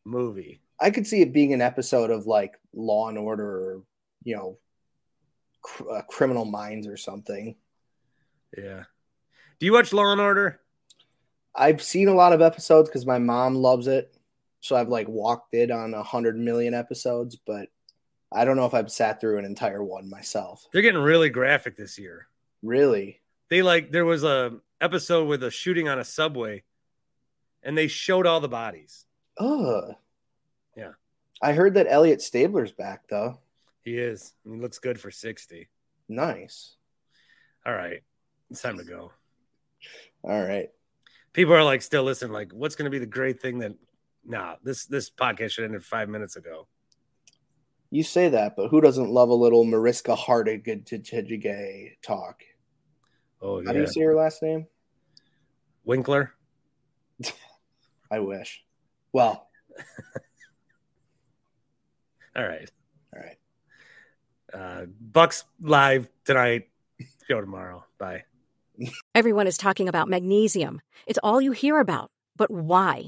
movie. 0.05 0.61
I 0.79 0.91
could 0.91 1.07
see 1.07 1.21
it 1.21 1.33
being 1.33 1.53
an 1.53 1.61
episode 1.61 2.09
of 2.09 2.27
like 2.27 2.53
Law 2.73 3.09
and 3.09 3.17
Order 3.17 3.45
or 3.45 3.83
you 4.27 4.35
know, 4.35 4.57
cr- 5.61 5.89
uh, 5.89 6.01
Criminal 6.01 6.43
Minds 6.43 6.85
or 6.85 6.97
something. 6.97 7.55
Yeah. 8.57 8.83
Do 9.59 9.65
you 9.65 9.71
watch 9.71 9.93
Law 9.93 10.11
and 10.11 10.19
Order? 10.19 10.59
I've 11.55 11.81
seen 11.81 12.09
a 12.09 12.13
lot 12.13 12.33
of 12.33 12.41
episodes 12.41 12.89
because 12.89 13.05
my 13.05 13.19
mom 13.19 13.55
loves 13.55 13.87
it, 13.87 14.16
so 14.59 14.75
I've 14.75 14.89
like 14.89 15.07
walked 15.07 15.53
it 15.53 15.71
on 15.71 15.93
a 15.93 16.03
hundred 16.03 16.37
million 16.37 16.73
episodes, 16.73 17.35
but 17.35 17.69
I 18.31 18.45
don't 18.45 18.57
know 18.57 18.65
if 18.65 18.73
I've 18.73 18.91
sat 18.91 19.21
through 19.21 19.37
an 19.37 19.45
entire 19.45 19.83
one 19.83 20.09
myself. 20.09 20.65
They're 20.71 20.81
getting 20.81 21.01
really 21.01 21.29
graphic 21.29 21.77
this 21.77 21.97
year. 21.97 22.27
Really? 22.61 23.21
They 23.49 23.61
like 23.61 23.91
there 23.91 24.05
was 24.05 24.23
a 24.23 24.57
episode 24.81 25.27
with 25.27 25.43
a 25.43 25.51
shooting 25.51 25.87
on 25.87 25.99
a 25.99 26.03
subway, 26.03 26.63
and 27.63 27.77
they 27.77 27.87
showed 27.87 28.27
all 28.27 28.39
the 28.39 28.49
bodies. 28.49 29.05
Ugh. 29.39 29.95
Yeah. 30.75 30.91
I 31.41 31.53
heard 31.53 31.75
that 31.75 31.87
Elliot 31.89 32.21
Stabler's 32.21 32.71
back 32.71 33.07
though. 33.07 33.39
He 33.83 33.97
is. 33.97 34.33
He 34.43 34.49
looks 34.49 34.79
good 34.79 34.99
for 34.99 35.11
sixty. 35.11 35.69
Nice. 36.09 36.75
All 37.65 37.73
right, 37.73 38.01
it's 38.49 38.61
time 38.61 38.77
to 38.77 38.83
go. 38.83 39.11
All 40.23 40.41
right. 40.41 40.69
People 41.33 41.53
are 41.53 41.63
like 41.63 41.81
still 41.81 42.03
listening. 42.03 42.31
Like, 42.31 42.51
what's 42.51 42.75
going 42.75 42.85
to 42.85 42.91
be 42.91 42.99
the 42.99 43.05
great 43.05 43.41
thing 43.41 43.59
that? 43.59 43.73
Nah, 44.27 44.55
this 44.61 44.85
this 44.85 45.09
podcast 45.09 45.51
should 45.51 45.63
ended 45.63 45.83
five 45.85 46.09
minutes 46.09 46.35
ago. 46.35 46.67
You 47.89 48.03
say 48.03 48.27
that, 48.29 48.57
but 48.57 48.67
who 48.67 48.81
doesn't 48.81 49.09
love 49.09 49.29
a 49.29 49.33
little 49.33 49.63
Mariska 49.63 50.13
Hargitay 50.13 51.93
talk? 52.01 52.43
Oh 53.41 53.63
How 53.65 53.71
do 53.71 53.79
you 53.79 53.87
say 53.87 54.01
her 54.01 54.13
last 54.15 54.43
name? 54.43 54.67
Winkler. 55.85 56.33
I 58.11 58.19
wish. 58.19 58.63
Well, 59.13 59.47
All 62.35 62.47
right, 62.47 62.69
all 63.15 63.21
right. 63.23 63.37
uh, 64.53 64.85
Bucks 65.01 65.43
live 65.59 66.07
tonight. 66.23 66.69
Show 67.27 67.41
tomorrow. 67.41 67.83
Bye. 67.97 68.25
Everyone 69.15 69.47
is 69.47 69.57
talking 69.57 69.89
about 69.89 70.07
magnesium. 70.07 70.81
It's 71.07 71.17
all 71.23 71.41
you 71.41 71.51
hear 71.51 71.79
about. 71.79 72.11
But 72.35 72.51
why? 72.51 73.07